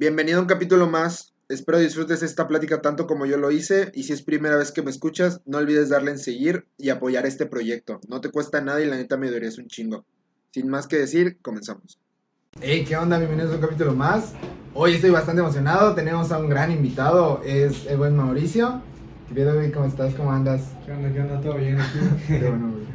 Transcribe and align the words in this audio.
Bienvenido 0.00 0.38
a 0.38 0.42
un 0.42 0.46
capítulo 0.46 0.86
más. 0.86 1.34
Espero 1.48 1.80
disfrutes 1.80 2.22
esta 2.22 2.46
plática 2.46 2.80
tanto 2.80 3.08
como 3.08 3.26
yo 3.26 3.36
lo 3.36 3.50
hice 3.50 3.90
y 3.96 4.04
si 4.04 4.12
es 4.12 4.22
primera 4.22 4.56
vez 4.56 4.70
que 4.70 4.80
me 4.80 4.92
escuchas, 4.92 5.40
no 5.44 5.58
olvides 5.58 5.88
darle 5.88 6.12
en 6.12 6.20
seguir 6.20 6.68
y 6.78 6.90
apoyar 6.90 7.26
este 7.26 7.46
proyecto. 7.46 7.98
No 8.06 8.20
te 8.20 8.30
cuesta 8.30 8.60
nada 8.60 8.80
y 8.80 8.86
la 8.86 8.94
neta 8.94 9.16
me 9.16 9.26
es 9.26 9.58
un 9.58 9.66
chingo. 9.66 10.04
Sin 10.52 10.68
más 10.68 10.86
que 10.86 10.98
decir, 10.98 11.38
comenzamos. 11.42 11.98
Hey, 12.60 12.84
¿qué 12.86 12.96
onda? 12.96 13.18
Bienvenidos 13.18 13.50
a 13.50 13.56
un 13.56 13.60
capítulo 13.60 13.92
más. 13.92 14.34
Hoy 14.72 14.94
estoy 14.94 15.10
bastante 15.10 15.42
emocionado, 15.42 15.96
tenemos 15.96 16.30
a 16.30 16.38
un 16.38 16.48
gran 16.48 16.70
invitado, 16.70 17.42
es 17.44 17.84
el 17.86 17.96
buen 17.96 18.14
Mauricio. 18.14 18.80
¿Qué 19.34 19.52
güey? 19.52 19.72
¿Cómo 19.72 19.86
estás? 19.86 20.14
¿Cómo 20.14 20.30
andas? 20.30 20.62
¿Qué 20.86 20.92
onda? 20.92 21.12
¿Qué 21.12 21.20
onda? 21.22 21.40
¿Todo 21.40 21.56
bien 21.56 21.80
aquí? 21.80 21.98
Qué 22.28 22.48
bueno, 22.48 22.70
güey. 22.70 22.86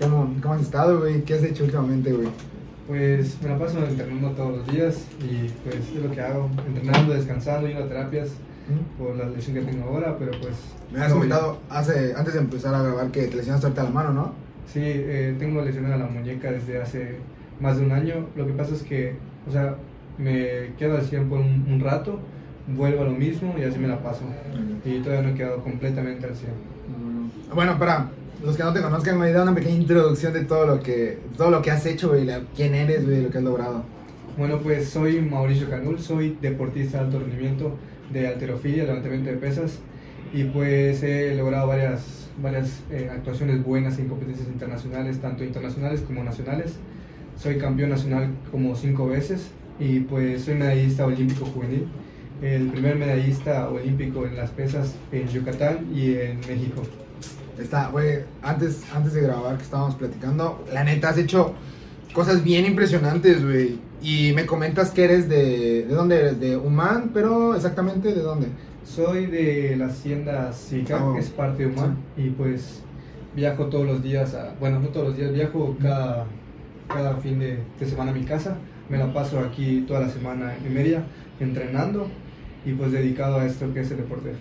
¿Cómo, 0.00 0.34
¿Cómo 0.40 0.54
has 0.54 0.62
estado, 0.62 1.00
güey? 1.00 1.22
¿Qué 1.26 1.34
has 1.34 1.42
hecho 1.42 1.64
últimamente, 1.64 2.10
güey? 2.10 2.28
Pues 2.88 3.36
me 3.42 3.50
la 3.50 3.58
paso 3.58 3.86
entrenando 3.86 4.30
todos 4.30 4.56
los 4.56 4.66
días 4.66 5.06
y 5.20 5.50
pues 5.62 5.76
es 5.76 6.02
lo 6.02 6.10
que 6.10 6.22
hago, 6.22 6.50
entrenando, 6.66 7.12
descansando, 7.12 7.68
yendo 7.68 7.84
a 7.84 7.88
terapias 7.88 8.30
por 8.98 9.14
la 9.14 9.26
lesión 9.26 9.56
que 9.56 9.70
tengo 9.70 9.84
ahora, 9.90 10.16
pero 10.18 10.32
pues... 10.40 10.54
Me 10.90 11.00
has 11.00 11.12
comentado 11.12 11.58
hace, 11.68 12.14
antes 12.16 12.32
de 12.32 12.40
empezar 12.40 12.74
a 12.74 12.82
grabar 12.82 13.10
que 13.10 13.26
te 13.26 13.36
lesionaste 13.36 13.66
ahorita 13.66 13.82
la 13.82 13.90
mano, 13.90 14.12
¿no? 14.14 14.32
Sí, 14.72 14.80
eh, 14.82 15.36
tengo 15.38 15.60
lesionada 15.60 15.98
la 15.98 16.06
muñeca 16.06 16.50
desde 16.50 16.80
hace 16.80 17.16
más 17.60 17.78
de 17.78 17.84
un 17.84 17.92
año. 17.92 18.26
Lo 18.36 18.46
que 18.46 18.54
pasa 18.54 18.74
es 18.74 18.82
que, 18.82 19.16
o 19.46 19.52
sea, 19.52 19.76
me 20.16 20.72
quedo 20.78 20.96
al 20.96 21.02
100 21.02 21.28
por 21.28 21.40
un, 21.40 21.80
rato, 21.80 22.18
vuelvo 22.68 23.02
a 23.02 23.04
lo 23.04 23.12
mismo 23.12 23.54
y 23.58 23.64
así 23.64 23.78
me 23.78 23.88
la 23.88 24.02
paso. 24.02 24.22
Y 24.84 25.00
todavía 25.00 25.28
no 25.28 25.34
he 25.34 25.36
quedado 25.36 25.62
completamente 25.62 26.26
al 26.26 26.34
100. 26.34 26.50
Bueno, 27.54 27.78
para 27.78 28.08
los 28.42 28.56
que 28.56 28.62
no 28.62 28.72
te 28.72 28.80
conozcan, 28.80 29.18
me 29.18 29.32
da 29.32 29.42
una 29.42 29.54
pequeña 29.54 29.76
introducción 29.76 30.32
de 30.32 30.44
todo 30.44 30.66
lo 30.66 30.80
que, 30.80 31.18
todo 31.36 31.50
lo 31.50 31.60
que 31.60 31.70
has 31.70 31.84
hecho, 31.86 32.10
güey, 32.10 32.28
quién 32.54 32.74
eres, 32.74 33.04
güey, 33.04 33.22
lo 33.22 33.30
que 33.30 33.38
has 33.38 33.44
logrado. 33.44 33.84
Bueno, 34.36 34.60
pues 34.60 34.88
soy 34.88 35.20
Mauricio 35.20 35.68
Canul, 35.68 35.98
soy 35.98 36.38
deportista 36.40 36.98
de 36.98 37.04
alto 37.04 37.18
rendimiento 37.18 37.76
de 38.12 38.28
alterofilia, 38.28 38.84
levantamiento 38.84 39.30
de 39.30 39.36
pesas, 39.36 39.80
y 40.32 40.44
pues 40.44 41.02
he 41.02 41.34
logrado 41.34 41.66
varias, 41.66 42.28
varias 42.40 42.80
eh, 42.90 43.10
actuaciones 43.10 43.64
buenas 43.64 43.98
en 43.98 44.08
competencias 44.08 44.46
internacionales, 44.46 45.18
tanto 45.20 45.42
internacionales 45.42 46.02
como 46.02 46.22
nacionales. 46.22 46.76
Soy 47.36 47.58
campeón 47.58 47.90
nacional 47.90 48.30
como 48.50 48.76
cinco 48.76 49.08
veces 49.08 49.50
y 49.80 50.00
pues 50.00 50.42
soy 50.42 50.54
medallista 50.54 51.06
olímpico 51.06 51.46
juvenil, 51.46 51.88
el 52.42 52.68
primer 52.68 52.96
medallista 52.96 53.68
olímpico 53.68 54.26
en 54.26 54.36
las 54.36 54.50
pesas 54.50 54.94
en 55.12 55.28
Yucatán 55.28 55.86
y 55.94 56.14
en 56.14 56.40
México. 56.40 56.82
Está, 57.58 57.88
güey, 57.88 58.20
antes, 58.42 58.82
antes 58.94 59.14
de 59.14 59.22
grabar 59.22 59.56
que 59.56 59.64
estábamos 59.64 59.96
platicando, 59.96 60.64
la 60.72 60.84
neta 60.84 61.08
has 61.08 61.18
hecho 61.18 61.54
cosas 62.12 62.44
bien 62.44 62.66
impresionantes, 62.66 63.44
güey. 63.44 63.80
Y 64.00 64.32
me 64.32 64.46
comentas 64.46 64.90
que 64.90 65.04
eres 65.04 65.28
de... 65.28 65.84
¿De 65.88 65.94
dónde 65.94 66.20
eres? 66.20 66.40
De 66.40 66.56
Humán, 66.56 67.10
pero 67.12 67.56
exactamente 67.56 68.14
de 68.14 68.22
dónde? 68.22 68.46
Soy 68.84 69.26
de 69.26 69.74
la 69.76 69.86
hacienda 69.86 70.52
Sica, 70.52 71.04
oh. 71.04 71.14
que 71.14 71.20
es 71.20 71.30
parte 71.30 71.64
de 71.64 71.72
Humán. 71.72 71.96
Y 72.16 72.30
pues 72.30 72.82
viajo 73.34 73.66
todos 73.66 73.86
los 73.86 74.02
días, 74.02 74.34
a, 74.34 74.54
bueno, 74.60 74.78
no 74.78 74.88
todos 74.88 75.08
los 75.08 75.16
días, 75.16 75.32
viajo 75.32 75.76
cada, 75.82 76.26
cada 76.86 77.16
fin 77.16 77.40
de, 77.40 77.58
de 77.78 77.86
semana 77.86 78.12
a 78.12 78.14
mi 78.14 78.22
casa. 78.22 78.56
Me 78.88 78.98
la 78.98 79.12
paso 79.12 79.40
aquí 79.40 79.84
toda 79.86 80.00
la 80.00 80.08
semana 80.08 80.56
en 80.64 80.72
Mérida, 80.72 81.04
entrenando 81.40 82.08
y 82.68 82.74
pues 82.74 82.92
dedicado 82.92 83.38
a 83.38 83.46
esto 83.46 83.72
que 83.72 83.80
es 83.80 83.90
el 83.90 83.98
deporte. 83.98 84.32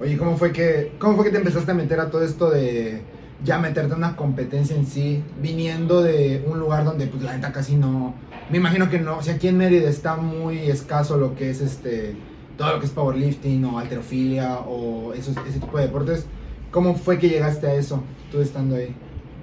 Oye, 0.00 0.18
¿cómo 0.18 0.36
fue 0.36 0.52
que, 0.52 0.92
cómo 0.98 1.16
fue 1.16 1.24
que 1.24 1.30
te 1.30 1.38
empezaste 1.38 1.70
a 1.70 1.74
meter 1.74 1.98
a 1.98 2.10
todo 2.10 2.22
esto 2.22 2.50
de 2.50 3.00
ya 3.42 3.58
meterte 3.58 3.92
en 3.92 3.98
una 3.98 4.16
competencia 4.16 4.76
en 4.76 4.86
sí, 4.86 5.22
viniendo 5.40 6.02
de 6.02 6.44
un 6.46 6.58
lugar 6.58 6.84
donde 6.84 7.06
pues 7.06 7.22
la 7.22 7.34
neta 7.34 7.50
casi 7.52 7.76
no, 7.76 8.14
me 8.50 8.58
imagino 8.58 8.90
que 8.90 8.98
no, 8.98 9.18
o 9.18 9.22
sea, 9.22 9.34
aquí 9.34 9.48
en 9.48 9.56
Mérida 9.56 9.88
está 9.88 10.16
muy 10.16 10.58
escaso 10.58 11.16
lo 11.16 11.34
que 11.36 11.50
es 11.50 11.60
este, 11.62 12.16
todo 12.58 12.74
lo 12.74 12.80
que 12.80 12.86
es 12.86 12.92
powerlifting 12.92 13.64
o 13.64 13.78
alterofilia 13.78 14.58
o 14.58 15.14
esos, 15.14 15.34
ese 15.48 15.60
tipo 15.60 15.78
de 15.78 15.84
deportes. 15.84 16.26
¿Cómo 16.70 16.96
fue 16.96 17.18
que 17.18 17.30
llegaste 17.30 17.66
a 17.66 17.74
eso, 17.74 18.02
tú 18.30 18.42
estando 18.42 18.76
ahí? 18.76 18.94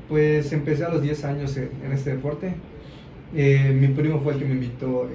Pues 0.09 0.51
empecé 0.51 0.85
a 0.85 0.89
los 0.89 1.01
10 1.01 1.25
años 1.25 1.57
en 1.57 1.91
este 1.91 2.11
deporte. 2.11 2.53
Eh, 3.31 3.73
mi 3.73 3.89
primo 3.89 4.21
fue 4.21 4.33
el 4.33 4.39
que 4.39 4.45
me 4.45 4.53
invitó 4.53 5.09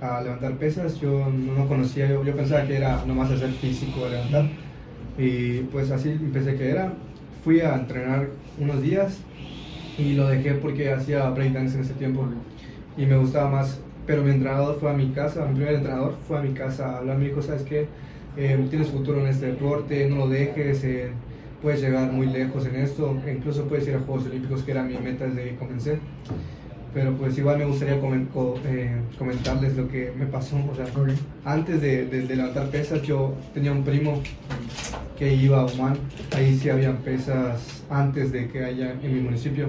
a 0.00 0.22
levantar 0.22 0.58
pesas. 0.58 0.96
Yo 0.98 1.28
no 1.30 1.66
conocía, 1.68 2.08
yo, 2.08 2.24
yo 2.24 2.34
pensaba 2.36 2.66
que 2.66 2.76
era 2.76 3.04
nomás 3.04 3.30
hacer 3.30 3.54
físico 3.54 4.04
a 4.04 4.10
levantar 4.10 4.56
y 5.16 5.64
pues 5.64 5.90
así 5.90 6.10
empecé 6.10 6.56
que 6.56 6.70
era. 6.70 7.04
Fui 7.30 7.60
a 7.60 7.74
entrenar 7.76 8.40
unos 8.56 8.82
días 8.82 9.30
y 9.96 10.14
lo 10.14 10.28
dejé 10.28 10.54
porque 10.56 10.92
hacía 10.92 11.28
breakdance 11.30 11.76
en 11.76 11.82
ese 11.84 11.94
tiempo 11.96 12.28
y 12.94 13.06
me 13.06 13.16
gustaba 13.18 13.50
más. 13.50 13.88
Pero 14.04 14.22
mi 14.24 14.30
entrenador 14.30 14.78
fue 14.80 14.90
a 14.90 14.94
mi 14.94 15.12
casa, 15.12 15.46
mi 15.46 15.54
primer 15.54 15.74
entrenador 15.76 16.20
fue 16.22 16.38
a 16.38 16.42
mi 16.42 16.54
casa 16.54 16.94
a 16.94 16.98
hablar, 16.98 17.18
me 17.18 17.26
dijo, 17.26 17.42
¿sabes 17.42 17.64
qué? 17.64 17.94
Eh, 18.34 18.66
tienes 18.70 18.90
futuro 18.90 19.20
en 19.20 19.26
este 19.28 19.46
deporte, 19.46 20.08
no 20.08 20.16
lo 20.16 20.28
dejes, 20.28 20.82
eh, 20.84 21.22
puedes 21.58 21.80
llegar 21.82 22.12
muy 22.12 22.28
lejos 22.28 22.66
en 22.66 22.76
esto, 22.76 23.22
e 23.24 23.32
incluso 23.32 23.68
puedes 23.68 23.86
ir 23.88 23.96
a 23.96 24.00
Juegos 24.00 24.26
Olímpicos, 24.26 24.64
que 24.64 24.70
era 24.70 24.84
mi 24.84 24.98
meta 24.98 25.26
desde 25.26 25.44
que 25.50 25.56
comencé 25.56 26.08
pero 26.94 27.12
pues 27.14 27.36
igual 27.38 27.58
me 27.58 27.64
gustaría 27.64 27.96
eh, 27.96 28.96
comentarles 29.18 29.76
lo 29.76 29.88
que 29.88 30.12
me 30.18 30.26
pasó. 30.26 30.56
O 30.70 30.74
sea, 30.74 30.86
antes 31.44 31.80
de, 31.80 32.06
de, 32.06 32.36
levantar 32.36 32.68
pesas, 32.68 33.02
yo 33.02 33.34
tenía 33.52 33.72
un 33.72 33.84
primo 33.84 34.22
que 35.18 35.34
iba 35.34 35.60
a 35.60 35.64
Oman, 35.66 35.96
ahí 36.36 36.56
sí 36.56 36.70
habían 36.70 36.98
pesas 36.98 37.84
antes 37.90 38.32
de 38.32 38.48
que 38.48 38.64
haya 38.64 38.92
en 39.02 39.14
mi 39.14 39.20
municipio. 39.20 39.68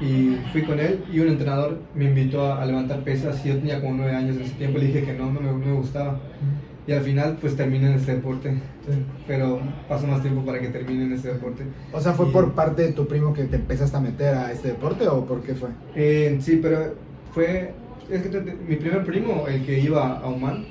Y 0.00 0.36
fui 0.52 0.62
con 0.62 0.80
él 0.80 1.04
y 1.12 1.20
un 1.20 1.28
entrenador 1.28 1.80
me 1.94 2.06
invitó 2.06 2.52
a, 2.52 2.64
levantar 2.66 3.00
pesas 3.04 3.44
y 3.44 3.48
yo 3.48 3.56
tenía 3.56 3.80
como 3.80 3.94
nueve 3.94 4.14
años 4.14 4.36
en 4.36 4.42
ese 4.42 4.54
tiempo, 4.54 4.78
le 4.78 4.86
dije 4.86 5.04
que 5.04 5.12
no, 5.14 5.30
no 5.32 5.40
me, 5.40 5.46
no 5.46 5.58
me 5.58 5.72
gustaba 5.72 6.18
y 6.86 6.92
al 6.92 7.02
final 7.02 7.38
pues 7.40 7.56
terminé 7.56 7.90
en 7.90 7.94
este 7.94 8.16
deporte. 8.16 8.54
Pero 9.26 9.60
pasó 9.88 10.06
más 10.06 10.22
tiempo 10.22 10.44
para 10.44 10.60
que 10.60 10.68
termine 10.68 11.04
en 11.04 11.12
este 11.12 11.32
deporte. 11.32 11.64
O 11.92 12.00
sea, 12.00 12.12
¿fue 12.12 12.30
por 12.30 12.52
parte 12.52 12.82
de 12.82 12.92
tu 12.92 13.06
primo 13.06 13.32
que 13.32 13.44
te 13.44 13.56
empezaste 13.56 13.96
a 13.96 14.00
meter 14.00 14.34
a 14.34 14.52
este 14.52 14.68
deporte 14.68 15.08
o 15.08 15.24
por 15.24 15.42
qué 15.42 15.54
fue? 15.54 15.70
Eh, 15.94 16.38
sí, 16.40 16.58
pero 16.62 16.94
fue... 17.32 17.72
Es 18.10 18.22
que 18.22 18.56
mi 18.68 18.76
primer 18.76 19.02
primo, 19.04 19.46
el 19.48 19.64
que 19.64 19.80
iba 19.80 20.18
a 20.18 20.26
Oman, 20.26 20.66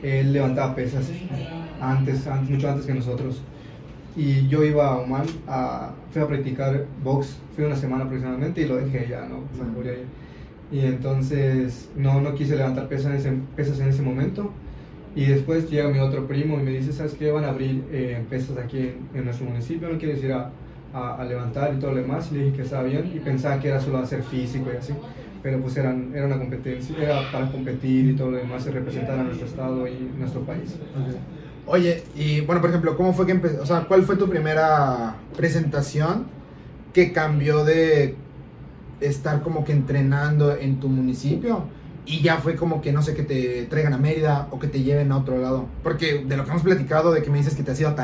él 0.00 0.32
levantaba 0.32 0.76
pesas 0.76 1.10
antes, 1.80 2.24
antes, 2.28 2.50
mucho 2.50 2.70
antes 2.70 2.86
que 2.86 2.94
nosotros. 2.94 3.42
Y 4.14 4.46
yo 4.46 4.62
iba 4.62 4.86
a 4.86 4.98
Oman, 4.98 5.26
a, 5.48 5.90
fui 6.12 6.22
a 6.22 6.28
practicar 6.28 6.86
box, 7.02 7.36
fui 7.56 7.64
una 7.64 7.74
semana 7.74 8.04
aproximadamente 8.04 8.60
y 8.60 8.66
lo 8.66 8.76
dejé 8.76 9.08
ya, 9.08 9.26
¿no? 9.26 9.42
Y 10.70 10.86
entonces 10.86 11.90
no, 11.96 12.20
no 12.20 12.34
quise 12.34 12.56
levantar 12.56 12.88
pesas 12.88 13.06
en 13.06 13.16
ese, 13.16 13.32
pesas 13.56 13.80
en 13.80 13.88
ese 13.88 14.02
momento 14.02 14.52
y 15.14 15.26
después 15.26 15.70
llega 15.70 15.88
mi 15.88 15.98
otro 15.98 16.26
primo 16.26 16.58
y 16.58 16.62
me 16.62 16.70
dice, 16.70 16.92
¿sabes 16.92 17.14
qué? 17.14 17.30
Van 17.30 17.44
a 17.44 17.48
abrir 17.48 17.84
eh, 17.92 18.24
pesas 18.30 18.56
aquí 18.56 18.92
en, 19.14 19.24
nuestro 19.24 19.46
municipio, 19.46 19.88
¿no 19.88 19.98
quieres 19.98 20.22
ir 20.24 20.32
a, 20.32 20.50
a, 20.94 21.24
levantar 21.24 21.74
y 21.74 21.78
todo 21.78 21.92
lo 21.92 21.98
demás? 21.98 22.30
Y 22.30 22.36
le 22.36 22.44
dije 22.44 22.56
que 22.56 22.62
estaba 22.62 22.84
bien 22.84 23.12
y 23.14 23.18
pensaba 23.20 23.60
que 23.60 23.68
era 23.68 23.80
solo 23.80 23.98
hacer 23.98 24.22
físico 24.22 24.70
y 24.72 24.76
así. 24.76 24.94
Pero 25.42 25.60
pues 25.60 25.76
eran, 25.76 26.12
era 26.14 26.26
una 26.26 26.38
competencia, 26.38 26.96
era 26.98 27.30
para 27.30 27.50
competir 27.50 28.10
y 28.10 28.14
todo 28.14 28.30
lo 28.30 28.36
demás 28.38 28.66
y 28.66 28.70
representar 28.70 29.18
a 29.18 29.24
nuestro 29.24 29.46
estado 29.46 29.86
y 29.86 30.10
nuestro 30.18 30.42
país. 30.42 30.76
Oye, 31.66 32.04
y 32.14 32.40
bueno, 32.40 32.60
por 32.60 32.70
ejemplo, 32.70 32.96
¿cómo 32.96 33.12
fue 33.12 33.26
que 33.26 33.32
empezó? 33.32 33.62
O 33.62 33.66
sea, 33.66 33.80
¿cuál 33.80 34.04
fue 34.04 34.16
tu 34.16 34.28
primera 34.28 35.16
presentación 35.36 36.26
que 36.92 37.12
cambió 37.12 37.64
de 37.64 38.14
estar 39.00 39.42
como 39.42 39.64
que 39.64 39.72
entrenando 39.72 40.56
en 40.56 40.80
tu 40.80 40.88
municipio? 40.88 41.64
Y 42.04 42.20
ya 42.20 42.38
fue 42.38 42.56
como 42.56 42.82
que 42.82 42.92
no 42.92 43.02
sé, 43.02 43.14
que 43.14 43.22
te 43.22 43.66
traigan 43.66 43.92
a 43.94 43.98
Mérida 43.98 44.48
o 44.50 44.58
que 44.58 44.66
te 44.66 44.82
lleven 44.82 45.12
a 45.12 45.18
otro 45.18 45.38
lado. 45.38 45.66
Porque 45.82 46.24
de 46.26 46.36
lo 46.36 46.44
que 46.44 46.50
hemos 46.50 46.62
platicado, 46.62 47.12
de 47.12 47.22
que 47.22 47.30
me 47.30 47.38
dices 47.38 47.54
que 47.54 47.62
te 47.62 47.70
has 47.70 47.80
ido 47.80 47.90
a, 47.90 47.94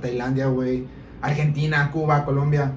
Tailandia, 0.00 0.46
güey, 0.46 0.84
Argentina, 1.20 1.90
Cuba, 1.92 2.24
Colombia. 2.24 2.72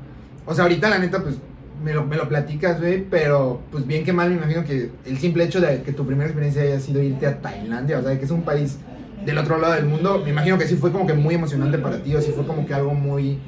O 0.45 0.53
sea, 0.53 0.63
ahorita 0.63 0.89
la 0.89 0.97
neta, 0.97 1.21
pues 1.21 1.35
me 1.83 1.93
lo, 1.93 2.05
me 2.05 2.15
lo 2.15 2.27
platicas, 2.27 2.79
güey, 2.79 3.03
pero 3.03 3.61
pues 3.71 3.85
bien 3.85 4.03
que 4.03 4.13
mal 4.13 4.29
me 4.29 4.37
imagino 4.37 4.63
que 4.63 4.91
el 5.05 5.17
simple 5.17 5.43
hecho 5.43 5.61
de 5.61 5.83
que 5.83 5.91
tu 5.91 6.05
primera 6.05 6.25
experiencia 6.25 6.63
haya 6.63 6.79
sido 6.79 7.01
irte 7.01 7.27
a 7.27 7.39
Tailandia, 7.39 7.99
o 7.99 8.03
sea, 8.03 8.17
que 8.17 8.25
es 8.25 8.31
un 8.31 8.43
país 8.43 8.79
del 9.25 9.37
otro 9.37 9.57
lado 9.57 9.73
del 9.73 9.85
mundo, 9.85 10.21
me 10.23 10.31
imagino 10.31 10.57
que 10.57 10.67
sí 10.67 10.75
fue 10.75 10.91
como 10.91 11.05
que 11.05 11.13
muy 11.13 11.35
emocionante 11.35 11.77
para 11.77 12.01
ti, 12.01 12.15
o 12.15 12.21
sí 12.21 12.31
fue 12.35 12.45
como 12.45 12.65
que 12.65 12.73
algo 12.73 12.93
muy... 12.93 13.39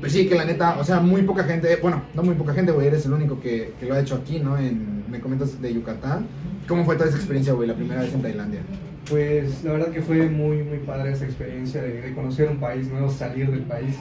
Pues 0.00 0.12
sí, 0.12 0.28
que 0.28 0.36
la 0.36 0.44
neta, 0.44 0.76
o 0.78 0.84
sea, 0.84 1.00
muy 1.00 1.22
poca 1.22 1.42
gente, 1.42 1.76
bueno, 1.82 2.04
no 2.14 2.22
muy 2.22 2.36
poca 2.36 2.52
gente, 2.52 2.70
güey, 2.70 2.86
eres 2.86 3.04
el 3.06 3.12
único 3.12 3.40
que, 3.40 3.74
que 3.80 3.86
lo 3.86 3.94
ha 3.94 4.00
hecho 4.00 4.14
aquí, 4.14 4.38
¿no? 4.38 4.56
En, 4.56 4.98
me 5.10 5.20
comentas 5.20 5.60
de 5.60 5.74
Yucatán. 5.74 6.26
¿Cómo 6.68 6.84
fue 6.84 6.96
toda 6.96 7.08
esa 7.08 7.16
experiencia, 7.16 7.54
güey, 7.54 7.66
la 7.66 7.74
primera 7.74 8.02
vez 8.02 8.12
en 8.12 8.20
Tailandia? 8.20 8.60
Pues 9.08 9.64
la 9.64 9.72
verdad 9.72 9.88
que 9.88 10.02
fue 10.02 10.28
muy, 10.28 10.62
muy 10.62 10.76
padre 10.80 11.12
esa 11.12 11.24
experiencia 11.24 11.80
de, 11.80 12.12
conocer 12.14 12.50
un 12.50 12.58
país 12.58 12.88
nuevo, 12.88 13.08
salir 13.10 13.50
del 13.50 13.62
país. 13.62 13.96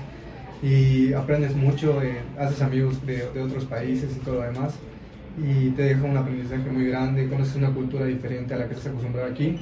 Y 0.61 1.13
aprendes 1.13 1.55
mucho, 1.55 2.01
eh, 2.03 2.17
haces 2.37 2.61
amigos 2.61 3.05
de, 3.05 3.29
de, 3.33 3.41
otros 3.41 3.63
países 3.65 4.17
y 4.17 4.19
todo 4.19 4.35
lo 4.35 4.41
demás. 4.41 4.73
Y 5.37 5.69
te 5.69 5.83
deja 5.83 6.03
un 6.03 6.17
aprendizaje 6.17 6.69
muy 6.69 6.87
grande, 6.87 7.29
conoces 7.29 7.55
una 7.55 7.69
cultura 7.69 8.05
diferente 8.05 8.53
a 8.53 8.57
la 8.57 8.67
que 8.67 8.73
estás 8.73 8.87
acostumbrado 8.87 9.31
aquí. 9.31 9.57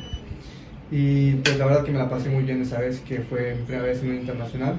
Y 0.89 1.33
pues 1.35 1.59
la 1.59 1.67
verdad 1.67 1.83
que 1.83 1.91
me 1.91 1.99
la 1.99 2.09
pasé 2.09 2.29
muy 2.29 2.43
bien 2.43 2.63
esa 2.63 2.79
vez 2.79 3.01
que 3.01 3.19
fue 3.19 3.53
mi 3.53 3.63
primera 3.65 3.85
vez 3.85 4.01
en 4.01 4.09
un 4.09 4.15
internacional. 4.15 4.77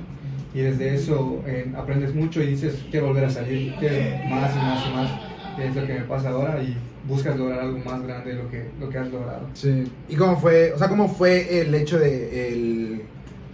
Y 0.52 0.62
desde 0.62 0.94
eso 0.96 1.44
eh, 1.46 1.70
aprendes 1.76 2.12
mucho 2.12 2.42
y 2.42 2.46
dices 2.46 2.84
quiero 2.90 3.06
volver 3.08 3.26
a 3.26 3.30
salir, 3.30 3.72
quiero 3.78 3.94
más 4.28 4.52
y 4.56 4.58
más 4.58 4.86
y 4.86 4.94
más, 4.94 5.10
que 5.56 5.66
es 5.68 5.76
lo 5.76 5.86
que 5.86 5.94
me 5.94 6.04
pasa 6.06 6.30
ahora 6.30 6.60
y 6.60 6.76
buscas 7.08 7.38
lograr 7.38 7.60
algo 7.60 7.78
más 7.78 8.02
grande 8.02 8.34
de 8.34 8.42
lo 8.42 8.50
que, 8.50 8.64
lo 8.80 8.88
que 8.88 8.98
has 8.98 9.10
logrado. 9.10 9.48
Sí. 9.54 9.84
¿Y 10.08 10.16
cómo 10.16 10.38
fue, 10.38 10.72
o 10.72 10.78
sea, 10.78 10.88
cómo 10.88 11.08
fue 11.08 11.60
el 11.60 11.74
hecho 11.74 11.98
de 11.98 12.48
el, 12.48 13.02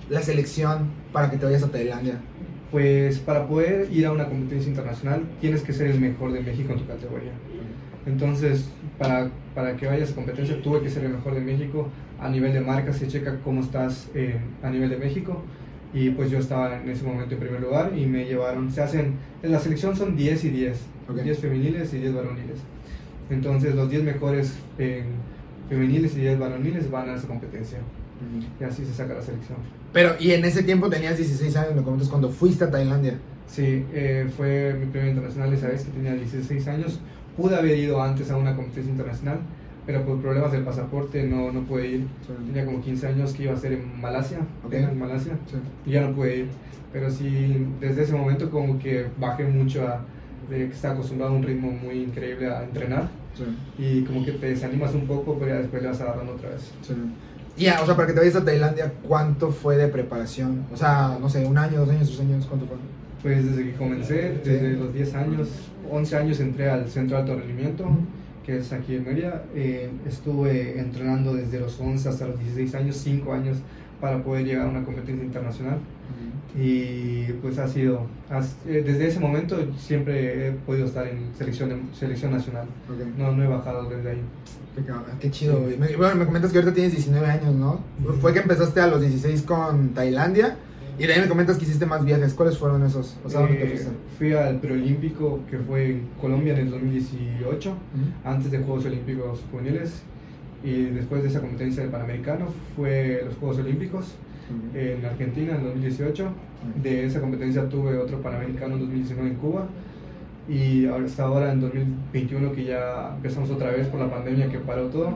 la 0.08 0.22
selección 0.22 0.90
para 1.12 1.30
que 1.30 1.36
te 1.36 1.44
vayas 1.44 1.62
a 1.62 1.70
Tailandia? 1.70 2.20
Pues 2.70 3.18
para 3.18 3.46
poder 3.46 3.88
ir 3.92 4.06
a 4.06 4.12
una 4.12 4.26
competencia 4.26 4.70
internacional 4.70 5.24
tienes 5.40 5.62
que 5.62 5.72
ser 5.72 5.88
el 5.88 6.00
mejor 6.00 6.32
de 6.32 6.40
México 6.40 6.72
en 6.72 6.78
tu 6.78 6.86
categoría. 6.86 7.32
Entonces, 8.06 8.68
para, 8.98 9.30
para 9.54 9.76
que 9.76 9.86
vayas 9.86 10.12
a 10.12 10.14
competencia 10.14 10.60
tuve 10.62 10.80
que 10.80 10.90
ser 10.90 11.04
el 11.04 11.12
mejor 11.12 11.34
de 11.34 11.40
México 11.40 11.88
a 12.20 12.28
nivel 12.28 12.52
de 12.52 12.60
marca, 12.60 12.92
se 12.92 13.08
checa 13.08 13.38
cómo 13.44 13.60
estás 13.60 14.08
eh, 14.14 14.36
a 14.62 14.70
nivel 14.70 14.90
de 14.90 14.96
México. 14.96 15.42
Y 15.94 16.10
pues 16.10 16.30
yo 16.30 16.38
estaba 16.38 16.80
en 16.80 16.88
ese 16.88 17.04
momento 17.04 17.34
en 17.34 17.40
primer 17.40 17.60
lugar 17.60 17.92
y 17.94 18.06
me 18.06 18.24
llevaron, 18.24 18.70
se 18.72 18.80
hacen, 18.80 19.16
en 19.42 19.52
la 19.52 19.58
selección 19.60 19.94
son 19.94 20.16
10 20.16 20.44
y 20.44 20.48
10, 20.48 20.80
Ok. 21.10 21.16
10 21.20 21.38
femeniles 21.38 21.92
y 21.92 21.98
10 21.98 22.14
varoniles. 22.14 22.58
Entonces 23.32 23.74
los 23.74 23.88
10 23.90 24.02
mejores 24.04 24.54
eh, 24.78 25.04
femeniles 25.68 26.14
y 26.16 26.20
10 26.20 26.38
varoniles 26.38 26.90
van 26.90 27.08
a 27.10 27.14
esa 27.14 27.26
competencia. 27.26 27.78
Y 28.60 28.64
así 28.64 28.84
se 28.84 28.92
saca 28.94 29.14
la 29.14 29.22
selección. 29.22 29.58
Pero, 29.92 30.14
y 30.20 30.30
en 30.30 30.44
ese 30.44 30.62
tiempo 30.62 30.88
tenías 30.88 31.16
16 31.16 31.56
años, 31.56 31.74
me 31.74 31.82
comentas, 31.82 32.08
cuando 32.08 32.28
fuiste 32.28 32.64
a 32.64 32.70
Tailandia. 32.70 33.14
Sí, 33.48 33.84
eh, 33.92 34.28
fue 34.36 34.74
mi 34.78 34.86
primer 34.86 35.08
internacional 35.08 35.52
esa 35.52 35.68
vez 35.68 35.82
que 35.84 35.90
tenía 35.90 36.14
16 36.14 36.68
años. 36.68 37.00
Pude 37.36 37.56
haber 37.56 37.76
ido 37.78 38.00
antes 38.02 38.30
a 38.30 38.36
una 38.36 38.54
competencia 38.54 38.90
internacional, 38.92 39.38
pero 39.86 40.04
por 40.04 40.20
problemas 40.20 40.52
del 40.52 40.62
pasaporte 40.62 41.24
no, 41.24 41.50
no 41.50 41.62
pude 41.62 41.88
ir. 41.88 42.06
Tenía 42.46 42.64
como 42.64 42.80
15 42.80 43.06
años 43.08 43.32
que 43.32 43.44
iba 43.44 43.54
a 43.54 43.56
ser 43.56 43.72
en 43.72 44.00
Malasia, 44.00 44.38
Ok. 44.64 44.72
en 44.74 44.98
Malasia, 44.98 45.32
Sí. 45.50 45.56
y 45.86 45.90
ya 45.92 46.02
no 46.02 46.14
pude 46.14 46.36
ir. 46.38 46.46
Pero 46.92 47.10
sí, 47.10 47.66
desde 47.80 48.02
ese 48.04 48.12
momento 48.12 48.50
como 48.50 48.78
que 48.78 49.06
bajé 49.18 49.44
mucho 49.44 49.86
a, 49.88 50.04
de 50.48 50.68
que 50.68 50.72
estaba 50.74 50.94
acostumbrado 50.94 51.32
a 51.32 51.36
un 51.36 51.42
ritmo 51.42 51.70
muy 51.72 52.02
increíble 52.04 52.46
a 52.48 52.62
entrenar 52.62 53.08
Sí. 53.34 53.44
y 53.78 54.02
como 54.02 54.24
que 54.24 54.32
te 54.32 54.50
desanimas 54.50 54.94
un 54.94 55.06
poco, 55.06 55.38
pero 55.38 55.54
ya 55.54 55.60
después 55.60 55.82
le 55.82 55.88
vas 55.88 56.00
agarrando 56.00 56.32
otra 56.32 56.50
vez. 56.50 56.72
Sí. 56.82 56.94
Y 57.56 57.64
ya, 57.64 57.82
o 57.82 57.86
sea, 57.86 57.94
para 57.94 58.08
que 58.08 58.14
te 58.14 58.20
vayas 58.20 58.36
a 58.36 58.44
Tailandia, 58.44 58.92
¿cuánto 59.06 59.50
fue 59.50 59.76
de 59.76 59.88
preparación? 59.88 60.66
O 60.72 60.76
sea, 60.76 61.18
no 61.20 61.28
sé, 61.28 61.44
un 61.44 61.58
año, 61.58 61.80
dos 61.80 61.90
años, 61.90 62.08
tres 62.08 62.20
años, 62.20 62.46
¿cuánto 62.46 62.66
fue? 62.66 62.76
Pues 63.22 63.44
desde 63.44 63.70
que 63.70 63.76
comencé, 63.76 64.40
desde 64.44 64.72
los 64.72 64.92
10 64.92 65.14
años, 65.14 65.48
11 65.88 66.16
años 66.16 66.40
entré 66.40 66.68
al 66.68 66.88
centro 66.88 67.16
de 67.16 67.22
alto 67.22 67.36
rendimiento, 67.36 67.86
que 68.44 68.58
es 68.58 68.72
aquí 68.72 68.96
en 68.96 69.04
Mérida. 69.04 69.44
Eh, 69.54 69.90
estuve 70.08 70.80
entrenando 70.80 71.34
desde 71.34 71.60
los 71.60 71.78
11 71.78 72.08
hasta 72.08 72.26
los 72.26 72.38
16 72.40 72.74
años, 72.74 72.96
5 72.96 73.32
años 73.32 73.58
para 74.00 74.24
poder 74.24 74.44
llegar 74.44 74.66
a 74.66 74.70
una 74.70 74.84
competencia 74.84 75.24
internacional. 75.24 75.78
Y 76.58 77.32
pues 77.40 77.58
ha 77.58 77.66
sido, 77.66 78.06
eh, 78.66 78.82
desde 78.84 79.06
ese 79.08 79.20
momento 79.20 79.56
siempre 79.78 80.48
he 80.48 80.52
podido 80.52 80.86
estar 80.86 81.06
en 81.06 81.30
selección, 81.36 81.88
selección 81.98 82.32
nacional. 82.32 82.66
No, 83.16 83.32
no 83.32 83.42
he 83.42 83.46
bajado 83.46 83.88
desde 83.88 84.10
ahí. 84.10 84.20
Qué, 85.20 85.30
chido. 85.30 85.60
Me- 85.78 85.96
Bueno, 85.96 86.14
me 86.16 86.26
comentas 86.26 86.50
que 86.52 86.58
ahorita 86.58 86.74
tienes 86.74 86.92
19 86.92 87.26
años, 87.26 87.54
¿no? 87.54 87.80
Fue 88.20 88.32
que 88.32 88.40
empezaste 88.40 88.80
a 88.80 88.86
los 88.86 89.00
16 89.00 89.42
con 89.42 89.90
Tailandia 89.90 90.56
y 90.98 91.06
de 91.06 91.12
ahí 91.14 91.20
me 91.20 91.28
comentas 91.28 91.56
que 91.56 91.64
hiciste 91.64 91.86
más 91.86 92.04
viajes. 92.04 92.34
¿Cuáles 92.34 92.58
fueron 92.58 92.82
esos? 92.84 93.16
O 93.24 93.30
sea, 93.30 93.40
¿dónde 93.40 93.56
te 93.56 93.64
Eh, 93.64 93.68
fuiste? 93.68 93.90
fui 94.18 94.32
al 94.34 94.60
preolímpico 94.60 95.40
que 95.50 95.58
fue 95.58 95.86
en 95.90 96.08
Colombia 96.20 96.52
en 96.54 96.60
el 96.66 96.70
2018. 96.70 97.70
Ujú. 97.70 97.78
antes 98.28 98.50
de 98.50 98.58
Juegos 98.58 98.84
Olímpicos 98.86 99.40
Juveniles 99.50 100.02
y 100.64 100.84
después 100.84 101.22
de 101.22 101.28
esa 101.28 101.40
competencia 101.40 101.82
del 101.82 101.90
Panamericano 101.90 102.46
fue 102.76 103.22
los 103.26 103.34
Juegos 103.36 103.58
Olímpicos 103.58 104.14
En 104.74 105.04
Argentina 105.04 105.54
en 105.56 105.64
2018. 105.64 106.28
De 106.82 107.04
esa 107.06 107.20
competencia 107.20 107.68
tuve 107.68 107.96
otro 107.98 108.20
Panamericano 108.22 108.74
en 108.74 108.80
2019 108.80 109.30
en 109.30 109.36
Cuba 109.36 109.66
y 110.48 110.86
hasta 110.86 111.24
ahora 111.24 111.52
en 111.52 111.60
2021 111.60 112.52
que 112.52 112.64
ya 112.64 113.12
empezamos 113.16 113.50
otra 113.50 113.70
vez 113.70 113.86
por 113.88 114.00
la 114.00 114.10
pandemia 114.10 114.48
que 114.48 114.58
paró 114.58 114.86
todo. 114.88 115.14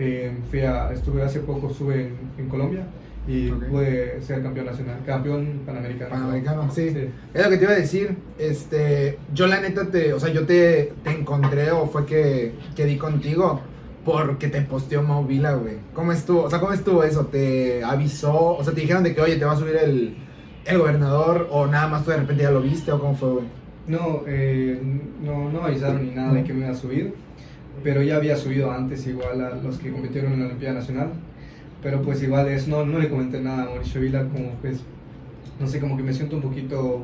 eh, 0.00 0.30
fui 0.48 0.60
a- 0.60 0.92
estuve 0.92 1.22
hace 1.22 1.40
poco, 1.40 1.70
estuve 1.70 1.94
en, 2.06 2.12
en 2.38 2.48
Colombia 2.48 2.84
y 3.26 3.50
Ok. 3.50 3.64
pude 3.64 4.22
ser 4.22 4.42
campeón 4.44 4.66
nacional, 4.66 5.00
campeón 5.04 5.62
panamericano. 5.66 6.10
Panamericano, 6.10 6.70
sí. 6.70 6.94
Es 7.34 7.44
lo 7.44 7.50
que 7.50 7.56
te 7.56 7.64
iba 7.64 7.72
a 7.72 7.76
decir. 7.76 8.16
Este, 8.38 9.18
yo 9.34 9.48
la 9.48 9.60
neta 9.60 9.86
te, 9.90 10.12
o 10.12 10.20
sea, 10.20 10.32
yo 10.32 10.46
te, 10.46 10.92
te 11.02 11.10
encontré 11.10 11.72
o 11.72 11.86
fue 11.88 12.06
que, 12.06 12.52
que 12.76 12.84
di 12.86 12.96
contigo 12.96 13.60
porque 14.12 14.48
te 14.48 14.62
posteó 14.62 15.02
Mau 15.02 15.24
Vila, 15.24 15.52
güey. 15.54 15.76
¿Cómo 15.92 16.12
estuvo? 16.12 16.44
O 16.44 16.50
sea, 16.50 16.60
¿cómo 16.60 16.72
estuvo 16.72 17.04
eso? 17.04 17.26
¿Te 17.26 17.84
avisó? 17.84 18.56
O 18.56 18.64
sea, 18.64 18.72
te 18.72 18.80
dijeron 18.80 19.02
de 19.02 19.14
que, 19.14 19.20
oye, 19.20 19.36
te 19.36 19.44
va 19.44 19.52
a 19.52 19.56
subir 19.56 19.76
el, 19.76 20.16
el 20.64 20.78
gobernador 20.78 21.46
o 21.50 21.66
nada 21.66 21.88
más 21.88 22.04
tú 22.04 22.10
de 22.10 22.18
repente 22.18 22.42
ya 22.42 22.50
lo 22.50 22.62
viste 22.62 22.90
o 22.90 22.98
cómo 22.98 23.14
fue, 23.14 23.30
güey? 23.30 23.44
No, 23.86 24.22
eh, 24.26 24.80
no, 25.22 25.50
no 25.50 25.62
avisaron 25.62 26.06
ni 26.06 26.14
nada 26.14 26.32
de 26.32 26.44
que 26.44 26.52
me 26.52 26.60
iba 26.60 26.70
a 26.70 26.74
subir, 26.74 27.14
pero 27.82 28.02
ya 28.02 28.16
había 28.16 28.36
subido 28.36 28.70
antes 28.70 29.06
igual 29.06 29.40
a 29.40 29.50
los 29.56 29.78
que 29.78 29.90
compitieron 29.90 30.32
en 30.34 30.40
la 30.40 30.46
Olimpiada 30.46 30.74
Nacional, 30.74 31.10
pero 31.82 32.02
pues 32.02 32.22
igual 32.22 32.48
eso 32.48 32.70
no, 32.70 32.84
no 32.84 32.98
le 32.98 33.08
comenté 33.08 33.40
nada 33.40 33.62
a 33.62 33.66
Mauricio 33.66 34.00
Vila, 34.00 34.24
como 34.24 34.50
pues, 34.60 34.80
no 35.60 35.66
sé, 35.66 35.80
como 35.80 35.96
que 35.96 36.02
me 36.02 36.12
siento 36.12 36.36
un 36.36 36.42
poquito, 36.42 37.02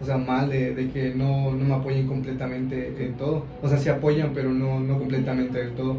o 0.00 0.04
sea, 0.04 0.18
mal 0.18 0.48
de, 0.48 0.74
de 0.74 0.90
que 0.90 1.14
no, 1.14 1.52
no 1.52 1.64
me 1.64 1.74
apoyen 1.74 2.06
completamente 2.06 2.94
en 2.98 3.14
todo, 3.14 3.44
o 3.62 3.68
sea, 3.68 3.78
sí 3.78 3.88
apoyan, 3.88 4.32
pero 4.34 4.50
no, 4.50 4.80
no 4.80 4.98
completamente 4.98 5.58
del 5.58 5.74
todo, 5.74 5.98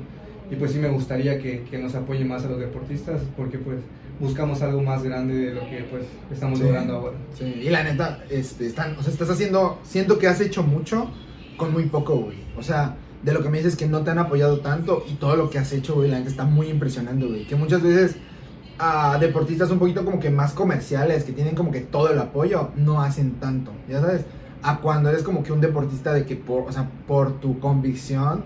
y 0.52 0.56
pues 0.56 0.72
sí 0.72 0.80
me 0.80 0.90
gustaría 0.90 1.40
que, 1.40 1.64
que 1.70 1.78
nos 1.78 1.96
apoyen 1.96 2.28
más 2.28 2.44
a 2.46 2.50
los 2.50 2.60
deportistas, 2.60 3.22
porque 3.38 3.58
pues 3.58 3.80
buscamos 4.20 4.62
algo 4.62 4.82
más 4.82 5.04
grande 5.04 5.34
de 5.36 5.54
lo 5.54 5.62
que 5.62 5.86
pues 5.90 6.04
estamos 6.32 6.60
Sí. 6.60 6.66
logrando 6.66 6.96
ahora. 6.96 7.18
Sí, 7.38 7.46
y 7.46 7.70
la 7.70 7.84
neta, 7.84 8.24
este, 8.30 8.66
están, 8.68 8.96
o 8.98 9.02
sea, 9.04 9.12
estás 9.14 9.30
haciendo, 9.30 9.80
siento 9.84 10.18
que 10.20 10.28
has 10.28 10.42
hecho 10.42 10.64
mucho 10.64 11.10
con 11.58 11.72
muy 11.72 11.86
poco, 11.86 12.16
güey. 12.18 12.38
O 12.58 12.64
sea, 12.64 12.96
de 13.24 13.34
lo 13.34 13.42
que 13.44 13.50
me 13.50 13.58
dices 13.60 13.76
que 13.76 13.86
no 13.88 14.02
te 14.02 14.12
han 14.12 14.18
apoyado 14.20 14.60
tanto 14.60 15.04
y 15.10 15.14
todo 15.16 15.36
lo 15.36 15.50
que 15.50 15.60
has 15.60 15.72
hecho, 15.74 15.94
güey, 15.96 16.10
la 16.10 16.18
neta 16.20 16.30
está 16.30 16.46
muy 16.46 16.68
impresionante, 16.68 17.26
güey. 17.26 17.46
Que 17.48 17.56
muchas 17.56 17.82
veces 17.82 18.16
a 18.78 19.18
deportistas 19.20 19.70
un 19.72 19.80
poquito 19.80 20.06
como 20.06 20.20
que 20.20 20.30
más 20.30 20.54
comerciales, 20.54 21.24
que 21.26 21.34
tienen 21.34 21.54
como 21.56 21.70
que 21.72 21.82
todo 21.82 22.12
el 22.12 22.18
apoyo, 22.20 22.70
no 22.78 23.02
hacen 23.02 23.34
tanto, 23.34 23.72
ya 23.90 24.00
sabes. 24.02 24.26
A 24.62 24.80
cuando 24.80 25.10
eres 25.10 25.24
como 25.24 25.44
que 25.44 25.52
un 25.54 25.62
deportista 25.62 26.14
de 26.14 26.26
que 26.26 26.36
por, 26.36 26.62
o 26.64 26.72
sea, 26.72 26.90
por 27.08 27.40
tu 27.40 27.60
convicción, 27.60 28.44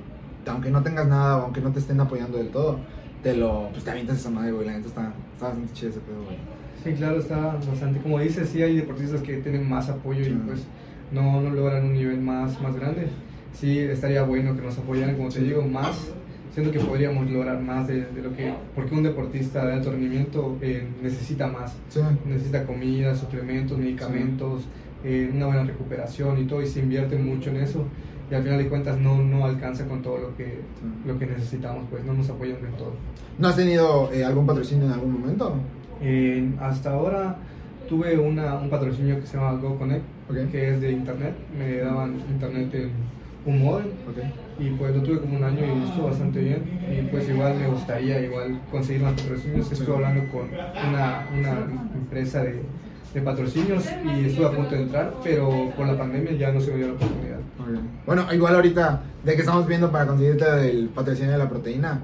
aunque 0.52 0.70
no 0.70 0.82
tengas 0.84 1.08
nada, 1.08 1.42
aunque 1.44 1.62
no 1.62 1.72
te 1.72 1.80
estén 1.80 2.00
apoyando 2.00 2.38
del 2.38 2.50
todo, 2.50 2.80
te 3.22 3.36
lo, 3.36 3.70
pues 3.72 3.84
te 3.84 3.92
avientas 3.92 4.18
esa 4.20 4.30
madre, 4.30 4.52
güey. 4.52 4.66
La 4.68 4.74
neta 4.74 4.88
está, 4.88 5.14
está 5.34 5.46
bastante 5.48 5.74
chido 5.74 5.90
ese 5.92 6.00
pedo, 6.02 6.24
güey. 6.26 6.38
Sí, 6.84 6.92
claro, 6.94 7.18
está 7.20 7.56
bastante. 7.70 8.00
Como 8.02 8.20
dices, 8.20 8.50
sí 8.50 8.62
hay 8.62 8.76
deportistas 8.76 9.22
que 9.22 9.38
tienen 9.38 9.68
más 9.70 9.90
apoyo 9.90 10.24
Sí. 10.26 10.32
y 10.32 10.34
pues 10.48 10.64
no, 11.12 11.42
no 11.42 11.50
logran 11.52 11.86
un 11.86 11.94
nivel 11.94 12.20
más, 12.20 12.60
más 12.62 12.76
grande. 12.76 13.08
Sí, 13.54 13.80
estaría 13.80 14.24
bueno 14.24 14.56
que 14.56 14.62
nos 14.64 14.78
apoyaran, 14.78 15.16
como 15.16 15.30
te 15.30 15.40
Sí. 15.40 15.46
digo, 15.46 15.62
más. 15.62 16.12
Siento 16.54 16.72
que 16.72 16.80
podríamos 16.80 17.30
lograr 17.32 17.60
más 17.62 17.88
de, 17.88 18.06
de 18.06 18.22
lo 18.22 18.36
que... 18.36 18.54
Porque 18.76 18.94
un 18.94 19.02
deportista 19.04 19.66
de 19.66 19.74
alto 19.74 19.90
rendimiento 19.92 20.58
eh, 20.62 20.88
necesita 21.02 21.48
más. 21.48 21.76
Sí. 21.90 22.00
Necesita 22.28 22.66
comida, 22.66 23.16
suplementos, 23.16 23.78
medicamentos, 23.78 24.66
eh, 25.04 25.32
una 25.34 25.48
buena 25.48 25.64
recuperación 25.64 26.40
y 26.40 26.46
todo. 26.46 26.62
Y 26.62 26.68
se 26.68 26.80
invierte 26.82 27.18
mucho 27.18 27.50
en 27.50 27.58
eso. 27.58 27.86
Y 28.34 28.36
al 28.36 28.42
final 28.42 28.58
de 28.58 28.68
cuentas 28.68 28.98
no, 29.00 29.16
no 29.22 29.46
alcanza 29.46 29.86
con 29.86 30.02
todo 30.02 30.18
lo 30.18 30.36
que, 30.36 30.58
lo 31.06 31.20
que 31.20 31.28
necesitamos. 31.28 31.86
Pues 31.92 32.04
no 32.04 32.16
nos 32.16 32.28
apoyan 32.32 32.60
del 32.64 32.72
todo. 32.72 32.94
¿No 33.38 33.48
has 33.48 33.56
tenido 33.56 34.12
eh, 34.12 34.26
algún 34.26 34.48
patrocinio 34.48 34.88
en 34.88 34.92
algún 34.92 35.22
momento? 35.22 35.54
Eh, 36.02 36.50
hasta 36.60 36.94
ahora 36.94 37.36
tuve 37.88 38.18
una, 38.18 38.56
un 38.56 38.72
patrocinio 38.72 39.20
que 39.20 39.28
se 39.28 39.38
llama 39.38 39.54
GoConnect, 39.62 40.04
Ok. 40.32 40.52
que 40.52 40.70
es 40.72 40.82
de 40.82 40.92
internet. 40.94 41.36
Me 41.56 41.78
daban 41.78 42.16
internet 42.28 42.74
en 42.74 42.90
un 43.46 43.62
modem 43.64 43.86
Ok. 44.10 44.18
y 44.60 44.70
pues 44.72 44.96
lo 44.96 45.04
tuve 45.04 45.20
como 45.20 45.38
un 45.38 45.44
año 45.44 45.60
y 45.68 45.84
estuvo 45.88 46.08
bastante 46.08 46.40
bien. 46.42 46.64
Y 46.92 47.04
pues 47.12 47.30
igual 47.30 47.56
me 47.60 47.68
gustaría 47.68 48.20
igual 48.20 48.60
conseguir 48.72 49.04
más 49.04 49.14
patrocinios. 49.14 49.72
Estuve 49.72 49.96
hablando 49.96 50.24
con 50.32 50.48
una, 50.48 51.28
una 51.38 51.52
empresa 51.94 52.42
de, 52.42 52.64
de 53.14 53.22
patrocinios 53.22 53.86
y 54.04 54.26
estuve 54.26 54.48
a 54.48 54.52
punto 54.52 54.74
de 54.74 54.82
entrar, 54.82 55.14
pero 55.24 55.70
por 55.78 55.86
la 55.86 55.96
pandemia 55.96 56.32
ya 56.32 56.52
no 56.52 56.60
se 56.60 56.72
me 56.72 56.78
dio 56.78 56.88
la 56.88 56.94
oportunidad. 56.94 57.33
Bueno, 58.06 58.34
igual 58.34 58.56
ahorita, 58.56 59.02
de 59.24 59.36
que 59.36 59.42
estamos 59.42 59.68
viendo 59.68 59.92
para 59.92 60.08
conseguirte 60.08 60.70
el 60.70 60.90
patrocinio 60.90 61.32
de 61.32 61.38
la 61.38 61.50
proteína, 61.50 62.02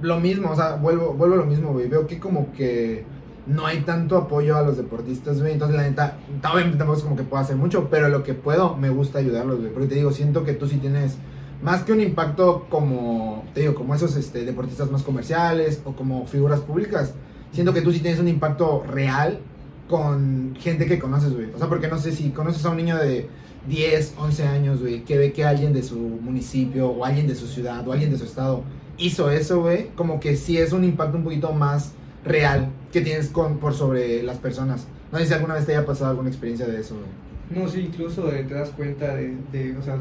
lo 0.00 0.20
mismo, 0.20 0.50
o 0.50 0.56
sea, 0.56 0.76
vuelvo, 0.76 1.14
vuelvo 1.14 1.34
a 1.36 1.38
lo 1.38 1.46
mismo, 1.46 1.72
güey. 1.72 1.88
Veo 1.88 2.06
que 2.06 2.18
como 2.18 2.52
que 2.52 3.04
no 3.46 3.66
hay 3.66 3.80
tanto 3.80 4.16
apoyo 4.16 4.56
a 4.56 4.62
los 4.62 4.76
deportistas, 4.76 5.40
güey. 5.40 5.52
Entonces, 5.52 5.76
la 5.76 5.82
neta, 5.84 6.18
obviamente 6.52 6.78
tampoco 6.78 6.98
es 6.98 7.04
como 7.04 7.16
que 7.16 7.22
pueda 7.22 7.42
hacer 7.42 7.56
mucho, 7.56 7.88
pero 7.90 8.08
lo 8.08 8.22
que 8.22 8.34
puedo, 8.34 8.76
me 8.76 8.90
gusta 8.90 9.18
ayudarlos, 9.18 9.60
güey. 9.60 9.72
Porque 9.72 9.88
te 9.88 9.94
digo, 9.96 10.12
siento 10.12 10.44
que 10.44 10.52
tú 10.52 10.66
sí 10.68 10.76
tienes 10.76 11.16
más 11.62 11.84
que 11.84 11.92
un 11.92 12.00
impacto 12.00 12.66
como, 12.68 13.44
te 13.54 13.60
digo, 13.60 13.74
como 13.74 13.94
esos 13.94 14.16
este, 14.16 14.44
deportistas 14.44 14.90
más 14.90 15.02
comerciales 15.02 15.80
o 15.84 15.92
como 15.92 16.26
figuras 16.26 16.60
públicas. 16.60 17.14
Siento 17.52 17.72
que 17.72 17.82
tú 17.82 17.92
sí 17.92 18.00
tienes 18.00 18.20
un 18.20 18.28
impacto 18.28 18.84
real 18.88 19.40
con 19.88 20.56
gente 20.58 20.86
que 20.86 20.98
conoces, 20.98 21.32
güey. 21.34 21.50
O 21.54 21.58
sea, 21.58 21.68
porque 21.68 21.88
no 21.88 21.98
sé 21.98 22.12
si 22.12 22.30
conoces 22.30 22.64
a 22.64 22.70
un 22.70 22.78
niño 22.78 22.96
de 22.96 23.28
10, 23.68 24.14
11 24.18 24.42
años, 24.44 24.80
güey, 24.80 25.04
que 25.04 25.18
ve 25.18 25.32
que 25.32 25.44
alguien 25.44 25.72
de 25.72 25.82
su 25.82 25.96
municipio 25.98 26.88
o 26.88 27.04
alguien 27.04 27.26
de 27.26 27.34
su 27.34 27.46
ciudad 27.46 27.86
o 27.86 27.92
alguien 27.92 28.10
de 28.10 28.18
su 28.18 28.24
estado 28.24 28.62
hizo 28.98 29.30
eso, 29.30 29.60
güey, 29.60 29.88
como 29.94 30.18
que 30.20 30.36
sí 30.36 30.58
es 30.58 30.72
un 30.72 30.84
impacto 30.84 31.16
un 31.16 31.24
poquito 31.24 31.52
más 31.52 31.92
real 32.24 32.68
que 32.92 33.00
tienes 33.00 33.28
con, 33.28 33.58
por 33.58 33.74
sobre 33.74 34.22
las 34.22 34.38
personas. 34.38 34.86
No 35.12 35.18
sé 35.18 35.26
si 35.26 35.34
alguna 35.34 35.54
vez 35.54 35.66
te 35.66 35.76
haya 35.76 35.86
pasado 35.86 36.10
alguna 36.10 36.28
experiencia 36.28 36.66
de 36.66 36.80
eso, 36.80 36.96
güey. 36.96 37.62
No, 37.62 37.68
sí, 37.68 37.80
incluso 37.80 38.32
eh, 38.32 38.44
te 38.48 38.54
das 38.54 38.70
cuenta 38.70 39.14
de, 39.14 39.34
de, 39.52 39.76
o 39.76 39.82
sea, 39.82 39.96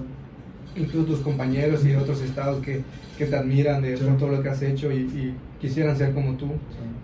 incluso 0.75 1.05
tus 1.05 1.19
compañeros 1.19 1.83
y 1.83 1.89
de 1.89 1.97
otros 1.97 2.21
estados 2.21 2.63
que, 2.63 2.81
que 3.17 3.25
te 3.25 3.35
admiran 3.35 3.81
de 3.81 3.97
Sí. 3.97 4.03
todo 4.17 4.29
lo 4.29 4.41
que 4.41 4.49
has 4.49 4.61
hecho 4.61 4.91
y, 4.91 4.97
y 4.99 5.35
quisieran 5.59 5.97
ser 5.97 6.13
como 6.13 6.35
tú. 6.35 6.47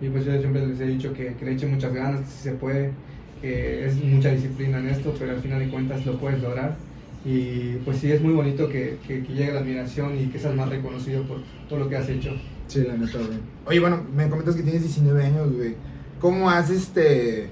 Y 0.00 0.08
pues 0.08 0.24
yo 0.24 0.32
siempre 0.38 0.66
les 0.66 0.80
he 0.80 0.86
dicho 0.86 1.12
que, 1.12 1.34
que 1.34 1.44
le 1.44 1.52
echen 1.52 1.70
muchas 1.70 1.92
ganas, 1.92 2.20
que 2.20 2.26
si 2.26 2.42
se 2.44 2.52
puede, 2.52 2.92
que 3.40 3.86
es 3.86 4.02
mucha 4.02 4.30
disciplina 4.30 4.78
en 4.78 4.88
esto, 4.88 5.14
pero 5.18 5.32
al 5.32 5.40
final 5.40 5.60
de 5.60 5.68
cuentas 5.68 6.04
lo 6.06 6.18
puedes 6.18 6.42
lograr. 6.42 6.76
Y 7.24 7.76
pues 7.84 7.98
sí, 7.98 8.10
es 8.12 8.22
muy 8.22 8.32
bonito 8.32 8.68
que, 8.68 8.98
que, 9.06 9.24
que 9.24 9.32
llegue 9.32 9.52
la 9.52 9.60
admiración 9.60 10.18
y 10.18 10.26
que 10.26 10.38
seas 10.38 10.54
más 10.54 10.68
reconocido 10.68 11.24
por 11.24 11.38
todo 11.68 11.80
lo 11.80 11.88
que 11.88 11.96
has 11.96 12.08
hecho. 12.08 12.30
Sí, 12.68 12.84
la 12.86 12.96
neta, 12.96 13.18
güey. 13.18 13.38
Oye, 13.66 13.80
bueno, 13.80 14.02
me 14.14 14.28
comentas 14.28 14.54
que 14.54 14.62
tienes 14.62 14.82
19 14.82 15.24
años, 15.24 15.52
güey. 15.52 15.74
¿Cómo 16.20 16.50
has, 16.50 16.70
este, 16.70 17.48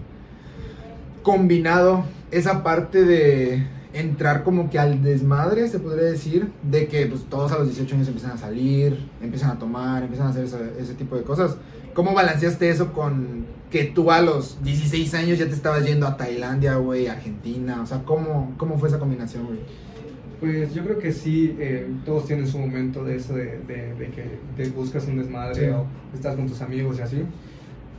combinado 1.22 2.04
esa 2.30 2.62
parte 2.62 3.04
de 3.04 3.66
entrar 3.92 4.44
como 4.44 4.70
que 4.70 4.78
al 4.78 5.02
desmadre, 5.02 5.68
se 5.68 5.80
podría 5.80 6.04
decir, 6.04 6.52
de 6.62 6.86
que 6.86 7.06
pues 7.06 7.24
todos 7.24 7.50
a 7.50 7.58
los 7.58 7.66
18 7.66 7.96
años 7.96 8.08
empiezan 8.08 8.32
a 8.32 8.36
salir, 8.36 9.08
empiezan 9.20 9.50
a 9.50 9.58
tomar, 9.58 10.02
empiezan 10.02 10.28
a 10.28 10.30
hacer 10.30 10.44
ese, 10.44 10.58
ese 10.78 10.94
tipo 10.94 11.16
de 11.16 11.22
cosas? 11.22 11.56
¿Cómo 11.96 12.14
balanceaste 12.14 12.68
eso 12.70 12.92
con 12.92 13.44
que 13.70 13.84
tú 13.84 14.12
a 14.12 14.20
los 14.22 14.62
16 14.62 15.12
años 15.14 15.38
ya 15.38 15.46
te 15.46 15.54
estabas 15.54 15.84
yendo 15.84 16.06
a 16.06 16.16
Tailandia, 16.16 16.76
güey, 16.76 17.08
Argentina? 17.08 17.80
O 17.82 17.86
sea, 17.86 18.02
¿cómo, 18.04 18.54
cómo 18.58 18.78
fue 18.78 18.88
esa 18.88 18.98
combinación, 19.00 19.46
güey? 19.46 19.58
Pues 20.38 20.74
yo 20.74 20.84
creo 20.84 20.98
que 20.98 21.10
sí, 21.12 21.56
eh, 21.58 21.86
todos 22.04 22.26
tienen 22.26 22.46
su 22.46 22.58
momento 22.58 23.02
de 23.02 23.16
eso, 23.16 23.34
de, 23.34 23.58
de- 23.66 23.94
de 23.94 24.06
que 24.10 24.24
te 24.56 24.68
buscas 24.68 25.06
un 25.08 25.16
desmadre 25.16 25.54
Sí. 25.54 25.66
o 25.70 25.86
estás 26.14 26.36
con 26.36 26.46
tus 26.46 26.60
amigos 26.60 26.98
y 26.98 27.02
así. 27.02 27.22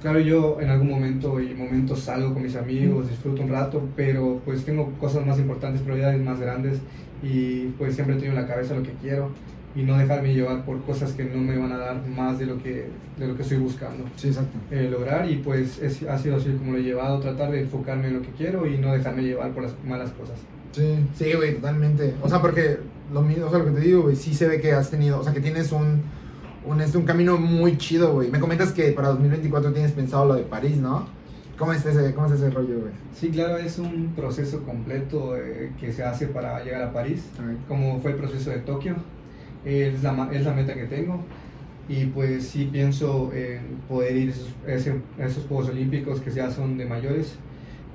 Claro, 0.03 0.19
yo 0.19 0.61
en 0.61 0.69
algún 0.69 0.91
momento 0.91 1.41
y 1.41 1.55
momentos 1.55 2.01
salgo 2.01 2.35
con 2.35 2.43
mis 2.43 2.55
amigos, 2.55 3.09
disfruto 3.09 3.41
un 3.41 3.49
rato, 3.49 3.81
pero 3.95 4.39
pues 4.45 4.63
tengo 4.63 4.91
cosas 4.99 5.25
más 5.25 5.39
importantes, 5.39 5.81
prioridades 5.81 6.21
más 6.21 6.39
grandes 6.39 6.77
y 7.23 7.69
pues 7.79 7.95
siempre 7.95 8.15
tengo 8.17 8.29
en 8.33 8.35
la 8.35 8.47
cabeza 8.47 8.75
lo 8.75 8.83
que 8.83 8.91
quiero 9.01 9.31
y 9.77 9.84
no 9.84 9.98
dejarme 9.98 10.34
llevar 10.34 10.65
por 10.65 10.81
cosas 10.81 11.12
que 11.13 11.24
no 11.24 11.38
me 11.38 11.55
van 11.57 11.72
a 11.72 11.77
dar 11.77 12.05
más 12.07 12.39
de 12.39 12.48
lo 12.48 12.62
que, 12.62 12.88
de 13.17 13.27
lo 13.27 13.36
que 13.36 13.43
estoy 13.43 13.57
buscando 13.60 14.05
Sí, 14.15 14.29
exacto. 14.29 14.57
eh, 14.72 14.89
lograr 14.91 15.29
y 15.29 15.36
pues 15.38 15.77
es- 15.81 16.01
ha 16.03 16.17
sido 16.17 16.38
así 16.38 16.50
como 16.57 16.72
lo 16.74 16.79
he 16.79 16.81
llevado, 16.84 17.19
tratar 17.19 17.51
de 17.51 17.62
enfocarme 17.62 18.07
en 18.07 18.15
lo 18.15 18.22
que 18.24 18.29
quiero 18.29 18.65
y 18.65 18.77
no 18.79 18.91
dejarme 18.91 19.22
llevar 19.24 19.51
por 19.51 19.63
las 19.63 19.74
malas 19.88 20.10
cosas. 20.12 20.36
Sí, 20.72 20.96
sí, 21.15 21.34
güey, 21.36 21.55
totalmente. 21.55 22.15
O 22.24 22.27
sea, 22.29 22.41
porque 22.41 22.79
lo 23.13 23.22
mismo, 23.22 23.46
o 23.46 23.50
sea, 23.50 23.60
lo 23.60 23.65
que 23.65 23.72
te 23.72 23.79
digo, 23.81 24.01
güey, 24.03 24.15
sí 24.15 24.34
se 24.34 24.48
ve 24.48 24.60
que 24.60 24.74
has 24.74 24.89
tenido, 24.89 25.19
o 25.19 25.24
sea, 25.24 25.31
que 25.34 25.41
tienes 25.41 25.72
un, 25.72 26.01
un, 26.65 26.81
este, 26.81 26.98
un 26.98 27.05
camino 27.05 27.38
muy 27.38 27.77
chido, 27.77 28.13
güey. 28.13 28.29
Me 28.31 28.39
comentas 28.39 28.72
que 28.74 28.91
para 28.91 29.10
2024 29.10 29.72
tienes 29.74 29.91
pensado 29.91 30.25
lo 30.25 30.34
de 30.36 30.43
París, 30.43 30.77
¿no? 30.77 31.05
¿Cómo 31.57 31.74
es 31.74 31.84
ese, 31.86 32.13
cómo 32.13 32.27
es 32.27 32.34
ese 32.34 32.50
rollo, 32.51 32.79
güey? 32.81 32.91
Sí, 33.15 33.29
claro, 33.29 33.57
es 33.57 33.79
un 33.79 34.13
proceso 34.15 34.62
completo 34.63 35.36
eh, 35.38 35.72
que 35.79 35.91
se 35.93 36.03
hace 36.03 36.27
para 36.27 36.63
llegar 36.63 36.81
a 36.84 36.93
París, 36.93 37.24
como 37.67 38.00
fue 38.01 38.12
el 38.12 38.17
proceso 38.17 38.50
de 38.51 38.57
Tokio. 38.57 38.96
Es, 39.65 40.03
la, 40.03 40.29
es 40.31 40.45
la 40.45 40.53
meta 40.53 40.73
que 40.73 40.85
tengo. 40.85 41.23
Y 41.89 42.05
pues 42.07 42.47
sí 42.47 42.69
pienso 42.71 43.31
en 43.33 43.77
poder 43.87 44.15
ir 44.15 44.33
a 44.67 44.71
esos, 44.73 44.93
a 45.19 45.25
esos 45.25 45.45
Juegos 45.45 45.69
Olímpicos 45.69 46.19
que 46.21 46.31
ya 46.31 46.51
son 46.51 46.77
de 46.77 46.85
mayores. 46.85 47.37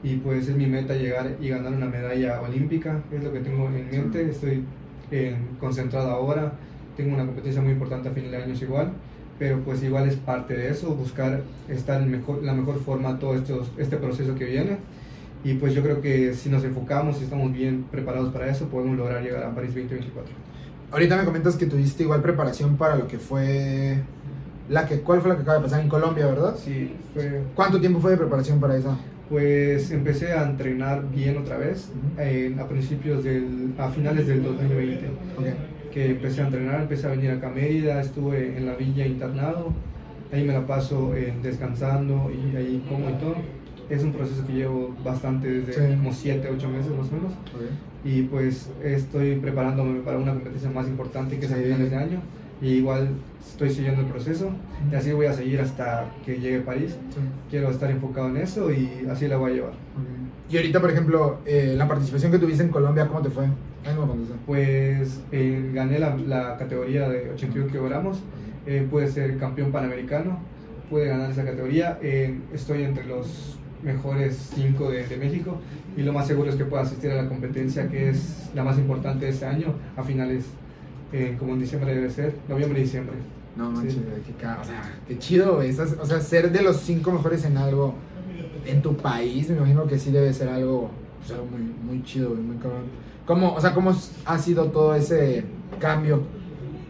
Y 0.02 0.16
pues 0.16 0.48
es 0.48 0.56
mi 0.56 0.66
meta 0.66 0.94
llegar 0.94 1.36
y 1.40 1.48
ganar 1.48 1.72
una 1.72 1.86
medalla 1.86 2.40
olímpica, 2.40 3.00
es 3.12 3.22
lo 3.22 3.32
que 3.32 3.38
tengo 3.38 3.68
en 3.68 3.88
mente, 3.88 4.28
estoy 4.28 4.64
eh, 5.12 5.36
concentrado 5.60 6.10
ahora, 6.10 6.54
tengo 6.96 7.14
una 7.14 7.24
competencia 7.24 7.62
muy 7.62 7.72
importante 7.72 8.08
a 8.08 8.12
fin 8.12 8.28
de 8.28 8.36
año 8.36 8.52
igual, 8.60 8.92
pero 9.38 9.60
pues 9.60 9.82
igual 9.82 10.08
es 10.08 10.16
parte 10.16 10.54
de 10.54 10.70
eso, 10.70 10.94
buscar 10.94 11.42
estar 11.68 12.02
en 12.02 12.10
mejor, 12.10 12.42
la 12.42 12.52
mejor 12.52 12.80
forma 12.80 13.18
todo 13.18 13.34
estos, 13.36 13.70
este 13.78 13.96
proceso 13.96 14.34
que 14.34 14.44
viene. 14.46 14.78
Y 15.44 15.54
pues 15.54 15.74
yo 15.74 15.82
creo 15.82 16.00
que 16.00 16.34
si 16.34 16.48
nos 16.50 16.64
enfocamos 16.64 17.20
y 17.20 17.24
estamos 17.24 17.52
bien 17.52 17.84
preparados 17.90 18.32
para 18.32 18.48
eso, 18.48 18.68
podemos 18.68 18.96
lograr 18.96 19.22
llegar 19.22 19.42
a 19.44 19.54
París 19.54 19.74
2024. 19.74 20.51
Ahorita 20.92 21.16
me 21.16 21.24
comentas 21.24 21.56
que 21.56 21.66
tuviste 21.66 22.02
igual 22.02 22.20
preparación 22.22 22.76
para 22.76 22.96
lo 22.96 23.06
que 23.08 23.18
fue 23.18 23.96
la 24.68 24.86
que, 24.86 25.00
¿cuál 25.00 25.20
fue 25.20 25.30
la 25.30 25.36
que 25.36 25.42
acaba 25.42 25.56
de 25.58 25.64
pasar 25.64 25.80
en 25.80 25.88
Colombia, 25.88 26.26
verdad? 26.26 26.54
Sí, 26.56 26.94
fue, 27.14 27.42
¿Cuánto 27.54 27.80
tiempo 27.80 27.98
fue 28.00 28.12
de 28.12 28.18
preparación 28.18 28.60
para 28.60 28.76
esa? 28.76 28.98
pues 29.28 29.90
empecé 29.90 30.32
a 30.34 30.42
entrenar 30.44 31.08
bien 31.10 31.38
otra 31.38 31.56
vez 31.56 31.88
Ujú. 31.94 32.20
eh, 32.20 32.54
a 32.60 32.68
principios 32.68 33.24
del, 33.24 33.74
a 33.78 33.88
finales 33.90 34.26
del 34.26 34.42
2020, 34.42 35.08
Ok. 35.34 35.46
que 35.90 36.10
empecé 36.10 36.42
a 36.42 36.44
entrenar, 36.46 36.82
empecé 36.82 37.06
a 37.06 37.10
venir 37.10 37.30
acá 37.30 37.48
a 37.48 37.50
Mérida, 37.50 38.00
estuve 38.00 38.58
en 38.58 38.66
la 38.66 38.74
villa 38.74 39.06
internado, 39.06 39.72
ahí 40.30 40.44
me 40.44 40.52
la 40.52 40.66
paso 40.66 41.14
eh, 41.14 41.32
descansando 41.40 42.30
y 42.30 42.54
ahí 42.56 42.84
como 42.86 43.08
y 43.08 43.14
todo. 43.14 43.61
Es 43.90 44.02
un 44.02 44.12
proceso 44.12 44.46
que 44.46 44.52
llevo 44.54 44.94
bastante 45.04 45.48
desde 45.50 45.72
Sí. 45.90 45.96
como 45.96 46.12
7, 46.12 46.48
8 46.54 46.68
meses 46.68 46.92
más 46.96 47.08
o 47.08 47.12
menos. 47.16 47.32
y 48.04 48.22
pues 48.22 48.68
estoy 48.82 49.36
preparándome 49.36 50.00
para 50.00 50.18
una 50.18 50.32
competencia 50.32 50.68
más 50.70 50.88
importante 50.88 51.38
que 51.38 51.46
es 51.46 51.52
a 51.52 51.56
Sí. 51.56 51.62
finales 51.62 51.88
de 51.90 51.96
año 51.96 52.20
y 52.60 52.68
igual 52.74 53.10
estoy 53.40 53.70
siguiendo 53.70 54.00
el 54.00 54.08
proceso 54.08 54.50
y 54.90 54.94
así 54.96 55.12
voy 55.12 55.26
a 55.26 55.32
seguir 55.32 55.60
hasta 55.60 56.06
que 56.26 56.40
llegue 56.40 56.58
a 56.60 56.64
París 56.64 56.96
Sí. 57.10 57.20
quiero 57.50 57.70
estar 57.70 57.90
enfocado 57.92 58.28
en 58.28 58.38
eso 58.38 58.72
y 58.72 59.06
así 59.10 59.28
la 59.28 59.36
voy 59.36 59.52
a 59.52 59.54
llevar 59.54 59.70
Ok. 59.70 60.52
Y 60.52 60.56
ahorita, 60.56 60.80
por 60.80 60.90
ejemplo, 60.90 61.38
eh, 61.46 61.74
la 61.76 61.86
participación 61.86 62.32
que 62.32 62.38
tuviste 62.38 62.62
en 62.64 62.70
Colombia, 62.70 63.06
¿cómo 63.06 63.22
te 63.22 63.30
fue? 63.30 63.44
Pues 64.46 65.20
eh, 65.30 65.70
gané 65.72 65.98
la, 66.00 66.16
la 66.16 66.56
categoría 66.56 67.08
de 67.08 67.30
81 67.30 67.68
kilogramos 67.70 68.20
eh, 68.66 68.86
pude 68.90 69.06
ser 69.08 69.38
campeón 69.38 69.70
panamericano 69.72 70.38
pude 70.90 71.06
ganar 71.06 71.30
esa 71.30 71.44
categoría 71.44 71.98
eh, 72.02 72.36
estoy 72.52 72.82
entre 72.82 73.04
los 73.06 73.58
mejores 73.82 74.50
5 74.54 74.90
de, 74.90 75.06
de 75.06 75.16
México 75.16 75.56
y 75.96 76.02
lo 76.02 76.12
más 76.12 76.26
seguro 76.26 76.50
es 76.50 76.56
que 76.56 76.64
pueda 76.64 76.82
asistir 76.82 77.10
a 77.10 77.22
la 77.22 77.28
competencia 77.28 77.88
que 77.88 78.10
es 78.10 78.50
la 78.54 78.62
más 78.64 78.78
importante 78.78 79.24
de 79.26 79.30
este 79.32 79.44
año 79.46 79.74
a 79.96 80.02
finales 80.02 80.44
eh, 81.12 81.36
como 81.38 81.52
en 81.54 81.60
diciembre 81.60 81.94
debe 81.94 82.08
ser 82.10 82.34
noviembre 82.48 82.80
y 82.80 82.82
diciembre 82.84 83.16
No 83.56 83.70
manches, 83.70 83.94
Sí. 83.94 84.00
qué, 84.38 84.46
o 84.46 84.64
sea, 84.64 84.94
qué 85.08 85.18
chido, 85.18 85.58
O 86.00 86.06
sea, 86.06 86.20
ser 86.20 86.50
de 86.52 86.62
los 86.62 86.76
cinco 86.78 87.12
mejores 87.12 87.44
en 87.44 87.56
algo 87.58 87.94
en 88.64 88.80
tu 88.80 88.96
país, 88.96 89.50
me 89.50 89.56
imagino 89.56 89.86
que 89.86 89.98
sí 89.98 90.10
debe 90.12 90.32
ser 90.32 90.48
algo, 90.48 90.88
o 91.22 91.26
sea, 91.26 91.36
muy, 91.38 91.60
muy 91.96 92.04
chido, 92.04 92.30
muy 92.30 92.56
cabrón. 92.56 92.82
¿Cómo, 93.26 93.52
o 93.54 93.60
sea, 93.60 93.74
cómo 93.74 93.92
ha 94.24 94.38
sido 94.38 94.66
todo 94.66 94.94
ese 94.94 95.44
cambio 95.80 96.22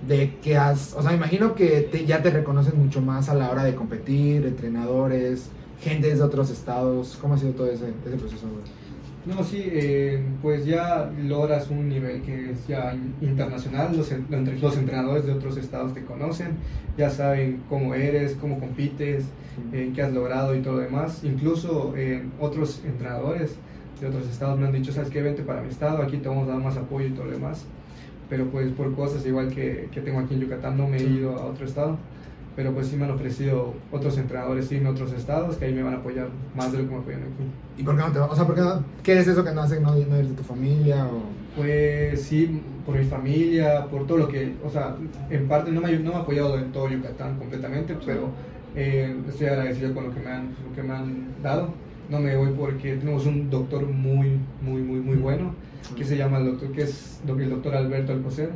de 0.06 0.36
que 0.42 0.56
has, 0.56 0.94
o 0.94 1.00
sea, 1.02 1.10
me 1.12 1.16
imagino 1.16 1.54
que 1.54 1.88
te- 1.90 2.04
ya 2.04 2.22
te 2.22 2.30
reconocen 2.30 2.78
mucho 2.78 3.00
más 3.00 3.28
a 3.28 3.34
la 3.34 3.50
hora 3.50 3.64
de 3.64 3.74
competir, 3.74 4.44
entrenadores, 4.46 5.48
gente 5.82 6.08
desde 6.08 6.22
otros 6.22 6.50
estados. 6.50 7.18
¿Cómo 7.20 7.34
ha 7.34 7.38
sido 7.38 7.52
todo 7.52 7.70
ese, 7.70 7.88
ese 8.06 8.16
proceso? 8.16 8.46
No, 9.24 9.44
sí, 9.44 9.62
eh, 9.64 10.20
pues 10.42 10.66
ya 10.66 11.08
logras 11.22 11.70
un 11.70 11.88
nivel 11.88 12.22
que 12.22 12.50
es 12.50 12.66
ya 12.66 12.92
internacional, 13.20 13.96
los, 13.96 14.10
los 14.60 14.76
entrenadores 14.76 15.26
de 15.26 15.32
otros 15.32 15.56
estados 15.56 15.94
te 15.94 16.04
conocen, 16.04 16.56
ya 16.98 17.08
saben 17.08 17.62
cómo 17.68 17.94
eres, 17.94 18.34
cómo 18.40 18.58
compites, 18.58 19.26
eh, 19.72 19.92
qué 19.94 20.02
has 20.02 20.12
logrado 20.12 20.56
y 20.56 20.60
todo 20.60 20.74
lo 20.74 20.80
demás. 20.80 21.22
Incluso 21.22 21.94
eh, 21.96 22.24
otros 22.40 22.82
entrenadores 22.84 23.54
de 24.00 24.08
otros 24.08 24.28
estados 24.28 24.58
me 24.58 24.66
han 24.66 24.72
dicho, 24.72 24.92
sabes 24.92 25.08
qué, 25.08 25.22
vente 25.22 25.42
para 25.42 25.62
mi 25.62 25.68
estado, 25.68 26.02
aquí 26.02 26.16
te 26.16 26.28
vamos 26.28 26.48
a 26.48 26.52
dar 26.52 26.60
más 26.60 26.76
apoyo 26.76 27.06
y 27.06 27.10
todo 27.10 27.26
lo 27.26 27.32
demás. 27.32 27.64
Pero 28.28 28.46
pues 28.46 28.72
por 28.72 28.92
cosas 28.96 29.24
igual 29.24 29.50
que, 29.50 29.88
que 29.92 30.00
tengo 30.00 30.18
aquí 30.18 30.34
en 30.34 30.40
Yucatán 30.40 30.76
no 30.76 30.88
me 30.88 30.96
he 30.96 31.04
ido 31.04 31.36
a 31.36 31.44
otro 31.44 31.64
estado. 31.64 31.96
Pero 32.54 32.72
pues 32.72 32.88
sí 32.88 32.96
me 32.96 33.04
han 33.04 33.12
ofrecido 33.12 33.72
otros 33.90 34.18
entrenadores 34.18 34.66
sí, 34.66 34.76
en 34.76 34.86
otros 34.86 35.12
estados 35.12 35.56
que 35.56 35.64
ahí 35.64 35.72
me 35.74 35.82
van 35.82 35.94
a 35.94 35.96
apoyar 35.98 36.28
más 36.54 36.70
de 36.70 36.78
lo 36.78 36.84
que 36.84 36.90
me 36.94 37.00
apoyan 37.00 37.20
aquí. 37.22 37.44
¿Y 37.78 37.82
por 37.82 37.96
qué 37.96 38.02
no 38.02 38.12
te 38.12 38.18
va- 38.18 38.26
O 38.26 38.34
sea, 38.36 38.44
¿por 38.46 38.54
qué, 38.54 38.60
no, 38.60 38.84
¿qué 39.02 39.18
es 39.18 39.26
eso 39.26 39.42
que 39.42 39.52
no 39.52 39.62
hace 39.62 39.80
no, 39.80 39.94
no 39.94 39.98
ir 40.18 40.26
de 40.28 40.34
tu 40.34 40.42
familia? 40.42 41.06
O... 41.06 41.22
Pues 41.56 42.20
sí, 42.22 42.60
por 42.84 42.96
mi 42.98 43.04
familia, 43.04 43.86
por 43.86 44.06
todo 44.06 44.18
lo 44.18 44.28
que, 44.28 44.54
o 44.64 44.68
sea, 44.70 44.96
en 45.30 45.48
parte 45.48 45.70
no 45.70 45.80
me, 45.80 45.88
ha- 45.88 45.98
no 45.98 46.10
me 46.10 46.16
ha 46.16 46.20
apoyado 46.20 46.58
en 46.58 46.72
todo 46.72 46.88
Yucatán 46.90 47.38
completamente, 47.38 47.96
pero 48.04 48.28
eh, 48.76 49.14
estoy 49.28 49.46
agradecido 49.46 49.94
con 49.94 50.04
lo 50.04 50.14
que, 50.14 50.20
me 50.20 50.30
han, 50.30 50.48
lo 50.68 50.74
que 50.74 50.82
me 50.82 50.92
han 50.94 51.26
dado. 51.42 51.68
No 52.10 52.18
me 52.20 52.36
voy 52.36 52.50
porque 52.58 52.96
tenemos 52.96 53.24
un 53.26 53.48
doctor 53.48 53.86
muy, 53.86 54.38
muy, 54.60 54.82
muy, 54.82 55.00
muy 55.00 55.16
bueno, 55.16 55.54
que 55.96 56.04
se 56.04 56.16
llama 56.16 56.38
el 56.38 56.46
doctor, 56.46 56.72
que 56.72 56.82
es 56.82 57.20
el 57.26 57.48
doctor 57.50 57.74
Alberto 57.76 58.12
Alcocer, 58.12 58.50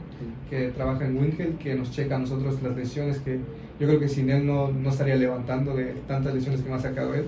que 0.50 0.68
trabaja 0.68 1.06
en 1.06 1.16
Wingel, 1.16 1.54
que 1.58 1.74
nos 1.74 1.90
checa 1.90 2.16
a 2.16 2.18
nosotros 2.18 2.60
las 2.62 2.76
lesiones, 2.76 3.18
que 3.18 3.38
yo 3.78 3.86
creo 3.86 4.00
que 4.00 4.08
sin 4.08 4.30
él 4.30 4.46
no, 4.46 4.70
no 4.72 4.90
estaría 4.90 5.16
levantando 5.16 5.74
de 5.74 5.94
tantas 6.06 6.34
lesiones 6.34 6.62
que 6.62 6.68
me 6.68 6.76
ha 6.76 6.80
sacado 6.80 7.14
él, 7.14 7.26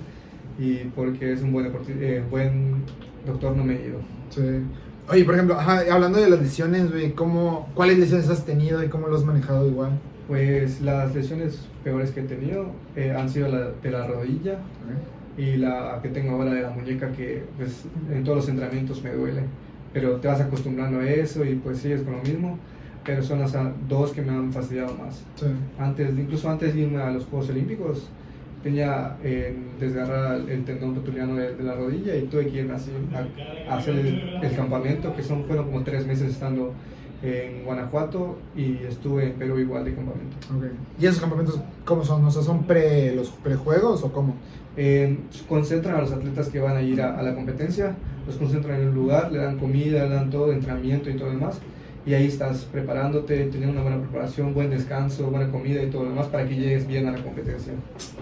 y 0.59 0.76
porque 0.95 1.33
es 1.33 1.43
un 1.43 1.52
buen, 1.52 1.71
eh, 2.00 2.23
buen 2.31 2.83
doctor 3.26 3.57
no 3.57 3.64
me 3.64 3.76
he 3.76 3.88
ido. 3.88 4.00
Sí. 4.31 4.43
Oye, 5.11 5.25
por 5.25 5.35
ejemplo, 5.35 5.59
ajá, 5.59 5.83
hablando 5.90 6.21
de 6.21 6.28
las 6.28 6.40
lesiones, 6.40 6.90
güey, 6.90 7.12
¿cómo, 7.12 7.69
¿cuáles 7.75 7.99
lesiones 7.99 8.28
has 8.28 8.45
tenido 8.45 8.83
y 8.85 8.88
cómo 8.88 9.09
los 9.09 9.21
has 9.21 9.26
manejado 9.26 9.67
igual? 9.67 9.99
Pues 10.26 10.83
las 10.83 11.14
lesiones 11.14 11.67
peores 11.83 12.11
que 12.11 12.21
he 12.21 12.25
tenido 12.25 12.67
eh, 12.95 13.14
han 13.17 13.31
sido 13.31 13.49
la 13.49 13.71
de 13.71 13.90
la 13.90 14.07
rodilla 14.07 14.59
y 15.38 15.57
la 15.57 16.00
que 16.02 16.11
tengo 16.11 16.33
ahora 16.33 16.52
de 16.52 16.61
la 16.61 16.71
muñeca 16.71 17.11
que 17.12 17.45
pues 17.57 17.85
en 18.12 18.25
todos 18.25 18.38
los 18.38 18.49
entrenamientos 18.50 19.02
me 19.02 19.12
duele. 19.12 19.43
Pero 19.95 20.17
te 20.17 20.28
vas 20.28 20.40
acostumbrando 20.43 21.00
a 21.00 21.09
eso 21.09 21.43
y 21.45 21.55
pues 21.55 21.78
sigues 21.78 22.02
con 22.02 22.17
lo 22.17 22.23
mismo. 22.23 22.59
Pero 23.09 23.23
son 23.23 23.41
las 23.41 23.57
dos 23.88 24.12
que 24.12 24.21
me 24.21 24.33
han 24.33 24.53
fastidiado 24.53 24.95
más. 24.95 25.25
Sí. 25.37 25.47
Antes, 25.79 26.11
incluso 26.11 26.50
antes 26.50 26.75
de 26.75 26.81
irme 26.83 27.00
a 27.00 27.11
los 27.11 27.25
Juegos 27.25 27.49
Olímpicos, 27.49 28.07
tenía 28.62 29.17
eh, 29.25 29.57
desgarrada 29.81 30.37
el 30.37 30.65
tendón 30.65 30.95
rotuliano 30.95 31.35
de, 31.37 31.55
de 31.55 31.65
la 31.65 31.75
rodilla 31.75 32.15
y 32.15 32.23
tuve 32.27 32.49
que 32.49 32.59
irme 32.59 32.75
así 32.75 32.91
a, 33.15 33.73
a 33.73 33.79
hacer 33.79 33.95
el, 33.97 34.38
el 34.43 34.55
campamento, 34.55 35.17
que 35.17 35.23
son, 35.23 35.45
fueron 35.47 35.65
como 35.67 35.83
tres 35.85 36.07
meses 36.07 36.33
estando 36.33 36.75
en 37.23 37.65
Guanajuato 37.65 38.37
y 38.55 38.77
estuve 38.87 39.29
en 39.29 39.33
Perú 39.33 39.59
igual 39.59 39.87
de 39.87 39.95
campamento. 39.95 40.37
Ok. 40.55 40.65
¿Y 41.00 41.07
esos 41.07 41.21
campamentos 41.21 41.59
cómo 41.87 42.05
son? 42.05 42.23
O 42.27 42.31
sea, 42.31 42.43
¿son 42.43 42.65
pre, 42.65 43.15
los 43.17 43.31
prejuegos 43.31 44.05
o 44.05 44.12
cómo? 44.12 44.35
Eh, 44.77 45.17
concentran 45.49 45.97
a 45.97 46.00
los 46.03 46.12
atletas 46.12 46.50
que 46.50 46.61
van 46.61 46.77
a 46.77 46.83
ir 46.83 47.00
a, 47.00 47.19
a 47.19 47.23
la 47.23 47.35
competencia, 47.35 47.97
los 48.27 48.37
concentran 48.37 48.83
en 48.83 48.88
un 48.88 48.95
lugar, 48.95 49.33
le 49.33 49.38
dan 49.38 49.59
comida, 49.59 50.05
le 50.05 50.15
dan 50.15 50.29
todo, 50.29 50.53
entrenamiento 50.53 51.09
y 51.09 51.15
todo 51.15 51.31
demás. 51.31 51.59
Y 52.07 52.14
ahí 52.14 52.26
estás 52.26 52.64
preparándote, 52.73 53.47
teniendo 53.47 53.73
una 53.73 53.83
buena 53.83 54.00
preparación, 54.00 54.55
buen 54.55 54.71
descanso, 54.71 55.31
buena 55.31 55.50
comida 55.50 55.83
y 55.83 55.90
todo 55.90 56.05
lo 56.05 56.11
demás 56.11 56.26
para 56.28 56.49
que 56.49 56.57
llegues 56.57 56.87
bien 56.87 57.07
a 57.07 57.12
la 57.12 57.23
competencia. 57.23 57.73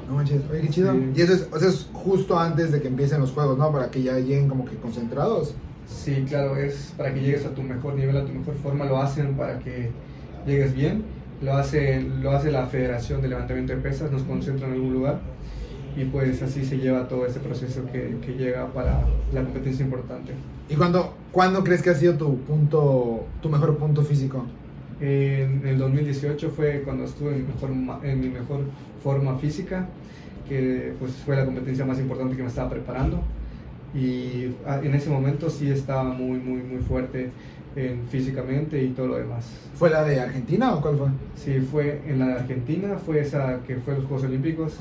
No 0.08 0.16
manches, 0.16 0.42
oye, 0.50 0.62
qué 0.62 0.68
chido. 0.70 0.92
Sí. 0.92 1.12
Y 1.14 1.20
eso 1.20 1.34
es, 1.34 1.48
o 1.52 1.58
sea, 1.58 1.68
es 1.68 1.88
justo 1.92 2.38
antes 2.38 2.72
de 2.72 2.80
que 2.80 2.88
empiecen 2.88 3.20
los 3.20 3.30
juegos, 3.30 3.56
¿no? 3.58 3.70
Para 3.70 3.90
que 3.90 4.02
ya 4.02 4.18
lleguen 4.18 4.48
como 4.48 4.64
que 4.64 4.76
concentrados. 4.76 5.54
Sí, 5.86 6.24
claro, 6.28 6.56
es 6.56 6.92
para 6.96 7.14
que 7.14 7.20
llegues 7.20 7.44
a 7.46 7.50
tu 7.50 7.62
mejor 7.62 7.94
nivel, 7.94 8.16
a 8.16 8.24
tu 8.24 8.32
mejor 8.32 8.54
forma, 8.56 8.84
lo 8.86 9.00
hacen 9.00 9.34
para 9.34 9.60
que 9.60 9.90
llegues 10.46 10.74
bien, 10.74 11.04
lo 11.42 11.54
hace, 11.54 12.00
lo 12.00 12.32
hace 12.32 12.50
la 12.50 12.66
Federación 12.66 13.22
de 13.22 13.28
Levantamiento 13.28 13.72
de 13.72 13.80
Pesas, 13.80 14.10
nos 14.10 14.22
concentran 14.22 14.70
en 14.70 14.76
algún 14.76 14.94
lugar 14.94 15.20
y 15.96 16.04
pues 16.04 16.42
así 16.42 16.64
se 16.64 16.76
lleva 16.76 17.08
todo 17.08 17.26
ese 17.26 17.40
proceso 17.40 17.82
que, 17.90 18.16
que 18.24 18.32
llega 18.34 18.66
para 18.72 19.00
la 19.32 19.42
competencia 19.42 19.84
importante. 19.84 20.32
¿Y 20.68 20.74
cuándo, 20.74 21.14
cuándo 21.32 21.64
crees 21.64 21.82
que 21.82 21.90
ha 21.90 21.94
sido 21.94 22.14
tu 22.14 22.38
punto, 22.40 23.24
tu 23.40 23.48
mejor 23.48 23.76
punto 23.78 24.02
físico? 24.02 24.44
En 25.00 25.66
el 25.66 25.78
2018 25.78 26.50
fue 26.50 26.82
cuando 26.82 27.04
estuve 27.04 27.32
en 27.32 27.46
mi 27.46 27.52
mejor, 27.52 27.70
en 28.04 28.20
mi 28.20 28.28
mejor 28.28 28.60
forma 29.02 29.38
física, 29.38 29.88
que 30.48 30.92
pues 30.98 31.12
fue 31.24 31.36
la 31.36 31.44
competencia 31.44 31.84
más 31.84 31.98
importante 31.98 32.36
que 32.36 32.42
me 32.42 32.48
estaba 32.48 32.68
preparando. 32.68 33.22
Y 33.94 34.54
ah, 34.66 34.80
en 34.82 34.94
ese 34.94 35.08
momento 35.08 35.48
sí 35.48 35.70
estaba 35.70 36.04
muy, 36.04 36.38
muy, 36.38 36.62
muy 36.62 36.82
fuerte 36.82 37.30
en, 37.76 38.06
físicamente 38.08 38.82
y 38.82 38.88
todo 38.88 39.06
lo 39.08 39.16
demás. 39.16 39.46
¿Fue 39.74 39.90
la 39.90 40.02
de 40.04 40.20
Argentina 40.20 40.74
o 40.74 40.80
cuál 40.80 40.96
fue? 40.96 41.08
Sí, 41.36 41.60
fue 41.60 42.00
en 42.06 42.18
la 42.18 42.26
de 42.28 42.32
Argentina, 42.34 42.96
fue 43.04 43.20
esa 43.20 43.60
que 43.66 43.76
fue 43.76 43.94
los 43.94 44.04
Juegos 44.06 44.24
Olímpicos, 44.24 44.78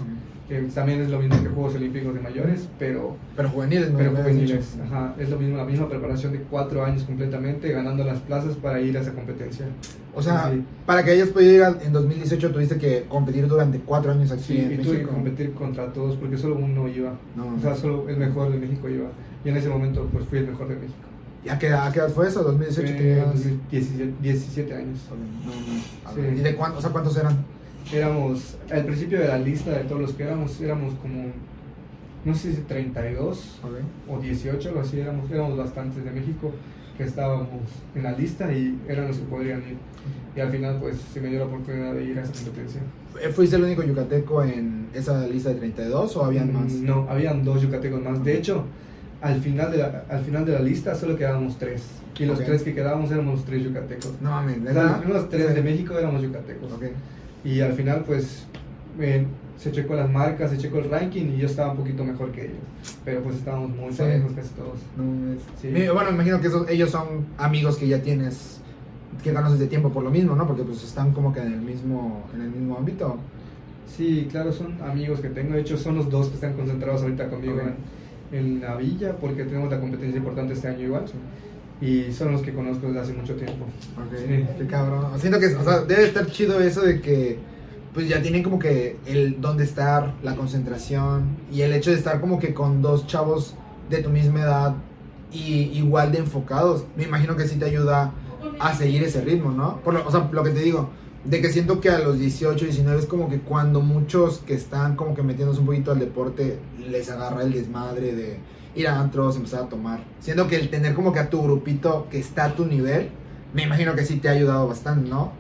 que 0.47 0.61
también 0.73 1.01
es 1.01 1.09
lo 1.09 1.19
mismo 1.19 1.41
que 1.41 1.49
Juegos 1.49 1.75
Olímpicos 1.75 2.13
de 2.13 2.19
mayores, 2.21 2.69
pero, 2.79 3.17
Pero 3.35 3.49
juveniles, 3.49 3.91
¿no? 3.91 3.97
pero 3.97 4.11
juveniles. 4.15 4.77
Ajá, 4.85 5.13
es 5.19 5.29
lo 5.29 5.37
mismo, 5.39 5.57
la 5.57 5.65
misma 5.65 5.89
preparación 5.89 6.31
de 6.33 6.39
cuatro 6.39 6.85
años 6.85 7.03
completamente, 7.03 7.71
ganando 7.71 8.03
las 8.03 8.19
plazas 8.19 8.55
para 8.55 8.79
ir 8.79 8.95
a 8.97 9.01
esa 9.01 9.11
competencia. 9.13 9.65
O 10.13 10.21
sea, 10.21 10.51
Sí. 10.53 10.63
para 10.85 11.03
que 11.03 11.15
ir 11.15 11.63
al- 11.63 11.81
en 11.81 11.91
2018 11.91 12.51
tuviste 12.51 12.77
que 12.77 13.03
competir 13.09 13.47
durante 13.47 13.79
cuatro 13.79 14.11
años 14.13 14.31
aquí 14.31 14.43
Sí, 14.43 14.57
en 14.59 14.73
y 14.73 14.77
tuve 14.77 14.83
que 14.83 14.91
México. 14.99 15.11
competir 15.13 15.53
contra 15.53 15.91
todos 15.91 16.15
porque 16.15 16.37
solo 16.37 16.55
uno 16.55 16.87
iba. 16.87 17.13
No, 17.35 17.55
o 17.57 17.59
sea, 17.59 17.75
solo 17.75 18.07
el 18.07 18.15
mejor 18.17 18.51
de 18.51 18.59
México 18.59 18.87
iba. 18.87 19.09
Y 19.43 19.49
en 19.49 19.57
ese 19.57 19.67
momento 19.67 20.07
pues 20.13 20.25
fui 20.25 20.39
el 20.39 20.47
mejor 20.47 20.69
de 20.69 20.75
México. 20.75 20.93
¿Y 21.45 21.49
a 21.49 21.59
qué, 21.59 21.69
a 21.71 21.91
qué 21.91 21.99
edad 21.99 22.09
fue 22.09 22.27
eso? 22.27 22.43
¿2018 22.57 22.73
Fue 22.73 22.83
tenías? 22.83 23.43
17, 23.71 24.13
17 24.21 24.73
años. 24.73 24.99
Sí. 26.13 26.21
¿Y 26.21 26.41
de 26.41 26.55
cuántos, 26.55 26.79
o 26.79 26.81
sea, 26.81 26.89
cuántos 26.91 27.15
eran? 27.17 27.37
Éramos, 27.93 28.57
al 28.71 28.83
principio 28.85 29.19
de 29.19 29.27
la 29.27 29.37
lista 29.37 29.71
de 29.71 29.83
todos 29.83 30.01
los 30.01 30.13
que 30.13 30.23
éramos, 30.23 30.59
éramos 30.59 30.95
como, 30.95 31.25
no 32.25 32.33
sé 32.33 32.53
si 32.53 32.61
32 32.61 33.59
o 34.09 34.19
18, 34.19 34.69
algo 34.69 34.81
así, 34.81 34.99
éramos, 34.99 35.29
éramos 35.29 35.55
bastantes 35.57 36.03
de 36.03 36.09
México 36.11 36.51
que 36.97 37.03
estábamos 37.03 37.47
en 37.93 38.03
la 38.03 38.13
lista 38.13 38.51
y 38.51 38.79
eran 38.87 39.09
los 39.09 39.17
que 39.17 39.25
podrían 39.25 39.59
ir. 39.59 39.77
Y 40.35 40.39
al 40.39 40.49
final 40.49 40.79
pues 40.79 40.97
se 41.13 41.21
me 41.21 41.29
dio 41.29 41.39
la 41.39 41.45
oportunidad 41.45 41.93
de 41.93 42.05
ir 42.05 42.17
a 42.17 42.23
esa 42.23 42.33
competencia. 42.33 42.81
¿Eh, 43.21 43.29
¿Fuiste 43.29 43.55
el 43.57 43.63
único 43.63 43.83
yucateco 43.83 44.43
en 44.43 44.87
esa 44.93 45.27
lista 45.27 45.49
de 45.49 45.55
32 45.55 46.17
o 46.17 46.25
habían 46.25 46.51
más? 46.53 46.71
Mm, 46.73 46.85
No, 46.85 47.05
habían 47.09 47.43
dos 47.43 47.61
yucatecos 47.61 48.01
más. 48.01 48.23
De 48.23 48.37
hecho, 48.37 48.63
al 49.21 49.41
final 49.41 49.71
de 49.71 49.77
la, 49.77 50.03
al 50.09 50.23
final 50.23 50.45
de 50.45 50.53
la 50.53 50.59
lista 50.59 50.95
solo 50.95 51.15
quedábamos 51.17 51.57
tres. 51.57 51.83
Y 52.19 52.25
los 52.25 52.39
Ok. 52.39 52.45
tres 52.45 52.63
que 52.63 52.73
quedábamos 52.73 53.11
éramos 53.11 53.35
los 53.35 53.45
tres 53.45 53.63
yucatecos. 53.63 54.13
No 54.21 54.31
mames, 54.31 54.59
O 54.69 54.73
sea, 54.73 54.83
los 54.83 54.97
primeros 54.99 55.29
tres 55.29 55.53
de 55.55 55.61
México 55.61 55.97
éramos 55.97 56.21
yucatecos. 56.21 56.71
Ok. 56.73 56.83
Y 57.43 57.59
al 57.61 57.73
final, 57.73 58.03
pues, 58.05 58.45
eh, 58.99 59.25
se 59.57 59.71
checó 59.71 59.95
las 59.95 60.09
marcas, 60.09 60.51
se 60.51 60.57
checó 60.57 60.79
el 60.79 60.89
ranking 60.89 61.25
y 61.33 61.37
yo 61.37 61.47
estaba 61.47 61.71
un 61.71 61.77
poquito 61.77 62.03
mejor 62.03 62.31
que 62.31 62.45
ellos. 62.45 62.57
Pero 63.03 63.21
pues 63.21 63.35
estábamos 63.37 63.69
muy 63.71 63.91
Sí. 63.91 63.97
parejos 63.99 64.31
casi 64.33 64.49
todos. 64.53 64.79
No 64.97 65.03
mames. 65.03 65.39
Sí. 65.61 65.69
Bueno, 65.69 66.09
me 66.11 66.15
imagino 66.15 66.39
que 66.41 66.47
esos, 66.47 66.69
ellos 66.69 66.89
son 66.89 67.25
amigos 67.37 67.77
que 67.77 67.87
ya 67.87 68.01
tienes, 68.01 68.59
que 69.23 69.33
conoces 69.33 69.59
de 69.59 69.67
tiempo 69.67 69.89
por 69.91 70.03
lo 70.03 70.11
mismo, 70.11 70.35
¿no? 70.35 70.45
Porque 70.47 70.63
pues 70.63 70.83
están 70.83 71.11
como 71.11 71.33
que 71.33 71.41
en 71.41 71.53
el 71.53 71.61
mismo, 71.61 72.23
en 72.33 72.41
el 72.41 72.49
mismo 72.49 72.77
ámbito. 72.77 73.17
Sí, 73.87 74.27
claro, 74.31 74.51
son 74.51 74.81
amigos 74.81 75.19
que 75.19 75.29
tengo. 75.29 75.53
De 75.53 75.61
hecho, 75.61 75.77
son 75.77 75.95
los 75.95 76.09
dos 76.09 76.27
que 76.29 76.35
están 76.35 76.53
concentrados 76.53 77.01
ahorita 77.03 77.27
conmigo 77.29 77.55
Ok. 77.55 77.61
en, 77.61 77.75
en 78.37 78.61
la 78.61 78.75
villa 78.75 79.15
porque 79.19 79.43
tenemos 79.43 79.69
la 79.71 79.79
competencia 79.79 80.17
importante 80.17 80.53
este 80.53 80.67
año 80.67 80.81
igual. 80.85 81.05
Y 81.81 82.11
son 82.13 82.31
los 82.31 82.41
que 82.41 82.53
conozco 82.53 82.87
desde 82.87 82.99
hace 83.01 83.13
mucho 83.13 83.35
tiempo. 83.35 83.65
Ok, 83.97 84.17
Sí. 84.17 84.45
qué 84.57 84.65
cabrón. 84.67 85.05
Siento 85.19 85.39
que, 85.39 85.47
o 85.55 85.63
sea, 85.63 85.81
debe 85.81 86.05
estar 86.05 86.25
chido 86.27 86.59
eso 86.61 86.81
de 86.81 87.01
que, 87.01 87.37
pues 87.93 88.07
ya 88.07 88.21
tienen 88.21 88.43
como 88.43 88.59
que 88.59 88.97
el 89.05 89.39
dónde 89.41 89.63
estar, 89.65 90.13
la 90.23 90.35
concentración 90.35 91.23
y 91.51 91.61
el 91.61 91.73
hecho 91.73 91.91
de 91.91 91.97
estar 91.97 92.19
como 92.21 92.39
que 92.39 92.53
con 92.53 92.81
dos 92.81 93.07
chavos 93.07 93.55
de 93.89 93.97
tu 94.01 94.09
misma 94.09 94.41
edad 94.41 94.75
y 95.31 95.69
igual 95.77 96.11
de 96.11 96.19
enfocados. 96.19 96.85
Me 96.95 97.03
imagino 97.03 97.35
que 97.35 97.47
sí 97.47 97.57
te 97.57 97.65
ayuda 97.65 98.11
a 98.59 98.73
seguir 98.73 99.03
ese 99.03 99.21
ritmo, 99.21 99.51
¿no? 99.51 99.77
Por 99.81 99.93
lo, 99.95 100.07
o 100.07 100.11
sea, 100.11 100.29
lo 100.31 100.43
que 100.43 100.51
te 100.51 100.59
digo, 100.61 100.89
de 101.25 101.41
que 101.41 101.49
siento 101.49 101.81
que 101.81 101.89
a 101.89 101.99
los 101.99 102.19
18, 102.19 102.65
19 102.65 102.99
es 102.99 103.05
como 103.05 103.29
que 103.29 103.39
cuando 103.39 103.81
muchos 103.81 104.39
que 104.39 104.53
están 104.53 104.95
como 104.95 105.15
que 105.15 105.23
metiéndose 105.23 105.59
un 105.59 105.65
poquito 105.65 105.91
al 105.91 105.99
deporte 105.99 106.59
les 106.89 107.09
agarra 107.09 107.41
el 107.43 107.51
desmadre 107.51 108.13
de 108.13 108.37
ir 108.75 108.87
a 108.87 108.99
antros, 108.99 109.35
empezar 109.37 109.63
a 109.63 109.69
tomar. 109.69 110.03
Siendo 110.19 110.47
que 110.47 110.57
el 110.57 110.69
tener 110.69 110.93
como 110.93 111.11
que 111.13 111.19
a 111.19 111.29
tu 111.29 111.41
grupito 111.41 112.07
que 112.11 112.19
está 112.19 112.45
a 112.45 112.55
tu 112.55 112.65
nivel, 112.65 113.09
me 113.53 113.63
imagino 113.63 113.95
que 113.95 114.05
sí 114.05 114.17
te 114.17 114.27
ha 114.29 114.31
ayudado 114.33 114.67
bastante, 114.67 115.09
¿no? 115.09 115.31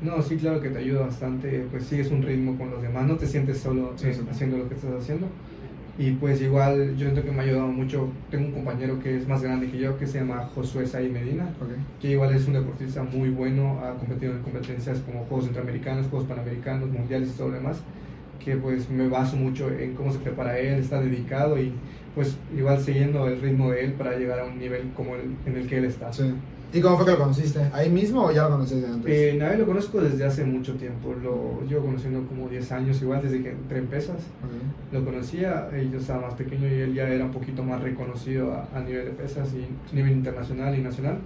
No, 0.00 0.22
sí, 0.22 0.36
claro 0.36 0.60
que 0.62 0.68
te 0.70 0.78
ayuda 0.78 1.00
bastante, 1.06 1.66
pues 1.72 1.84
sigues 1.84 2.10
un 2.12 2.22
ritmo 2.22 2.56
con 2.56 2.70
los 2.70 2.80
demás, 2.80 3.04
no 3.06 3.16
te 3.16 3.26
sientes 3.26 3.58
solo 3.58 3.94
Sí, 3.96 4.06
eh, 4.06 4.14
sí. 4.14 4.20
haciendo 4.30 4.56
lo 4.58 4.68
que 4.68 4.76
estás 4.76 4.92
haciendo. 4.96 5.26
Y 6.00 6.12
pues 6.12 6.40
igual 6.40 6.94
yo 6.96 7.06
siento 7.06 7.24
que 7.24 7.32
me 7.32 7.40
ha 7.42 7.44
ayudado 7.44 7.66
mucho, 7.72 8.24
tengo 8.28 8.46
un 8.46 8.52
compañero 8.54 9.00
que 9.00 9.16
es 9.16 9.26
más 9.26 9.42
grande 9.42 9.68
que 9.68 9.78
yo, 9.78 9.96
que 9.98 10.06
se 10.06 10.20
llama 10.20 10.46
Josué 10.46 10.86
Say 10.86 11.10
Medina, 11.10 11.58
que 11.98 12.10
igual 12.12 12.32
es 12.34 12.46
un 12.46 12.52
deportista 12.54 13.02
muy 13.02 13.30
bueno, 13.30 13.80
ha 13.84 13.98
competido 13.98 14.32
en 14.32 14.42
competencias 14.42 15.02
como 15.02 15.26
Juegos 15.26 15.46
Centroamericanos, 15.46 16.06
Juegos 16.08 16.28
Panamericanos, 16.28 16.90
Mundiales 16.90 17.32
y 17.32 17.36
todo 17.36 17.48
lo 17.48 17.56
demás, 17.56 17.84
que 18.38 18.56
pues 18.58 18.88
me 18.90 19.08
baso 19.08 19.36
mucho 19.36 19.70
en 19.72 19.96
cómo 19.96 20.12
se 20.12 20.20
prepara 20.20 20.58
él, 20.60 20.78
está 20.78 21.00
dedicado 21.00 21.58
y 21.60 21.84
pues 22.12 22.44
igual 22.48 22.80
siguiendo 22.80 23.26
el 23.26 23.40
ritmo 23.40 23.70
de 23.72 23.84
él 23.84 23.96
para 23.96 24.16
llegar 24.16 24.38
a 24.38 24.46
un 24.46 24.58
nivel 24.58 24.92
como 24.92 25.16
el 25.16 25.42
en 25.44 25.56
el 25.56 25.66
que 25.66 25.78
él 25.78 25.84
está. 25.86 26.12
Sí. 26.12 26.44
¿Y 26.72 26.80
cómo 26.82 26.96
fue 26.96 27.06
que 27.06 27.12
lo 27.12 27.18
conociste? 27.18 27.60
¿Ahí 27.72 27.88
mismo 27.88 28.24
o 28.26 28.30
ya 28.30 28.42
lo 28.44 28.50
conoces 28.50 28.82
de 28.82 28.88
antes? 28.88 29.10
Eh, 29.10 29.36
Navel 29.38 29.60
lo 29.60 29.66
conozco 29.66 30.00
desde 30.02 30.24
hace 30.26 30.44
mucho 30.44 30.74
tiempo, 30.74 31.14
lo 31.22 31.66
llevo 31.66 31.86
conociendo 31.86 32.26
como 32.28 32.46
10 32.48 32.70
años, 32.72 33.00
igual 33.00 33.22
desde 33.22 33.42
que 33.42 33.50
entré 33.52 33.78
en 33.78 33.86
pesas. 33.86 34.16
Lo 34.92 35.02
conocía, 35.04 35.68
eh, 35.72 35.88
yo 35.90 35.98
estaba 35.98 36.26
más 36.26 36.34
pequeño 36.34 36.66
y 36.68 36.74
él 36.80 36.94
ya 36.94 37.08
era 37.08 37.24
un 37.24 37.30
poquito 37.30 37.62
más 37.62 37.80
reconocido 37.80 38.52
a, 38.52 38.68
a 38.76 38.80
nivel 38.80 39.06
de 39.06 39.10
pesas 39.12 39.48
y 39.54 39.64
a 39.92 39.94
nivel 39.96 40.12
internacional 40.12 40.78
y 40.78 40.82
nacional. 40.82 41.18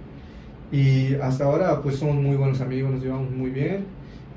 Y 0.71 1.15
hasta 1.15 1.43
ahora 1.43 1.81
pues 1.81 1.97
somos 1.97 2.15
muy 2.15 2.35
buenos 2.37 2.61
amigos, 2.61 2.91
nos 2.91 3.03
llevamos 3.03 3.29
muy 3.31 3.51
bien 3.51 3.85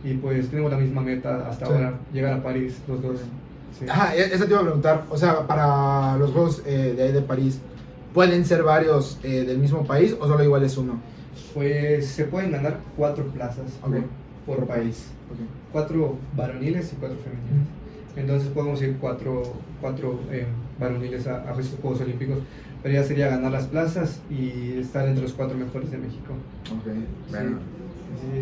y 0.05 0.14
pues 0.14 0.49
tenemos 0.49 0.71
la 0.73 0.79
misma 0.79 1.03
meta 1.03 1.49
hasta 1.49 1.66
Sí. 1.66 1.73
ahora, 1.73 1.95
llegar 2.12 2.33
a 2.35 2.42
París 2.42 2.79
los 2.88 3.01
dos. 3.01 3.21
Sí. 3.79 3.87
Ajá, 3.88 4.14
e- 4.16 4.35
eso 4.35 4.45
te 4.45 4.51
iba 4.51 4.61
a 4.61 4.64
preguntar. 4.64 5.05
O 5.11 5.16
sea, 5.16 5.47
para 5.47 6.16
los 6.19 6.31
juegos 6.33 6.62
eh, 6.66 6.95
de 6.97 7.03
ahí 7.05 7.12
de 7.12 7.23
París, 7.23 7.61
¿pueden 8.16 8.44
ser 8.46 8.62
varios 8.62 9.18
eh, 9.22 9.44
del 9.44 9.59
mismo 9.59 9.85
país 9.87 10.16
o 10.18 10.26
solo 10.26 10.42
igual 10.42 10.64
es 10.64 10.76
uno? 10.79 10.94
Pues 11.52 12.07
se 12.07 12.24
pueden 12.24 12.50
ganar 12.50 12.79
cuatro 12.96 13.26
plazas 13.26 13.79
Ok. 13.83 13.94
por, 14.46 14.57
por 14.57 14.66
país. 14.66 15.07
Ok. 15.31 15.38
cuatro 15.70 16.16
varoniles 16.35 16.92
y 16.92 16.96
cuatro 16.96 17.18
femeniles. 17.18 17.68
Entonces 18.16 18.48
podemos 18.48 18.81
ir 18.81 18.96
cuatro, 18.98 19.42
cuatro 19.81 20.18
eh, 20.31 20.46
varoniles 20.81 21.26
a, 21.26 21.42
a 21.42 21.61
estos 21.61 21.79
Juegos 21.81 22.00
Olímpicos, 22.00 22.38
pero 22.83 22.94
ya 22.94 23.05
sería 23.05 23.29
ganar 23.29 23.52
las 23.52 23.66
plazas 23.66 24.20
y 24.31 24.79
estar 24.79 25.07
entre 25.07 25.22
los 25.22 25.35
cuatro 25.35 25.59
mejores 25.59 25.90
de 25.90 25.98
México. 25.98 26.33
Ok, 26.72 26.87
Sí. 26.94 27.31
bueno. 27.31 27.59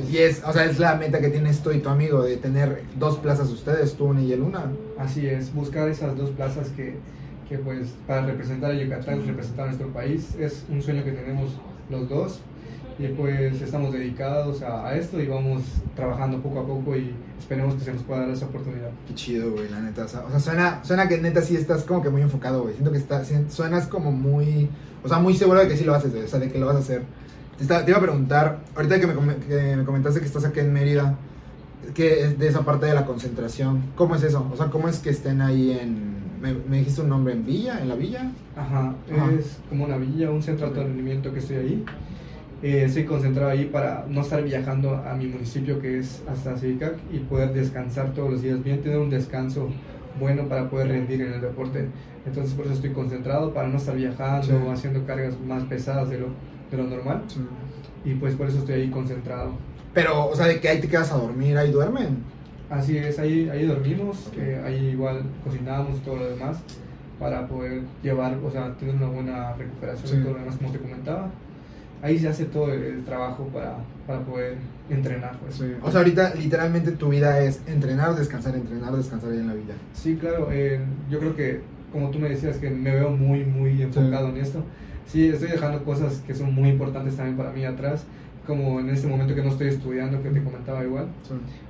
Es. 0.04 0.10
Y 0.10 0.18
es, 0.18 0.42
o 0.46 0.52
sea, 0.52 0.66
es 0.66 0.78
la 0.78 0.94
meta 0.94 1.20
que 1.20 1.30
tienes 1.30 1.60
tú 1.60 1.72
y 1.72 1.80
tu 1.80 1.88
amigo 1.88 2.22
de 2.22 2.36
tener 2.36 2.82
dos 2.96 3.18
plazas 3.18 3.50
ustedes, 3.50 3.94
tú 3.94 4.04
una 4.04 4.20
y 4.22 4.32
él 4.32 4.42
una. 4.42 4.70
Así 4.98 5.26
es, 5.26 5.52
buscar 5.52 5.88
esas 5.88 6.16
dos 6.16 6.30
plazas 6.30 6.68
que, 6.68 6.94
que 7.48 7.58
pues 7.58 7.94
para 8.06 8.26
representar 8.26 8.70
a 8.70 8.74
Yucatán, 8.74 9.26
representar 9.26 9.64
a 9.64 9.66
nuestro 9.68 9.88
país, 9.92 10.34
es 10.38 10.64
un 10.68 10.82
sueño 10.82 11.04
que 11.04 11.12
tenemos 11.12 11.52
los 11.90 12.08
dos 12.08 12.40
y 12.98 13.08
pues 13.08 13.60
estamos 13.60 13.92
dedicados 13.92 14.62
a, 14.62 14.86
a 14.86 14.96
esto 14.96 15.20
y 15.20 15.26
vamos 15.26 15.62
trabajando 15.96 16.40
poco 16.40 16.60
a 16.60 16.66
poco 16.66 16.96
y 16.96 17.12
esperemos 17.38 17.74
que 17.74 17.84
se 17.84 17.92
nos 17.92 18.02
pueda 18.02 18.20
dar 18.20 18.30
esa 18.30 18.46
oportunidad. 18.46 18.90
Qué 19.08 19.14
chido, 19.14 19.50
güey, 19.50 19.68
la 19.68 19.80
neta. 19.80 20.04
O 20.04 20.08
sea, 20.08 20.38
suena, 20.38 20.84
suena 20.84 21.08
que 21.08 21.18
neta 21.20 21.42
sí 21.42 21.56
estás 21.56 21.82
como 21.82 22.02
que 22.02 22.10
muy 22.10 22.22
enfocado, 22.22 22.62
güey. 22.62 22.74
Siento 22.74 22.92
que 22.92 22.98
estás, 22.98 23.32
suenas 23.48 23.88
como 23.88 24.12
muy, 24.12 24.68
o 25.02 25.08
sea, 25.08 25.18
muy 25.18 25.34
seguro 25.34 25.60
de 25.60 25.68
que 25.68 25.76
sí 25.76 25.84
lo 25.84 25.94
haces, 25.94 26.12
güey, 26.12 26.24
o 26.24 26.28
sea, 26.28 26.38
de 26.38 26.50
que 26.50 26.58
lo 26.58 26.66
vas 26.66 26.76
a 26.76 26.80
hacer. 26.80 27.02
Te, 27.58 27.66
te 27.66 27.90
iba 27.90 27.98
a 27.98 28.02
preguntar, 28.02 28.60
ahorita 28.74 29.00
que 29.00 29.06
me, 29.06 29.36
que 29.36 29.76
me 29.76 29.84
comentaste 29.84 30.20
que 30.20 30.26
estás 30.26 30.44
aquí 30.44 30.60
en 30.60 30.72
Mérida, 30.72 31.16
que 31.94 32.24
es 32.24 32.38
de 32.38 32.48
esa 32.48 32.64
parte 32.64 32.86
de 32.86 32.94
la 32.94 33.04
concentración, 33.04 33.82
¿cómo 33.96 34.14
es 34.14 34.22
eso? 34.22 34.48
O 34.52 34.56
sea, 34.56 34.66
¿cómo 34.66 34.88
es 34.88 34.98
que 35.00 35.10
estén 35.10 35.40
ahí 35.40 35.72
en, 35.72 36.14
me, 36.44 36.52
me 36.68 36.78
dijiste 36.78 37.00
un 37.00 37.08
nombre, 37.08 37.32
en 37.32 37.44
Villa, 37.46 37.80
en 37.80 37.88
la 37.88 37.94
Villa? 37.94 38.30
Ajá, 38.56 38.94
Ajá. 39.12 39.30
es 39.38 39.58
como 39.68 39.84
una 39.86 39.96
villa, 39.96 40.30
un 40.30 40.42
centro 40.42 40.70
de 40.70 40.82
rendimiento 40.84 41.32
que 41.32 41.38
estoy 41.38 41.56
ahí. 41.56 41.84
eh, 42.62 42.84
estoy 42.84 43.04
concentrado 43.04 43.50
ahí 43.50 43.64
para 43.66 44.06
no 44.08 44.20
estar 44.22 44.42
viajando 44.42 44.94
a 44.96 45.14
mi 45.14 45.26
municipio 45.26 45.80
que 45.80 45.98
es 45.98 46.22
hasta 46.28 46.56
Civicac 46.56 46.94
y 47.12 47.18
poder 47.18 47.52
descansar 47.52 48.12
todos 48.14 48.30
los 48.30 48.42
días 48.42 48.62
bien, 48.62 48.80
tener 48.82 48.98
un 48.98 49.10
descanso 49.10 49.68
bueno 50.20 50.48
para 50.48 50.70
poder 50.70 50.88
rendir 50.88 51.20
en 51.22 51.32
el 51.34 51.40
deporte. 51.40 51.88
Entonces 52.26 52.54
por 52.54 52.64
eso 52.66 52.74
estoy 52.74 52.90
concentrado, 52.92 53.52
para 53.52 53.68
no 53.68 53.76
estar 53.76 53.94
viajando, 53.96 54.46
Sí. 54.46 54.54
haciendo 54.72 55.04
cargas 55.04 55.34
más 55.46 55.64
pesadas 55.64 56.08
de 56.08 56.18
lo, 56.20 56.28
de 56.70 56.76
lo 56.76 56.84
normal. 56.84 57.22
Y 58.04 58.14
pues 58.14 58.34
por 58.34 58.46
eso 58.48 58.58
estoy 58.58 58.74
ahí 58.76 58.90
concentrado. 58.90 59.52
Pero, 59.92 60.28
o 60.28 60.34
sea, 60.34 60.46
de 60.46 60.58
que 60.60 60.68
ahí 60.68 60.80
te 60.80 60.88
quedas 60.88 61.12
a 61.12 61.16
dormir, 61.16 61.56
ahí 61.58 61.70
duermen. 61.70 62.18
Así 62.70 62.96
es, 62.96 63.18
ahí, 63.18 63.48
ahí 63.50 63.66
dormimos, 63.66 64.30
eh, 64.36 64.60
ahí 64.64 64.88
igual 64.88 65.22
cocinamos 65.44 66.00
todo 66.02 66.16
lo 66.16 66.30
demás 66.30 66.58
para 67.18 67.46
poder 67.46 67.82
llevar, 68.02 68.36
o 68.44 68.50
sea, 68.50 68.72
tener 68.74 68.94
una 68.96 69.06
buena 69.06 69.52
recuperación 69.54 70.06
Sí. 70.08 70.16
y 70.18 70.22
todo 70.22 70.32
lo 70.32 70.38
demás 70.40 70.56
como 70.56 70.70
te 70.72 70.78
comentaba. 70.78 71.30
Ahí 72.02 72.18
se 72.18 72.28
hace 72.28 72.44
todo 72.46 72.72
el, 72.72 72.82
el 72.82 73.04
trabajo 73.04 73.44
para, 73.52 73.76
para 74.06 74.20
poder 74.20 74.56
entrenar. 74.90 75.38
Pues. 75.38 75.62
O 75.82 75.90
sea, 75.90 76.00
ahorita 76.00 76.34
literalmente 76.34 76.92
tu 76.92 77.08
vida 77.08 77.40
es 77.42 77.60
entrenar, 77.66 78.14
descansar, 78.14 78.54
entrenar, 78.56 78.92
descansar 78.94 79.30
ahí 79.30 79.38
en 79.38 79.46
la 79.48 79.54
vida. 79.54 79.74
Sí, 79.94 80.16
claro, 80.16 80.48
eh, 80.52 80.80
yo 81.10 81.18
creo 81.20 81.36
que 81.36 81.60
como 81.92 82.10
tú 82.10 82.18
me 82.18 82.28
decías 82.28 82.56
que 82.58 82.68
me 82.70 82.90
veo 82.94 83.10
muy, 83.10 83.44
muy 83.44 83.80
enfocado 83.80 84.28
en 84.28 84.36
esto, 84.38 84.64
sí, 85.06 85.28
estoy 85.28 85.48
dejando 85.50 85.84
cosas 85.84 86.22
que 86.26 86.34
son 86.34 86.52
muy 86.52 86.70
importantes 86.70 87.16
también 87.16 87.36
para 87.36 87.52
mí 87.52 87.64
atrás, 87.64 88.04
como 88.46 88.80
en 88.80 88.90
este 88.90 89.06
momento 89.06 89.34
que 89.34 89.42
no 89.42 89.48
estoy 89.50 89.68
estudiando, 89.68 90.22
que 90.22 90.30
te 90.30 90.42
comentaba 90.42 90.84
igual, 90.84 91.06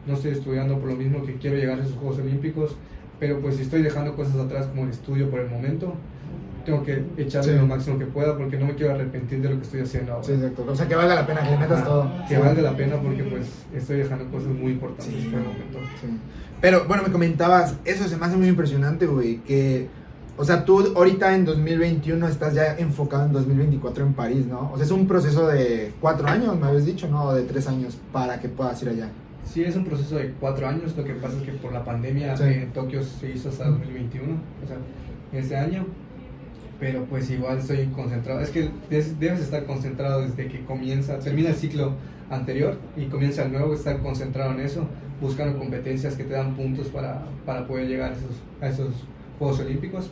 no 0.07 0.15
estoy 0.15 0.33
estudiando 0.33 0.79
por 0.79 0.91
lo 0.91 0.97
mismo 0.97 1.25
que 1.25 1.35
quiero 1.35 1.57
llegar 1.57 1.79
a 1.79 1.83
esos 1.83 1.95
Juegos 1.97 2.19
Olímpicos, 2.19 2.77
pero 3.21 3.39
pues 3.41 3.57
si 3.57 3.63
estoy 3.63 3.83
dejando 3.83 4.15
cosas 4.17 4.37
atrás 4.37 4.67
como 4.67 4.85
el 4.85 4.91
estudio 4.91 5.31
por 5.31 5.41
el 5.41 5.49
momento, 5.49 5.95
tengo 6.65 6.83
que 6.83 7.05
echarle 7.19 7.53
Sí. 7.53 7.59
lo 7.59 7.67
máximo 7.67 7.99
que 7.99 8.07
pueda 8.07 8.37
porque 8.37 8.57
no 8.59 8.67
me 8.67 8.75
quiero 8.75 8.95
arrepentir 8.95 9.41
de 9.43 9.51
lo 9.51 9.57
que 9.57 9.63
estoy 9.63 9.81
haciendo 9.83 10.13
ahora. 10.15 10.25
Sí, 10.25 10.33
exacto. 10.33 10.65
O 10.67 10.75
sea, 10.75 10.89
que 10.89 10.95
valga 10.95 11.15
la 11.15 11.27
pena 11.27 11.43
que 11.43 11.51
le 11.51 11.59
metas 11.59 11.85
todo. 11.85 12.11
Que 12.29 12.39
valga 12.39 12.63
la 12.63 12.77
pena 12.77 12.97
porque 12.97 13.23
pues 13.25 13.67
estoy 13.75 13.99
dejando 13.99 14.25
cosas 14.31 14.49
muy 14.49 14.73
importantes 14.73 15.15
Sí. 15.23 15.29
por 15.29 15.41
el 15.41 15.47
momento. 15.47 15.79
Sí. 16.01 16.07
Pero 16.61 16.87
bueno, 16.89 17.03
me 17.03 17.13
comentabas, 17.13 17.77
eso 17.85 18.09
se 18.09 18.17
me 18.17 18.25
hace 18.25 18.37
muy 18.37 18.49
impresionante, 18.49 19.07
güey, 19.07 19.37
que, 19.43 19.89
o 20.37 20.45
sea, 20.45 20.65
tú 20.65 20.93
ahorita 20.97 21.35
en 21.35 21.45
2021 21.45 22.27
estás 22.29 22.55
ya 22.55 22.77
enfocado 22.77 23.27
en 23.27 23.33
2024 23.33 24.05
en 24.05 24.13
París, 24.15 24.47
¿no? 24.47 24.71
O 24.73 24.77
sea, 24.77 24.85
es 24.85 24.91
un 24.91 25.07
proceso 25.07 25.47
de 25.47 25.93
cuatro 26.01 26.27
años, 26.27 26.59
me 26.59 26.67
habías 26.67 26.87
dicho, 26.87 27.09
¿no? 27.09 27.25
O 27.27 27.35
de 27.35 27.43
tres 27.43 27.69
años 27.69 27.97
para 28.13 28.41
que 28.41 28.49
puedas 28.49 28.83
ir 28.83 28.89
allá. 28.89 29.09
Sí, 29.45 29.63
es 29.63 29.77
un 29.77 29.85
proceso 29.85 30.17
de 30.17 30.33
cuatro 30.41 30.67
años. 30.67 30.97
Lo 30.97 31.05
que 31.05 31.13
pasa 31.15 31.37
es 31.37 31.43
que 31.43 31.53
por 31.53 31.73
la 31.73 31.85
pandemia 31.85 32.37
Sí. 32.37 32.45
en 32.45 32.73
Tokio 32.73 33.03
se 33.03 33.31
hizo 33.31 33.49
hasta 33.51 33.69
2021, 33.69 34.33
o 34.65 34.67
sea, 34.67 34.77
este 35.33 35.57
año. 35.57 35.87
Pero 36.81 37.05
pues 37.05 37.31
igual 37.31 37.59
estoy 37.59 37.87
concentrado. 37.95 38.41
Es 38.41 38.51
que 38.51 38.71
debes 38.91 39.41
estar 39.41 39.65
concentrado 39.65 40.23
desde 40.23 40.49
que 40.49 40.65
comienza, 40.65 41.19
termina 41.21 41.51
el 41.51 41.55
ciclo 41.55 41.93
anterior 42.31 42.77
y 42.97 43.05
comienza 43.07 43.45
el 43.45 43.53
nuevo, 43.53 43.75
estar 43.75 44.01
concentrado 44.01 44.53
en 44.53 44.61
eso, 44.61 44.87
buscando 45.21 45.59
competencias 45.59 46.17
que 46.17 46.25
te 46.25 46.35
dan 46.35 46.57
puntos 46.57 46.89
para, 46.89 47.23
para 47.47 47.67
poder 47.67 47.87
llegar 47.87 48.13
a 48.13 48.15
esos, 48.15 48.31
a 48.61 48.69
esos 48.69 49.05
Juegos 49.39 49.61
Olímpicos. 49.61 50.11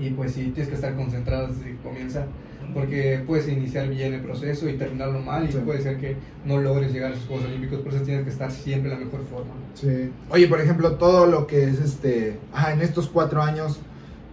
Y 0.00 0.10
pues 0.10 0.32
sí, 0.32 0.44
tienes 0.54 0.68
que 0.68 0.74
estar 0.76 0.94
concentrado 0.96 1.48
desde 1.48 1.64
que 1.64 1.76
comienza, 1.82 2.24
porque 2.72 3.22
puedes 3.26 3.48
iniciar 3.48 3.88
bien 3.88 4.14
el 4.14 4.20
proceso 4.22 4.68
y 4.68 4.74
terminarlo 4.78 5.20
mal 5.20 5.44
y 5.48 5.52
Sí. 5.52 5.58
puede 5.64 5.82
ser 5.82 5.98
que 5.98 6.16
no 6.44 6.58
logres 6.58 6.92
llegar 6.92 7.12
a 7.12 7.14
esos 7.14 7.26
Juegos 7.26 7.46
Olímpicos, 7.46 7.80
por 7.80 7.92
eso 7.92 8.02
tienes 8.04 8.24
que 8.24 8.30
estar 8.30 8.50
siempre 8.50 8.90
en 8.92 8.98
la 8.98 9.04
mejor 9.04 9.20
forma. 9.26 9.50
Sí. 9.74 10.10
Oye, 10.30 10.46
por 10.48 10.60
ejemplo, 10.60 10.92
todo 10.96 11.26
lo 11.26 11.46
que 11.46 11.64
es 11.64 11.80
este, 11.80 12.38
ajá, 12.52 12.72
en 12.72 12.80
estos 12.80 13.08
cuatro 13.08 13.42
años 13.42 13.80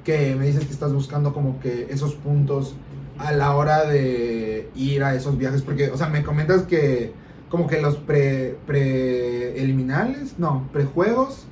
que 0.05 0.35
me 0.35 0.45
dices 0.45 0.65
que 0.65 0.71
estás 0.71 0.93
buscando 0.93 1.33
como 1.33 1.59
que 1.59 1.87
esos 1.89 2.15
puntos 2.15 2.75
a 3.17 3.31
la 3.33 3.53
hora 3.55 3.83
de 3.85 4.69
ir 4.75 5.03
a 5.03 5.15
esos 5.15 5.37
viajes, 5.37 5.63
porque, 5.63 5.89
o 5.89 5.97
sea, 5.97 6.07
me 6.07 6.23
comentas 6.23 6.61
que 6.63 7.11
como 7.49 7.65
que 7.67 7.81
los 7.81 7.97
pre, 7.97 8.55
preliminales, 8.65 10.35
no, 10.37 10.67
prejuegos 10.71 11.45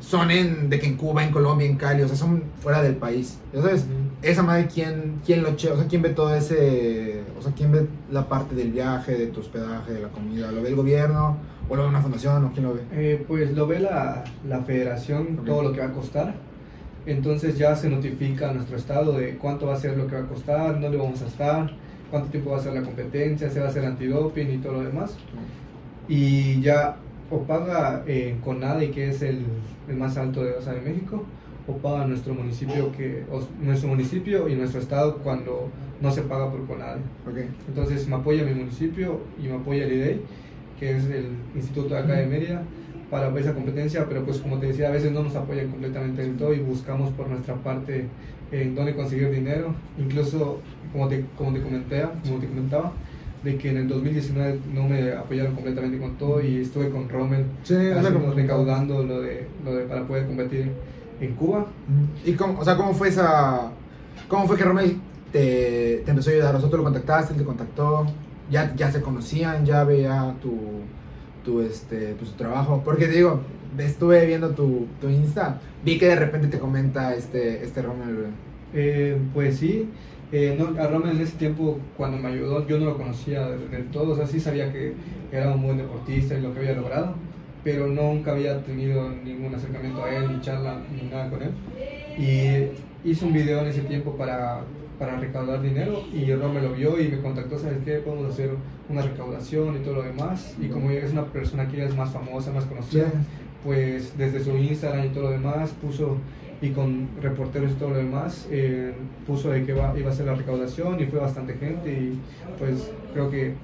son 0.00 0.30
en, 0.30 0.68
de 0.70 0.78
que 0.78 0.86
en 0.86 0.96
Cuba, 0.96 1.24
en 1.24 1.32
Colombia, 1.32 1.66
en 1.66 1.76
Cali, 1.76 2.02
o 2.02 2.08
sea, 2.08 2.16
son 2.16 2.42
fuera 2.60 2.82
del 2.82 2.96
país. 2.96 3.38
Entonces, 3.52 3.86
esa 4.22 4.42
madre, 4.42 4.68
¿quién, 4.72 5.20
quién 5.24 5.42
lo 5.42 5.56
che, 5.56 5.70
o 5.70 5.76
sea, 5.76 5.86
quién 5.86 6.02
ve 6.02 6.10
todo 6.10 6.34
ese, 6.34 7.22
o 7.38 7.42
sea, 7.42 7.52
quién 7.52 7.72
ve 7.72 7.86
la 8.10 8.28
parte 8.28 8.54
del 8.54 8.70
viaje, 8.72 9.16
de 9.16 9.26
tu 9.28 9.40
hospedaje, 9.40 9.92
de 9.92 10.02
la 10.02 10.08
comida? 10.08 10.52
¿Lo 10.52 10.62
ve 10.62 10.68
el 10.68 10.76
gobierno? 10.76 11.36
¿O 11.68 11.74
lo 11.74 11.82
ve 11.82 11.88
una 11.88 12.00
fundación? 12.00 12.44
¿O 12.44 12.52
quién 12.52 12.66
lo 12.66 12.74
ve? 12.74 12.80
Eh, 12.92 13.24
pues 13.26 13.52
lo 13.52 13.66
ve 13.66 13.80
la, 13.80 14.24
la 14.48 14.60
federación, 14.62 15.40
todo 15.44 15.62
lo 15.62 15.72
que 15.72 15.80
va 15.80 15.86
a 15.86 15.92
costar. 15.92 16.34
Entonces 17.06 17.56
ya 17.56 17.74
se 17.76 17.88
notifica 17.88 18.50
a 18.50 18.52
nuestro 18.52 18.76
estado 18.76 19.12
de 19.12 19.36
cuánto 19.36 19.66
va 19.66 19.74
a 19.74 19.80
ser 19.80 19.96
lo 19.96 20.06
que 20.06 20.16
va 20.16 20.22
a 20.22 20.26
costar, 20.26 20.80
dónde 20.80 20.96
vamos 20.96 21.22
a 21.22 21.26
estar, 21.26 21.70
cuánto 22.10 22.28
tiempo 22.30 22.50
va 22.50 22.58
a 22.58 22.60
ser 22.60 22.74
la 22.74 22.82
competencia, 22.82 23.48
se 23.48 23.60
va 23.60 23.66
a 23.66 23.68
hacer 23.68 23.84
antidoping 23.84 24.52
y 24.52 24.58
todo 24.58 24.74
lo 24.74 24.82
demás. 24.82 25.16
Y 26.08 26.60
ya 26.60 26.96
o 27.30 27.38
paga 27.40 28.04
eh, 28.06 28.36
CONADE, 28.44 28.90
que 28.90 29.08
es 29.10 29.22
el, 29.22 29.44
el 29.88 29.96
más 29.96 30.16
alto 30.16 30.44
de, 30.44 30.52
o 30.52 30.62
sea, 30.62 30.74
de 30.74 30.80
México, 30.80 31.22
o 31.68 31.72
paga 31.78 32.06
nuestro 32.06 32.34
municipio, 32.34 32.92
que, 32.92 33.24
o 33.32 33.40
nuestro 33.62 33.88
municipio 33.88 34.48
y 34.48 34.54
nuestro 34.54 34.80
estado 34.80 35.16
cuando 35.18 35.68
no 36.00 36.10
se 36.10 36.22
paga 36.22 36.50
por 36.50 36.66
CONADE. 36.66 37.00
Ok. 37.28 37.38
Entonces 37.68 38.06
me 38.08 38.16
apoya 38.16 38.44
mi 38.44 38.54
municipio 38.54 39.20
y 39.42 39.48
me 39.48 39.56
apoya 39.56 39.84
el 39.84 39.92
IDEI, 39.92 40.20
que 40.78 40.96
es 40.96 41.04
el 41.06 41.24
instituto 41.54 41.94
de 41.94 42.00
acá 42.00 42.14
de 42.14 42.26
Mérida, 42.26 42.62
para 43.10 43.36
esa 43.38 43.54
competencia, 43.54 44.06
pero 44.08 44.24
pues 44.24 44.38
como 44.38 44.58
te 44.58 44.66
decía, 44.66 44.88
a 44.88 44.92
veces 44.92 45.12
no 45.12 45.22
nos 45.22 45.34
apoyan 45.36 45.70
completamente 45.70 46.22
del 46.22 46.36
todo 46.36 46.52
y 46.52 46.58
buscamos 46.58 47.10
por 47.12 47.28
nuestra 47.28 47.54
parte 47.54 48.04
en 48.50 48.74
dónde 48.74 48.94
conseguir 48.94 49.30
dinero. 49.30 49.74
Incluso, 49.98 50.60
como 50.92 51.08
te, 51.08 51.24
como 51.36 51.52
te, 51.52 51.62
comenté, 51.62 52.04
como 52.22 52.38
te 52.38 52.46
comentaba, 52.48 52.92
de 53.46 53.56
que 53.56 53.70
en 53.70 53.76
el 53.76 53.88
2019 53.88 54.58
no 54.74 54.88
me 54.88 55.12
apoyaron 55.12 55.54
completamente 55.54 55.98
con 55.98 56.16
todo 56.16 56.42
y 56.42 56.62
estuve 56.62 56.90
con 56.90 57.08
Rommel 57.08 57.44
Sí, 57.62 57.76
recaudando 58.34 59.04
lo 59.04 59.20
de, 59.20 59.46
lo 59.64 59.76
de 59.76 59.84
para 59.84 60.04
poder 60.04 60.26
competir 60.26 60.72
en 61.20 61.34
Cuba. 61.34 61.66
¿Y 62.24 62.32
cómo, 62.32 62.58
o 62.58 62.64
sea, 62.64 62.76
cómo 62.76 62.92
fue 62.92 63.08
esa, 63.08 63.70
cómo 64.26 64.48
fue 64.48 64.56
que 64.56 64.64
Romel 64.64 64.96
te, 65.30 66.02
te 66.04 66.10
empezó 66.10 66.30
a 66.30 66.32
ayudar? 66.32 66.60
Tú 66.60 66.76
lo 66.76 66.82
contactaste, 66.82 67.34
él 67.34 67.38
te 67.38 67.44
contactó, 67.44 68.06
ya, 68.50 68.74
ya 68.74 68.90
se 68.90 69.00
conocían, 69.00 69.64
ya 69.64 69.84
veía 69.84 70.34
tu, 70.42 70.58
tu, 71.44 71.60
este, 71.60 72.16
pues, 72.18 72.32
tu 72.32 72.36
trabajo. 72.36 72.82
Porque 72.84 73.06
te 73.06 73.12
digo, 73.12 73.42
estuve 73.78 74.26
viendo 74.26 74.50
tu, 74.50 74.88
tu 75.00 75.08
Insta, 75.08 75.60
vi 75.84 75.98
que 75.98 76.08
de 76.08 76.16
repente 76.16 76.48
te 76.48 76.58
comenta 76.58 77.14
este, 77.14 77.62
este 77.62 77.80
güey. 77.80 78.26
Eh, 78.74 79.16
pues 79.32 79.58
sí, 79.58 79.88
eh, 80.32 80.56
no, 80.58 80.80
a 80.80 80.86
Rommel 80.88 81.16
en 81.16 81.22
ese 81.22 81.36
tiempo 81.36 81.78
cuando 81.96 82.18
me 82.18 82.28
ayudó 82.28 82.66
yo 82.66 82.78
no 82.78 82.86
lo 82.86 82.96
conocía 82.96 83.48
del, 83.48 83.70
del 83.70 83.86
todo, 83.90 84.12
o 84.12 84.16
sea, 84.16 84.26
sí 84.26 84.40
sabía 84.40 84.72
que 84.72 84.94
era 85.32 85.52
un 85.52 85.62
buen 85.62 85.78
deportista 85.78 86.36
y 86.36 86.40
lo 86.40 86.52
que 86.52 86.60
había 86.60 86.74
logrado, 86.74 87.14
pero 87.62 87.86
nunca 87.86 88.32
había 88.32 88.62
tenido 88.62 89.10
ningún 89.10 89.54
acercamiento 89.54 90.04
a 90.04 90.14
él, 90.14 90.32
ni 90.32 90.40
charla, 90.40 90.78
ni 90.94 91.08
nada 91.08 91.30
con 91.30 91.42
él. 91.42 91.50
Y 92.16 93.08
hice 93.08 93.24
un 93.24 93.32
video 93.32 93.60
en 93.60 93.66
ese 93.68 93.82
tiempo 93.82 94.16
para, 94.16 94.60
para 94.98 95.16
recaudar 95.18 95.62
dinero 95.62 96.02
y 96.12 96.32
Rommel 96.32 96.64
lo 96.64 96.72
vio 96.72 97.00
y 97.00 97.08
me 97.08 97.20
contactó, 97.20 97.58
¿sabes 97.58 97.78
qué? 97.84 97.98
Podemos 97.98 98.32
hacer 98.32 98.50
una 98.88 99.02
recaudación 99.02 99.76
y 99.76 99.78
todo 99.80 99.94
lo 99.94 100.02
demás. 100.02 100.54
Y 100.60 100.68
como 100.68 100.90
es 100.90 101.12
una 101.12 101.26
persona 101.26 101.68
que 101.68 101.78
ya 101.78 101.84
es 101.84 101.96
más 101.96 102.10
famosa, 102.10 102.52
más 102.52 102.64
conocida, 102.64 103.12
pues 103.64 104.16
desde 104.16 104.42
su 104.42 104.56
Instagram 104.56 105.06
y 105.06 105.08
todo 105.10 105.24
lo 105.24 105.30
demás 105.30 105.70
puso 105.82 106.18
y 106.62 106.70
con 106.70 107.08
reporteros 107.20 107.72
y 107.72 107.74
todo 107.74 107.90
lo 107.90 107.96
demás 107.96 108.46
eh, 108.50 108.94
puso 109.26 109.50
de 109.50 109.64
que 109.64 109.72
va- 109.74 109.92
iba 109.98 110.10
a 110.10 110.14
ser 110.14 110.26
la 110.26 110.34
recaudación 110.34 110.98
y 111.00 111.06
fue 111.06 111.18
bastante 111.20 111.54
gente 111.54 111.90
y 111.92 112.18
pues 112.58 112.90
creo 113.12 113.30
que 113.30 113.54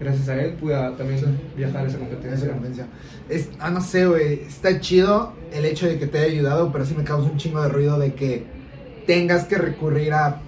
gracias 0.00 0.28
a 0.28 0.40
él 0.42 0.52
pude 0.54 0.74
también 0.96 1.18
Sí. 1.18 1.26
viajar 1.56 1.84
a 1.84 1.88
esa 1.88 1.96
Esa 1.96 1.98
competencia. 1.98 2.48
competencia. 2.50 2.86
Es, 3.28 3.50
ah, 3.60 3.70
no 3.70 3.80
sé, 3.80 4.06
güey. 4.06 4.40
Está 4.42 4.80
chido 4.80 5.32
el 5.52 5.64
hecho 5.64 5.86
de 5.86 5.98
que 5.98 6.06
te 6.06 6.18
haya 6.18 6.32
ayudado, 6.32 6.72
pero 6.72 6.86
sí 6.86 6.94
me 6.96 7.04
causa 7.04 7.30
un 7.30 7.36
chingo 7.36 7.60
de 7.62 7.68
ruido 7.68 7.98
de 7.98 8.14
que 8.14 8.46
tengas 9.06 9.44
que 9.44 9.58
recurrir 9.58 10.12
a 10.14 10.40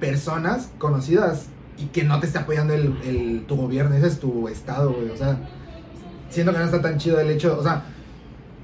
personas 0.00 0.70
conocidas 0.78 1.46
y 1.78 1.86
que 1.86 2.04
no 2.04 2.20
te 2.20 2.26
esté 2.26 2.38
apoyando 2.38 2.74
el, 2.74 2.94
el- 3.04 3.44
tu 3.46 3.56
gobierno. 3.56 3.94
Ese 3.96 4.06
es 4.06 4.20
tu 4.20 4.48
estado, 4.48 4.92
güey. 4.92 5.10
O 5.10 5.16
sea, 5.16 5.38
siento 6.30 6.52
que 6.52 6.58
no 6.58 6.64
está 6.64 6.80
tan 6.80 6.98
chido 6.98 7.18
el 7.20 7.28
hecho. 7.30 7.56
O 7.58 7.62
sea, 7.62 7.82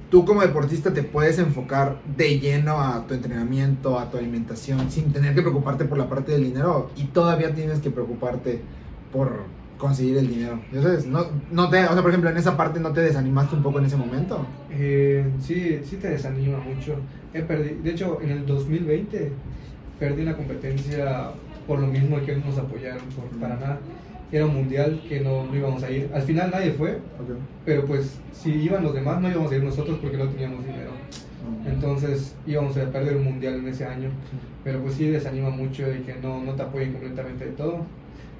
tú 0.09 0.25
como 0.25 0.41
deportista 0.41 0.93
te 0.93 1.03
puedes 1.03 1.37
enfocar 1.39 1.97
de 2.17 2.39
lleno 2.39 2.79
a 2.81 3.05
tu 3.07 3.13
entrenamiento, 3.13 3.99
a 3.99 4.09
tu 4.09 4.17
alimentación, 4.17 4.89
sin 4.89 5.11
tener 5.13 5.35
que 5.35 5.41
preocuparte 5.41 5.85
por 5.85 5.97
la 5.97 6.09
parte 6.09 6.31
del 6.31 6.43
dinero 6.45 6.89
y 6.95 7.05
todavía 7.05 7.53
tienes 7.53 7.79
que 7.79 7.91
preocuparte 7.91 8.61
por 9.11 9.43
conseguir 9.77 10.17
el 10.17 10.27
dinero. 10.27 10.59
¿Ya 10.73 10.81
sabes? 10.81 11.05
No, 11.05 11.25
no 11.51 11.69
te, 11.69 11.83
o 11.85 11.93
sea, 11.93 12.01
por 12.01 12.09
ejemplo, 12.11 12.29
en 12.29 12.37
esa 12.37 12.57
parte 12.57 12.79
no 12.79 12.91
te 12.91 13.01
desanimaste 13.01 13.55
un 13.55 13.63
poco 13.63 13.79
en 13.79 13.85
ese 13.85 13.95
momento. 13.97 14.45
Eh, 14.71 15.25
sí, 15.41 15.79
sí 15.83 15.95
te 15.97 16.09
desanima 16.09 16.57
mucho. 16.57 16.95
He 17.33 17.43
perdi- 17.47 17.79
de 17.81 17.91
hecho, 17.91 18.19
en 18.21 18.31
el 18.31 18.45
2020 18.45 19.31
perdí 19.99 20.23
una 20.23 20.35
competencia 20.35 21.31
por 21.67 21.79
lo 21.79 21.87
mismo 21.87 22.19
que 22.25 22.35
no 22.35 22.45
nos 22.47 22.57
apoyaron 22.57 23.03
por, 23.15 23.25
para 23.39 23.55
nada. 23.55 23.79
Era 24.31 24.45
un 24.45 24.53
mundial 24.53 25.01
que 25.09 25.19
no, 25.21 25.45
no 25.45 25.55
íbamos 25.55 25.81
a 25.83 25.89
ir. 25.89 26.09
Al 26.13 26.21
final 26.21 26.51
nadie 26.51 26.71
fue, 26.71 26.99
pero 27.65 27.85
pues 27.85 28.19
si 28.31 28.51
iban 28.51 28.83
los 28.83 28.93
demás 28.93 29.19
no 29.21 29.29
íbamos 29.29 29.51
a 29.51 29.55
ir 29.55 29.63
nosotros 29.63 29.97
porque 30.01 30.17
no 30.17 30.27
teníamos 30.27 30.65
dinero. 30.65 30.91
Entonces 31.65 32.35
íbamos 32.45 32.77
a 32.77 32.91
perder 32.91 33.17
un 33.17 33.23
mundial 33.23 33.55
en 33.55 33.67
ese 33.67 33.85
año. 33.85 34.09
Pero 34.63 34.81
pues 34.81 34.95
sí 34.95 35.07
desanima 35.07 35.49
mucho 35.49 35.85
de 35.87 36.01
que 36.01 36.15
no, 36.15 36.43
no 36.43 36.53
te 36.53 36.61
apoyen 36.61 36.93
completamente 36.93 37.45
de 37.45 37.51
todo. 37.51 37.85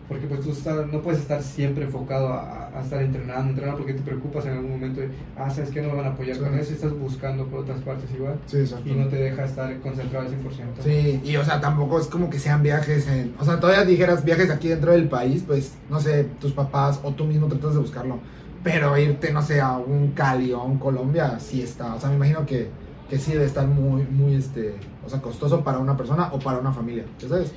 Porque 0.09 0.25
pues 0.27 0.41
tú 0.41 0.51
estás- 0.51 0.87
no 0.91 1.01
puedes 1.01 1.21
estar 1.21 1.41
siempre 1.41 1.85
enfocado 1.85 2.27
a, 2.33 2.67
a 2.75 2.81
estar 2.81 3.01
entrenando, 3.01 3.51
entrenando 3.51 3.77
porque 3.77 3.93
te 3.93 4.01
preocupas 4.01 4.45
en 4.47 4.53
algún 4.53 4.71
momento 4.71 4.99
de, 5.01 5.09
ah, 5.37 5.49
¿sabes 5.49 5.69
qué? 5.69 5.81
No 5.81 5.89
me 5.89 5.95
van 5.97 6.05
a 6.07 6.09
apoyar 6.09 6.35
Sí. 6.35 6.41
con 6.41 6.57
eso, 6.59 6.71
y 6.71 6.75
estás 6.75 6.91
buscando 6.99 7.45
por 7.45 7.59
otras 7.59 7.79
partes 7.81 8.09
igual 8.13 8.35
Sí, 8.47 8.57
y 8.85 8.91
no 8.95 9.07
te 9.07 9.15
deja 9.17 9.45
estar 9.45 9.79
concentrado 9.79 10.25
al 10.25 10.31
100%. 10.33 10.83
Sí, 10.83 11.21
y 11.23 11.35
o 11.37 11.45
sea, 11.45 11.61
tampoco 11.61 11.99
es 11.99 12.07
como 12.07 12.29
que 12.29 12.39
sean 12.39 12.61
viajes 12.63 13.07
en... 13.07 13.33
O 13.39 13.45
sea, 13.45 13.59
todavía 13.59 13.85
dijeras 13.85 14.25
viajes 14.25 14.49
aquí 14.49 14.67
dentro 14.67 14.91
del 14.91 15.07
país, 15.07 15.43
pues, 15.45 15.75
no 15.89 15.99
sé, 16.01 16.25
tus 16.41 16.51
papás 16.51 16.99
o 17.03 17.11
tú 17.11 17.23
mismo 17.25 17.47
tratas 17.47 17.73
de 17.75 17.79
buscarlo. 17.79 18.19
Pero 18.63 18.97
irte, 18.97 19.31
no 19.31 19.41
sé, 19.41 19.61
a 19.61 19.77
un 19.77 20.09
Cali 20.11 20.51
o 20.51 20.59
a 20.59 20.63
un 20.65 20.79
Colombia, 20.79 21.39
sí 21.39 21.61
está. 21.61 21.93
O 21.95 21.99
sea, 21.99 22.09
me 22.09 22.15
imagino 22.17 22.45
que, 22.45 22.67
que 23.09 23.17
sí 23.17 23.31
debe 23.33 23.45
estar 23.45 23.65
muy, 23.67 24.03
muy, 24.03 24.35
este... 24.35 24.75
O 25.05 25.09
sea, 25.09 25.21
costoso 25.21 25.63
para 25.63 25.77
una 25.79 25.95
persona 25.95 26.29
o 26.33 26.39
para 26.39 26.59
una 26.59 26.71
familia, 26.73 27.05
¿ya 27.19 27.29
sabes? 27.29 27.51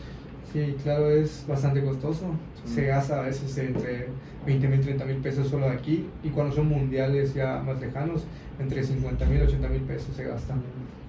Sí, 0.52 0.76
claro, 0.82 1.10
es 1.10 1.44
bastante 1.48 1.82
costoso. 1.82 2.26
Sí. 2.66 2.74
Se 2.74 2.86
gasta 2.86 3.20
a 3.20 3.22
veces 3.22 3.56
entre 3.58 4.08
20 4.46 4.68
mil, 4.68 4.80
30 4.80 5.04
mil 5.06 5.16
pesos 5.16 5.48
solo 5.48 5.68
aquí. 5.68 6.08
Y 6.22 6.28
cuando 6.28 6.54
son 6.54 6.66
mundiales 6.68 7.32
ya 7.34 7.62
más 7.64 7.80
lejanos, 7.80 8.24
entre 8.60 8.82
50 8.84 9.24
mil, 9.26 9.42
80 9.42 9.68
mil 9.68 9.80
pesos 9.82 10.14
se 10.14 10.24
gastan. 10.24 10.62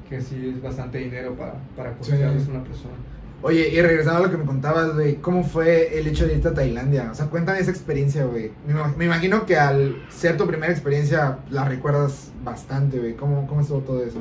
Que 0.09 0.21
sí 0.21 0.53
es 0.55 0.61
bastante 0.61 0.99
dinero 0.99 1.33
para, 1.35 1.55
para 1.75 1.93
costearles 1.93 2.43
Sí. 2.43 2.49
a 2.49 2.53
una 2.55 2.63
persona. 2.63 2.93
Oye, 3.41 3.67
y 3.69 3.81
regresando 3.81 4.19
a 4.19 4.23
lo 4.27 4.31
que 4.31 4.37
me 4.37 4.45
contabas, 4.45 4.93
güey, 4.93 5.15
¿cómo 5.15 5.43
fue 5.43 5.99
el 5.99 6.07
hecho 6.07 6.25
de 6.25 6.35
irte 6.35 6.47
a 6.47 6.53
Tailandia? 6.53 7.09
O 7.11 7.15
sea, 7.15 7.25
cuéntame 7.25 7.59
esa 7.59 7.71
experiencia, 7.71 8.23
güey. 8.23 8.51
Me 8.97 9.03
imagino 9.03 9.45
que 9.45 9.57
al 9.57 9.97
ser 10.09 10.37
tu 10.37 10.47
primera 10.47 10.71
experiencia 10.71 11.39
la 11.49 11.65
recuerdas 11.67 12.31
bastante, 12.45 12.99
güey. 12.99 13.15
¿Cómo, 13.15 13.45
¿Cómo 13.47 13.59
estuvo 13.59 13.79
todo 13.79 14.01
eso? 14.05 14.19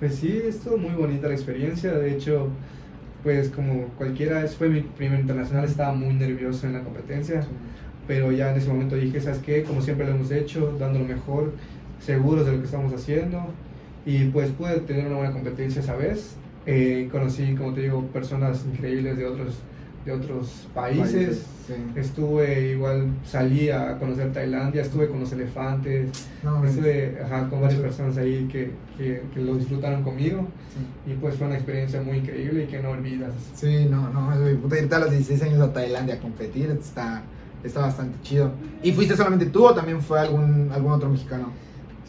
Pues 0.00 0.16
sí, 0.16 0.42
estuvo 0.48 0.78
muy 0.78 0.90
bonita 0.90 1.28
la 1.28 1.34
experiencia. 1.34 1.92
De 1.92 2.10
hecho, 2.12 2.48
pues 3.22 3.48
como 3.50 3.84
cualquiera, 3.98 4.46
fue 4.48 4.68
mi 4.68 4.80
primer 4.80 5.20
internacional, 5.20 5.64
estaba 5.64 5.92
muy 5.92 6.14
nervioso 6.14 6.66
en 6.66 6.74
la 6.74 6.80
competencia. 6.82 7.42
Pero 8.06 8.32
ya 8.32 8.50
en 8.50 8.58
ese 8.58 8.68
momento 8.68 8.96
dije, 8.96 9.20
¿sabes 9.20 9.38
qué? 9.38 9.62
Como 9.62 9.82
siempre 9.82 10.06
lo 10.06 10.14
hemos 10.14 10.30
hecho, 10.30 10.76
dando 10.78 10.98
lo 10.98 11.04
mejor, 11.04 11.52
seguros 12.00 12.46
de 12.46 12.52
lo 12.52 12.58
que 12.58 12.64
estamos 12.64 12.92
haciendo. 12.92 13.54
Y 14.04 14.24
pues 14.26 14.50
pude 14.50 14.80
tener 14.80 15.06
una 15.06 15.16
buena 15.16 15.32
competencia 15.32 15.80
esa 15.80 15.94
vez. 15.94 16.36
Eh, 16.66 17.08
conocí, 17.10 17.54
como 17.54 17.74
te 17.74 17.82
digo, 17.82 18.06
personas 18.08 18.64
increíbles 18.66 19.16
de 19.16 19.26
otros, 19.26 19.64
de 20.04 20.12
otros 20.12 20.66
países. 20.74 21.44
Sí. 21.66 21.74
Estuve 21.94 22.70
igual, 22.70 23.08
salí 23.24 23.70
a 23.70 23.98
conocer 23.98 24.32
Tailandia, 24.32 24.82
estuve 24.82 25.08
con 25.08 25.20
los 25.20 25.30
elefantes, 25.32 26.08
No, 26.42 26.64
estuve 26.64 27.18
ajá, 27.24 27.48
con 27.48 27.60
varias 27.60 27.80
personas 27.80 28.16
ahí 28.16 28.48
que, 28.50 28.70
que, 28.96 29.22
que 29.32 29.40
lo 29.40 29.54
disfrutaron 29.56 30.02
conmigo. 30.02 30.46
Sí. 31.06 31.12
Y 31.12 31.14
pues 31.16 31.36
fue 31.36 31.46
una 31.46 31.56
experiencia 31.56 32.00
muy 32.02 32.18
increíble 32.18 32.64
y 32.64 32.66
que 32.66 32.80
no 32.82 32.90
olvidas. 32.90 33.32
Sí, 33.54 33.86
no, 33.90 34.08
no, 34.10 34.50
irte 34.76 34.94
a 34.94 34.98
los 34.98 35.10
16 35.10 35.42
años 35.42 35.60
a 35.60 35.72
Tailandia 35.72 36.14
a 36.16 36.18
competir 36.18 36.70
está, 36.70 37.22
está 37.62 37.80
bastante 37.82 38.18
chido. 38.22 38.50
¿Y 38.82 38.92
fuiste 38.92 39.16
solamente 39.16 39.46
tú 39.46 39.64
o 39.66 39.74
también 39.74 40.00
fue 40.00 40.18
algún, 40.18 40.70
algún 40.72 40.92
otro 40.92 41.08
mexicano? 41.10 41.52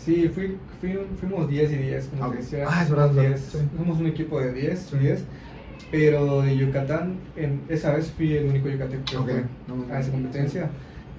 Sí, 0.03 0.27
fui, 0.33 0.57
fui- 0.79 0.97
fuimos 1.19 1.47
10 1.47 1.71
y 1.73 1.75
10, 1.75 2.07
como 2.07 2.25
Ok. 2.25 2.31
te 2.31 2.37
decía. 2.37 2.65
Ah, 2.67 2.81
es 2.83 2.89
verdad, 2.89 3.09
10, 3.11 3.39
sí. 3.39 3.57
Somos 3.77 3.99
un 3.99 4.07
equipo 4.07 4.39
de 4.39 4.51
10, 4.53 4.79
Sí. 4.89 4.97
10. 4.97 5.23
Pero 5.89 6.41
de 6.41 6.55
Yucatán, 6.57 7.15
en, 7.35 7.61
esa 7.69 7.93
vez 7.93 8.11
fui 8.15 8.33
el 8.35 8.45
único 8.47 8.69
yucateco 8.69 9.03
que 9.05 9.17
Ok, 9.17 9.25
fue 9.25 9.43
no, 9.67 9.93
a 9.93 9.99
esa 9.99 10.11
competencia. 10.11 10.69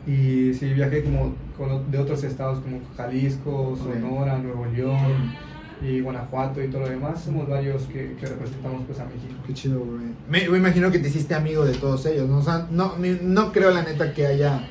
Y 0.07 0.53
sí, 0.55 0.73
viajé 0.73 1.05
como 1.05 1.35
con- 1.57 1.91
de 1.91 1.99
otros 1.99 2.25
estados 2.25 2.61
como 2.61 2.81
Jalisco, 2.97 3.77
Sonora, 3.77 4.39
Nuevo 4.39 4.67
León 4.67 5.33
y 5.81 6.01
Guanajuato 6.01 6.63
y 6.63 6.69
todo 6.69 6.83
lo 6.83 6.89
demás. 6.89 7.23
Somos 7.23 7.49
varios 7.49 7.83
que, 7.85 8.15
que 8.19 8.27
representamos 8.27 8.83
pues 8.87 8.99
a 9.01 9.05
México. 9.05 9.35
Qué 9.47 9.53
chido, 9.55 9.81
güey. 9.81 10.01
Me, 10.29 10.49
me 10.49 10.59
imagino 10.59 10.91
que 10.91 10.99
te 10.99 11.09
hiciste 11.09 11.35
amigo 11.35 11.65
de 11.65 11.75
todos 11.75 12.05
ellos, 12.07 12.29
¿no? 12.29 12.39
O 12.39 12.43
sea, 12.43 12.67
no, 12.71 12.95
no 13.23 13.53
creo 13.53 13.71
la 13.71 13.83
neta 13.83 14.13
que 14.13 14.27
haya 14.27 14.69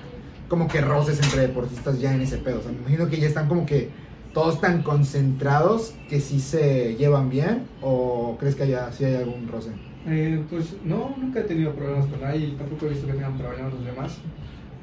como 0.49 0.67
que 0.67 0.81
roces 0.81 1.21
entre 1.23 1.41
deportistas 1.41 1.99
ya 2.01 2.13
en 2.13 2.21
ese 2.21 2.37
pedo. 2.37 2.59
O 2.59 2.61
sea, 2.63 2.71
me 2.71 2.79
imagino 2.79 3.07
que 3.07 3.17
ya 3.17 3.27
están 3.27 3.47
como 3.47 3.65
que 3.65 3.89
todos 4.33 4.61
tan 4.61 4.81
concentrados 4.83 5.93
que 6.09 6.19
sí 6.19 6.39
se 6.39 6.95
llevan 6.95 7.29
bien. 7.29 7.63
¿O 7.81 8.37
crees 8.39 8.55
que 8.55 8.63
haya, 8.63 8.91
sí 8.91 9.05
hay 9.05 9.15
algún 9.15 9.47
roce? 9.47 9.71
Eh, 10.07 10.43
pues 10.49 10.75
no, 10.83 11.15
nunca 11.17 11.41
he 11.41 11.43
tenido 11.43 11.73
problemas 11.73 12.07
con 12.07 12.21
nadie 12.21 12.47
y 12.47 12.51
tampoco 12.53 12.87
he 12.87 12.89
visto 12.89 13.07
que 13.07 13.13
tengan 13.13 13.37
problemas 13.37 13.73
los 13.73 13.85
demás. 13.85 14.17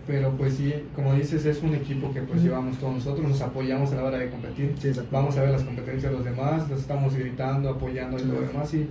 Pero 0.07 0.31
pues 0.39 0.55
sí, 0.55 0.73
como 0.95 1.13
dices, 1.15 1.45
es 1.45 1.63
un 1.63 1.75
equipo 1.75 2.11
que 2.15 2.23
pues 2.23 2.43
llevamos 2.43 2.79
todos 2.79 2.95
nosotros, 2.95 3.29
nos 3.29 3.43
apoyamos 3.43 3.93
a 3.93 3.97
la 3.97 4.05
hora 4.05 4.19
de 4.19 4.31
competir. 4.31 4.75
Sí. 4.81 4.91
Vamos 5.11 5.37
a 5.37 5.43
ver 5.43 5.51
las 5.51 5.63
competencias 5.63 6.11
de 6.11 6.17
los 6.17 6.25
demás, 6.25 6.69
los 6.71 6.81
estamos 6.81 7.15
gritando, 7.15 7.69
apoyando 7.69 8.19
y 8.19 8.23
todo 8.23 8.41
lo 8.41 8.47
demás. 8.47 8.73
Y 8.73 8.87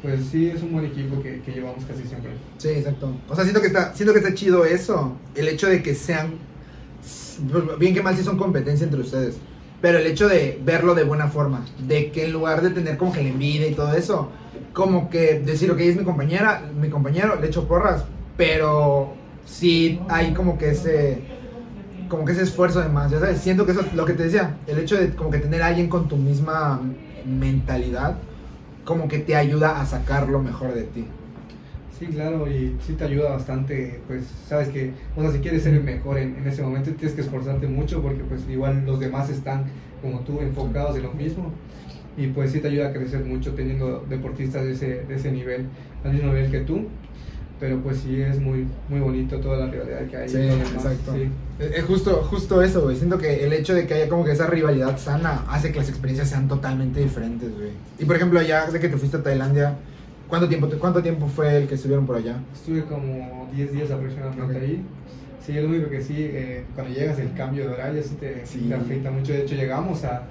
pues 0.00 0.24
sí, 0.30 0.48
es 0.48 0.62
un 0.62 0.72
buen 0.72 0.86
equipo 0.86 1.22
que, 1.22 1.42
que 1.42 1.52
llevamos 1.52 1.84
casi 1.84 2.04
siempre. 2.04 2.30
Sí, 2.56 2.70
exacto. 2.70 3.14
O 3.28 3.34
sea, 3.34 3.44
siento 3.44 3.60
que 3.60 3.66
está, 3.66 3.94
siento 3.94 4.14
que 4.14 4.20
está 4.20 4.32
chido 4.32 4.64
eso. 4.64 5.14
El 5.34 5.48
hecho 5.48 5.68
de 5.68 5.82
que 5.82 5.94
sean. 5.94 6.32
Bien 7.78 7.92
que 7.92 8.02
mal 8.02 8.16
si 8.16 8.22
son 8.22 8.38
competencia 8.38 8.84
entre 8.84 9.00
ustedes. 9.00 9.36
Pero 9.82 9.98
el 9.98 10.06
hecho 10.06 10.28
de 10.28 10.58
verlo 10.64 10.94
de 10.94 11.04
buena 11.04 11.26
forma. 11.26 11.66
De 11.86 12.10
que 12.12 12.24
en 12.24 12.32
lugar 12.32 12.62
de 12.62 12.70
tener 12.70 12.96
como 12.96 13.12
que 13.12 13.22
la 13.22 13.28
envidia 13.28 13.66
y 13.66 13.74
todo 13.74 13.92
eso. 13.92 14.30
Como 14.72 15.10
que 15.10 15.40
decir, 15.40 15.70
ok, 15.70 15.80
es 15.80 15.96
mi 15.96 16.04
compañera, 16.04 16.62
mi 16.80 16.88
compañero, 16.88 17.38
le 17.38 17.48
echo 17.48 17.66
porras. 17.66 18.04
Pero 18.36 19.12
sí 19.44 20.00
hay 20.08 20.32
como 20.32 20.56
que 20.56 20.70
ese. 20.70 21.22
Como 22.08 22.24
que 22.24 22.32
ese 22.32 22.42
esfuerzo 22.42 22.80
de 22.80 22.88
más, 22.88 23.10
ya 23.10 23.18
sabes. 23.18 23.40
Siento 23.40 23.66
que 23.66 23.72
eso 23.72 23.80
es 23.80 23.92
lo 23.92 24.06
que 24.06 24.12
te 24.12 24.22
decía. 24.22 24.56
El 24.68 24.78
hecho 24.78 24.96
de 24.96 25.14
como 25.14 25.30
que 25.30 25.38
tener 25.38 25.62
a 25.62 25.66
alguien 25.66 25.88
con 25.88 26.08
tu 26.08 26.16
misma 26.16 26.80
mentalidad. 27.26 28.18
Como 28.84 29.08
que 29.08 29.18
te 29.18 29.34
ayuda 29.34 29.80
a 29.80 29.86
sacar 29.86 30.28
lo 30.28 30.38
mejor 30.38 30.74
de 30.74 30.84
ti. 30.84 31.06
Sí, 32.02 32.08
claro, 32.08 32.50
y 32.50 32.74
sí 32.84 32.94
te 32.94 33.04
ayuda 33.04 33.30
bastante, 33.30 34.00
pues 34.08 34.24
sabes 34.48 34.66
que, 34.70 34.90
o 35.16 35.22
sea, 35.22 35.30
si 35.30 35.38
quieres 35.38 35.62
ser 35.62 35.74
el 35.74 35.84
mejor 35.84 36.18
en, 36.18 36.34
en 36.34 36.48
ese 36.48 36.60
momento 36.60 36.90
tienes 36.90 37.14
que 37.14 37.20
esforzarte 37.20 37.68
mucho 37.68 38.02
porque 38.02 38.24
pues 38.24 38.40
igual 38.50 38.84
los 38.84 38.98
demás 38.98 39.30
están 39.30 39.66
como 40.02 40.18
tú 40.20 40.40
enfocados 40.40 40.96
en 40.96 41.04
lo 41.04 41.12
mismo 41.12 41.52
y 42.16 42.26
pues 42.26 42.50
sí 42.50 42.58
te 42.58 42.66
ayuda 42.66 42.88
a 42.88 42.92
crecer 42.92 43.24
mucho 43.24 43.52
teniendo 43.52 44.04
deportistas 44.10 44.64
de 44.64 44.72
ese, 44.72 45.04
de 45.04 45.14
ese 45.14 45.30
nivel, 45.30 45.66
al 46.02 46.12
mismo 46.14 46.32
nivel 46.32 46.50
que 46.50 46.62
tú, 46.62 46.88
pero 47.60 47.78
pues 47.78 47.98
sí 47.98 48.20
es 48.20 48.40
muy, 48.40 48.66
muy 48.88 48.98
bonito 48.98 49.38
toda 49.38 49.58
la 49.58 49.70
rivalidad 49.70 50.04
que 50.08 50.16
hay. 50.16 50.28
Sí, 50.28 50.38
exacto. 50.38 51.14
sí. 51.14 51.28
Es 51.60 51.78
es 51.78 51.84
justo, 51.84 52.26
justo 52.28 52.60
eso, 52.62 52.82
güey. 52.82 52.96
Siento 52.96 53.16
que 53.16 53.44
el 53.44 53.52
hecho 53.52 53.74
de 53.74 53.86
que 53.86 53.94
haya 53.94 54.08
como 54.08 54.24
que 54.24 54.32
esa 54.32 54.48
rivalidad 54.48 54.98
sana 54.98 55.44
hace 55.48 55.70
que 55.70 55.78
las 55.78 55.88
experiencias 55.88 56.30
sean 56.30 56.48
totalmente 56.48 56.98
diferentes, 56.98 57.48
güey. 57.54 57.70
Y 58.00 58.04
por 58.06 58.16
ejemplo, 58.16 58.42
ya 58.42 58.68
de 58.68 58.80
que 58.80 58.88
te 58.88 58.96
fuiste 58.96 59.18
a 59.18 59.22
Tailandia, 59.22 59.76
¿cuánto 60.32 60.48
tiempo, 60.48 60.66
cuánto 60.80 61.02
tiempo 61.02 61.26
fue 61.26 61.58
el 61.58 61.68
que 61.68 61.74
estuvieron 61.74 62.06
por 62.06 62.16
allá? 62.16 62.36
Estuve 62.54 62.84
como 62.84 63.50
10 63.54 63.70
días 63.70 63.90
aproximadamente 63.90 64.56
Ok. 64.56 64.62
ahí. 64.62 64.82
Sí, 65.44 65.52
lo 65.52 65.68
único 65.68 65.90
que 65.90 66.00
sí, 66.00 66.14
eh, 66.18 66.64
cuando 66.74 66.94
llegas 66.94 67.18
el 67.18 67.34
cambio 67.34 67.66
de 67.68 67.74
horario 67.74 68.02
sí 68.02 68.14
te, 68.18 68.46
Sí. 68.46 68.60
te 68.66 68.74
afecta 68.74 69.10
mucho. 69.10 69.34
De 69.34 69.42
hecho, 69.42 69.54
llegamos 69.56 70.04
a, 70.04 70.22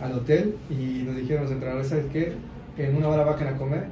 al 0.00 0.12
hotel 0.12 0.54
y 0.70 1.02
nos 1.04 1.16
dijeron 1.16 1.42
los 1.42 1.50
entrenadores, 1.52 1.88
¿sabes 1.88 2.04
qué? 2.12 2.34
En 2.76 2.94
una 2.94 3.08
hora 3.08 3.24
bajan 3.24 3.48
a 3.48 3.56
comer. 3.56 3.86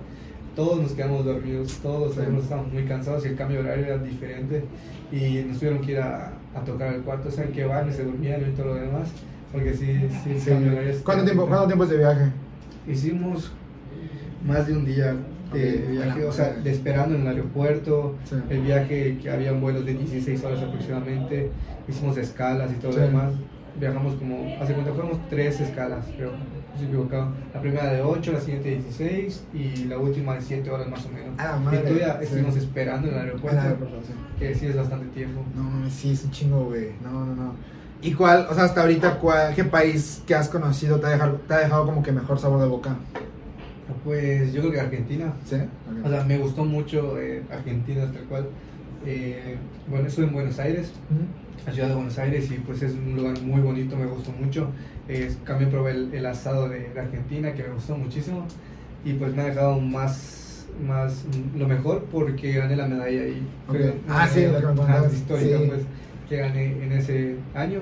Todos 0.55 0.81
nos 0.81 0.93
quedamos 0.93 1.25
dormidos, 1.25 1.79
todos 1.83 2.15
Sí. 2.15 2.21
estábamos 2.41 2.73
muy 2.73 2.85
cansados 2.85 3.25
y 3.25 3.31
el 3.31 3.35
cambio 3.35 3.61
de 3.61 3.65
horario 3.69 3.87
era 3.87 3.99
diferente. 3.99 4.63
Y 5.11 5.45
nos 5.49 5.59
tuvieron 5.59 5.81
que 5.81 5.93
ir 5.93 5.99
a, 5.99 6.33
a 6.55 6.61
tocar 6.65 6.95
el 6.95 7.01
cuarto, 7.01 7.29
¿saben 7.29 7.51
qué 7.51 7.65
van? 7.65 7.89
Y 7.89 7.93
se 7.93 8.05
durmieron 8.05 8.49
y 8.49 8.53
todo 8.55 8.67
lo 8.67 8.75
demás. 8.77 9.09
Porque 9.51 9.75
sí, 9.75 9.87
sí, 10.23 10.31
el 10.31 10.41
Sí. 10.41 10.51
cambio 10.51 10.71
de 10.71 10.77
horario 10.77 10.93
es- 10.93 11.01
¿Cuánto 11.03 11.25
tiempo, 11.25 11.47
¿Cuánto 11.49 11.67
tiempo 11.67 11.83
es 11.83 11.91
de 11.91 11.97
viaje? 11.99 12.25
Hicimos 12.87 13.51
más 14.47 14.67
de 14.69 14.73
un 14.75 14.85
día 14.85 15.17
de 15.53 15.77
viaje, 15.91 16.25
o 16.25 16.33
sea, 16.33 16.51
de 16.53 16.71
esperando 16.71 17.15
en 17.15 17.23
el 17.23 17.29
aeropuerto, 17.29 18.15
Sí. 18.25 18.37
el 18.51 18.61
viaje 18.63 19.19
que 19.23 19.31
había 19.31 19.53
vuelos 19.53 19.85
de 19.87 19.95
16 19.95 20.43
horas 20.45 20.63
aproximadamente, 20.63 21.51
hicimos 21.89 22.17
escalas 22.17 22.71
y 22.73 22.75
todo 22.77 22.93
Sí. 22.93 22.99
lo 22.99 23.05
demás. 23.07 23.33
Viajamos 23.79 24.15
como, 24.15 24.57
hace 24.59 24.73
cuenta, 24.73 24.93
fuimos 24.95 25.19
tres 25.29 25.61
escalas, 25.61 26.07
creo, 26.17 26.31
no 26.33 26.39
estoy 26.73 26.87
equivocado. 26.87 27.29
La 27.53 27.61
primera 27.61 27.93
de 27.93 28.01
8, 28.01 28.33
la 28.33 28.41
siguiente 28.41 28.71
de 28.71 28.77
16 28.77 29.45
y 29.53 29.85
la 29.85 29.99
última 29.99 30.35
de 30.35 30.41
7 30.41 30.71
horas 30.71 30.89
más 30.89 31.05
o 31.05 31.11
menos. 31.11 31.39
A 31.39 31.45
la 31.53 31.57
madre, 31.59 31.79
y 31.79 31.83
todavía 31.83 32.17
sí. 32.19 32.25
estuvimos 32.25 32.57
esperando 32.57 33.09
en 33.09 33.15
el 33.15 33.21
aeropuerto, 33.21 33.77
que 34.39 34.55
sí 34.55 34.67
es 34.67 34.77
bastante 34.77 35.07
tiempo. 35.09 35.43
No, 35.55 35.91
sí, 35.91 36.13
es 36.13 36.25
un 36.25 36.31
chingo, 36.31 36.65
güey. 36.65 36.93
No, 37.05 37.27
no, 37.27 37.35
no. 37.37 37.53
¿Y 38.01 38.13
cuál, 38.15 38.47
o 38.51 38.55
sea, 38.55 38.65
hasta 38.65 38.81
ahorita, 38.81 39.19
cuál, 39.19 39.55
qué 39.55 39.65
país 39.65 40.23
que 40.27 40.35
has 40.35 40.49
conocido 40.49 40.99
te 40.99 41.07
ha 41.07 41.11
dejado, 41.11 41.35
te 41.47 41.53
ha 41.55 41.59
dejado 41.59 41.85
como 41.85 42.03
que 42.03 42.13
mejor 42.13 42.39
sabor 42.39 42.61
de 42.61 42.69
boca? 42.69 42.97
Pues 44.05 44.53
yo 44.53 44.61
creo 44.63 44.73
que 44.73 44.81
Argentina, 44.81 45.33
¿Sí? 45.45 45.57
o 46.05 46.09
sea, 46.09 46.25
me 46.25 46.39
gustó 46.39 46.65
mucho 46.65 47.19
eh, 47.21 47.43
Argentina, 47.51 48.03
tal 48.13 48.25
cual. 48.25 48.49
Eh, 49.05 49.57
bueno, 49.89 50.09
estuve 50.09 50.27
en 50.27 50.33
Buenos 50.33 50.59
Aires, 50.59 50.91
la 51.65 51.73
ciudad 51.73 51.89
de 51.89 51.95
Buenos 51.95 52.19
Aires 52.19 52.51
y 52.51 52.55
pues 52.55 52.83
es 52.83 52.93
un 52.95 53.15
lugar 53.17 53.41
muy 53.43 53.61
bonito, 53.61 53.97
me 53.97 54.07
gustó 54.07 54.33
mucho. 54.33 54.69
Eh, 55.09 55.33
también 55.47 55.71
probé 55.71 55.93
el, 55.93 56.13
el 56.15 56.27
asado 56.27 56.69
de, 56.69 56.91
de 56.91 57.01
Argentina 57.01 57.53
que 57.55 57.63
me 57.63 57.69
gustó 57.75 57.97
muchísimo 57.97 58.45
y 59.05 59.13
pues 59.13 59.35
me 59.37 59.43
ha 59.43 59.47
dejado 59.47 59.79
más, 59.81 60.67
más 60.85 61.25
lo 61.57 61.69
mejor 61.69 62.05
porque 62.11 62.53
gané 62.55 62.75
la 62.75 62.89
medalla 62.89 63.23
ahí. 63.23 63.43
Ok. 63.69 63.77
Fue 63.77 63.95
Ah, 64.09 64.27
sí, 64.27 64.47
la 64.47 64.61
contabas, 64.63 65.15
histórica 65.15 65.59
sí. 65.59 65.65
pues 65.69 65.81
que 66.29 66.37
gané 66.39 66.65
en 66.83 66.91
ese 66.93 67.37
año 67.55 67.81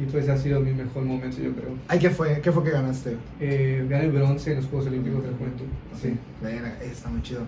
y 0.00 0.06
pues 0.10 0.28
ha 0.28 0.36
sido 0.36 0.60
mi 0.60 0.72
mejor 0.72 1.04
momento, 1.04 1.36
yo 1.42 1.52
creo. 1.52 1.74
Ay, 1.88 1.98
¿qué 1.98 2.10
fue? 2.10 2.40
¿Qué 2.40 2.50
fue 2.50 2.64
que 2.64 2.70
ganaste? 2.70 3.16
Eh, 3.40 3.84
gané 3.88 4.04
el 4.06 4.12
bronce 4.12 4.50
en 4.52 4.56
los 4.56 4.66
Juegos 4.66 4.86
Olímpicos 4.88 5.22
de 5.22 5.30
la 5.30 5.36
Juventud. 5.36 5.66
Sí. 6.00 6.16
Está 6.90 7.08
muy 7.10 7.22
chido. 7.22 7.42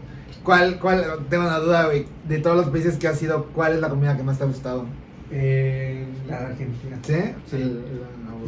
¿Cuál, 0.44 0.78
cuál, 0.78 1.04
tengo 1.30 1.44
una 1.44 1.58
duda, 1.58 1.86
güey, 1.86 2.04
de 2.28 2.38
todos 2.38 2.56
los 2.56 2.68
países 2.68 2.96
que 2.98 3.08
has 3.08 3.22
ido, 3.22 3.46
¿cuál 3.54 3.74
es 3.74 3.80
la 3.80 3.88
comida 3.88 4.16
que 4.16 4.22
más 4.22 4.36
te 4.38 4.44
ha 4.44 4.46
gustado? 4.46 4.84
Eh, 5.30 6.04
la 6.28 6.38
Argentina. 6.48 6.98
¿Sí? 7.02 7.14
Sí. 7.46 7.56
El- 7.56 7.62
el- 7.62 8.02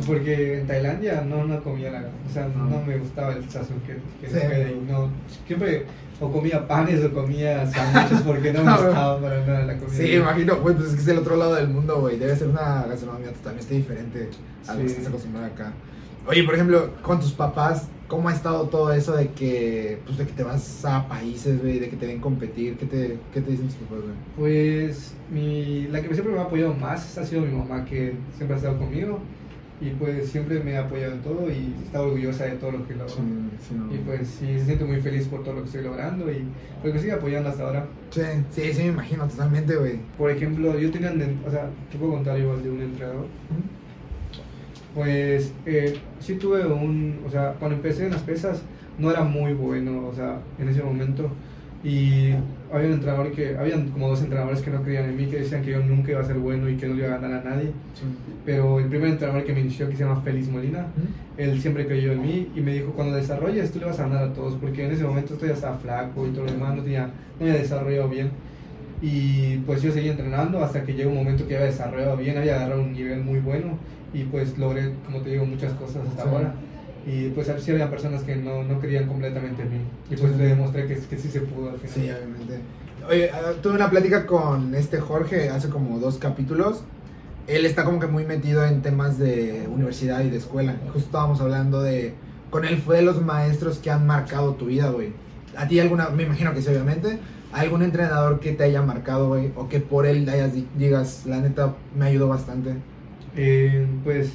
Porque 0.06 0.58
en 0.60 0.66
Tailandia 0.66 1.22
no, 1.22 1.44
no 1.44 1.62
comía 1.62 1.88
la, 1.90 2.00
o 2.00 2.32
sea, 2.32 2.48
No. 2.48 2.64
no, 2.68 2.82
me 2.84 2.98
gustaba 2.98 3.32
el 3.32 3.48
sazón 3.48 3.76
que, 3.86 3.94
que 4.20 4.26
Sí. 4.32 4.40
se 4.40 4.48
ve 4.48 4.64
ahí, 4.64 4.84
no, 4.90 5.08
siempre 5.46 5.84
o 6.20 6.30
comía 6.30 6.66
panes 6.66 7.04
o 7.04 7.12
comía 7.12 7.66
sándwiches 7.66 8.22
porque 8.22 8.52
no 8.52 8.64
me 8.64 8.70
gustaba 8.70 9.20
para 9.20 9.44
nada 9.44 9.64
la 9.64 9.76
comida. 9.76 9.96
Sí, 9.96 10.12
imagino, 10.12 10.56
güey, 10.56 10.74
pues 10.74 10.88
es 10.88 10.94
que 10.94 11.00
es 11.00 11.08
el 11.08 11.18
otro 11.18 11.36
lado 11.36 11.54
del 11.54 11.68
mundo, 11.68 12.00
güey. 12.00 12.18
Debe 12.18 12.36
ser 12.36 12.48
una 12.48 12.84
gastronomía 12.84 13.32
totalmente 13.32 13.74
diferente 13.74 14.30
a 14.66 14.74
lo 14.74 14.80
que 14.80 14.86
estás 14.86 15.06
acostumbrado 15.08 15.46
acá. 15.46 15.72
Oye, 16.26 16.42
por 16.44 16.54
ejemplo, 16.54 16.90
con 17.02 17.20
tus 17.20 17.32
papás, 17.32 17.88
¿cómo 18.08 18.28
ha 18.28 18.32
estado 18.32 18.68
todo 18.68 18.92
eso 18.92 19.14
de 19.14 19.28
que, 19.28 20.00
pues, 20.06 20.16
de 20.16 20.26
que 20.26 20.32
te 20.32 20.42
vas 20.42 20.84
a 20.84 21.06
países, 21.06 21.60
güey, 21.60 21.78
de 21.78 21.90
que 21.90 21.96
te 21.96 22.06
ven 22.06 22.20
competir? 22.20 22.78
¿Qué 22.78 22.86
te, 22.86 23.18
qué 23.32 23.40
te 23.42 23.50
dicen 23.50 23.66
tus 23.66 23.76
papás, 23.76 24.04
güey? 24.04 24.14
Pues 24.36 25.14
mi, 25.30 25.86
la 25.88 26.00
que 26.00 26.14
siempre 26.14 26.32
me 26.32 26.40
ha 26.40 26.44
apoyado 26.44 26.72
más 26.74 27.18
ha 27.18 27.24
sido 27.24 27.42
mi 27.42 27.52
mamá, 27.52 27.84
que 27.84 28.14
siempre 28.36 28.54
ha 28.54 28.56
estado 28.56 28.78
conmigo 28.78 29.18
y 29.84 29.90
pues 29.90 30.30
siempre 30.30 30.60
me 30.60 30.78
ha 30.78 30.80
apoyado 30.80 31.12
en 31.12 31.20
todo 31.20 31.50
y 31.50 31.74
está 31.84 32.00
orgullosa 32.00 32.44
de 32.46 32.52
todo 32.52 32.72
lo 32.72 32.88
que 32.88 32.94
logro. 32.94 33.14
sí. 33.14 33.74
Y 33.94 33.98
pues 33.98 34.28
sí, 34.28 34.58
se 34.58 34.64
siente 34.64 34.84
muy 34.84 35.00
feliz 35.02 35.28
por 35.28 35.44
todo 35.44 35.56
lo 35.56 35.60
que 35.60 35.66
estoy 35.66 35.82
logrando 35.82 36.32
y 36.32 36.46
pues 36.80 36.94
me 36.94 37.00
sigue 37.00 37.12
apoyando 37.12 37.50
hasta 37.50 37.64
ahora. 37.64 37.86
Sí, 38.08 38.22
sí, 38.50 38.72
sí, 38.72 38.82
me 38.84 38.88
imagino 38.88 39.28
totalmente, 39.28 39.76
güey. 39.76 39.98
Por 40.16 40.30
ejemplo, 40.30 40.78
yo 40.78 40.90
tenía, 40.90 41.12
o 41.46 41.50
sea, 41.50 41.68
te 41.92 41.98
puedo 41.98 42.12
contar 42.12 42.38
igual 42.38 42.62
de 42.62 42.70
un 42.70 42.80
entrenador. 42.80 43.26
Pues 44.94 45.52
eh, 45.66 45.98
sí 46.18 46.36
tuve 46.36 46.64
un, 46.66 47.20
o 47.26 47.30
sea, 47.30 47.52
cuando 47.58 47.76
empecé 47.76 48.06
en 48.06 48.12
las 48.12 48.22
pesas 48.22 48.62
no 48.98 49.10
era 49.10 49.22
muy 49.22 49.52
bueno, 49.52 50.06
o 50.06 50.14
sea, 50.14 50.38
en 50.58 50.68
ese 50.70 50.82
momento. 50.82 51.28
Y 51.82 52.30
había 52.74 52.88
un 52.88 52.94
entrenador 52.94 53.32
que, 53.32 53.56
habían 53.56 53.88
como 53.90 54.08
dos 54.08 54.20
entrenadores 54.20 54.60
que 54.60 54.70
no 54.70 54.82
creían 54.82 55.04
en 55.04 55.16
mí, 55.16 55.26
que 55.26 55.38
decían 55.38 55.62
que 55.62 55.70
yo 55.70 55.80
nunca 55.80 56.10
iba 56.10 56.20
a 56.20 56.24
ser 56.24 56.38
bueno 56.38 56.68
y 56.68 56.76
que 56.76 56.88
no 56.88 56.94
le 56.94 57.04
iba 57.04 57.14
a 57.14 57.18
ganar 57.18 57.46
a 57.46 57.50
nadie. 57.50 57.66
Sí. 57.94 58.04
Pero 58.44 58.80
el 58.80 58.86
primer 58.86 59.10
entrenador 59.10 59.44
que 59.44 59.52
me 59.52 59.60
inició, 59.60 59.88
que 59.88 59.96
se 59.96 60.04
llama 60.04 60.20
Félix 60.22 60.48
Molina, 60.48 60.86
él 61.36 61.60
siempre 61.60 61.86
creyó 61.86 62.12
en 62.12 62.22
mí 62.22 62.48
y 62.54 62.60
me 62.60 62.74
dijo, 62.74 62.92
cuando 62.92 63.16
desarrolles 63.16 63.70
tú 63.70 63.78
le 63.78 63.86
vas 63.86 63.98
a 64.00 64.08
ganar 64.08 64.24
a 64.24 64.32
todos, 64.32 64.54
porque 64.56 64.84
en 64.84 64.92
ese 64.92 65.04
momento 65.04 65.34
esto 65.34 65.46
ya 65.46 65.54
estaba 65.54 65.76
flaco 65.78 66.26
y 66.26 66.30
todo 66.30 66.44
lo 66.44 66.52
demás, 66.52 66.76
no, 66.76 66.82
tenía, 66.82 67.06
no 67.38 67.46
había 67.46 67.58
desarrollado 67.58 68.08
bien. 68.08 68.30
Y 69.00 69.58
pues 69.58 69.82
yo 69.82 69.92
seguí 69.92 70.08
entrenando 70.08 70.62
hasta 70.62 70.82
que 70.82 70.94
llegó 70.94 71.10
un 71.10 71.16
momento 71.16 71.46
que 71.46 71.56
había 71.56 71.66
desarrollado 71.66 72.16
bien, 72.16 72.38
había 72.38 72.56
agarrado 72.56 72.82
un 72.82 72.92
nivel 72.92 73.22
muy 73.22 73.38
bueno 73.40 73.78
y 74.12 74.24
pues 74.24 74.56
logré, 74.58 74.92
como 75.04 75.20
te 75.20 75.30
digo, 75.30 75.44
muchas 75.44 75.72
cosas 75.74 76.06
hasta 76.08 76.22
Sí. 76.22 76.28
ahora. 76.28 76.54
Y 77.06 77.28
pues 77.30 77.50
sí 77.60 77.70
había 77.70 77.90
personas 77.90 78.22
que 78.22 78.36
no, 78.36 78.62
no 78.62 78.80
creían 78.80 79.06
completamente 79.06 79.62
en 79.62 79.70
mí. 79.72 79.78
Y 80.10 80.16
pues 80.16 80.32
Sí. 80.32 80.38
le 80.38 80.44
demostré 80.46 80.86
que, 80.86 80.94
que 80.98 81.18
sí 81.18 81.28
se 81.28 81.40
pudo 81.40 81.70
al 81.70 81.78
final. 81.78 81.94
Sí, 81.94 82.00
obviamente. 82.10 82.60
Oye, 83.08 83.30
ah, 83.30 83.52
tuve 83.62 83.74
una 83.74 83.90
plática 83.90 84.26
con 84.26 84.74
este 84.74 84.98
Jorge 85.00 85.50
hace 85.50 85.68
como 85.68 85.98
dos 85.98 86.16
capítulos. 86.18 86.82
Él 87.46 87.66
está 87.66 87.84
como 87.84 88.00
que 88.00 88.06
muy 88.06 88.24
metido 88.24 88.64
en 88.64 88.80
temas 88.80 89.18
de 89.18 89.68
universidad 89.70 90.22
y 90.24 90.30
de 90.30 90.38
escuela. 90.38 90.76
Justo 90.86 91.00
estábamos 91.00 91.40
hablando 91.42 91.82
de... 91.82 92.14
Con 92.50 92.64
él 92.64 92.78
fue 92.78 92.96
de 92.96 93.02
los 93.02 93.20
maestros 93.20 93.78
que 93.78 93.90
han 93.90 94.06
marcado 94.06 94.54
tu 94.54 94.66
vida, 94.66 94.88
güey. 94.88 95.12
A 95.56 95.68
ti 95.68 95.78
alguna, 95.80 96.08
me 96.08 96.22
imagino 96.22 96.54
que 96.54 96.62
sí, 96.62 96.68
obviamente. 96.68 97.18
¿Algún 97.52 97.82
entrenador 97.82 98.40
que 98.40 98.52
te 98.52 98.64
haya 98.64 98.80
marcado, 98.80 99.28
güey? 99.28 99.52
O 99.56 99.68
que 99.68 99.80
por 99.80 100.06
él 100.06 100.26
hayas, 100.28 100.54
di- 100.54 100.66
digas, 100.78 101.24
la 101.26 101.38
neta, 101.40 101.74
me 101.94 102.06
ayudó 102.06 102.28
bastante. 102.28 102.74
Eh, 103.36 103.86
pues 104.04 104.32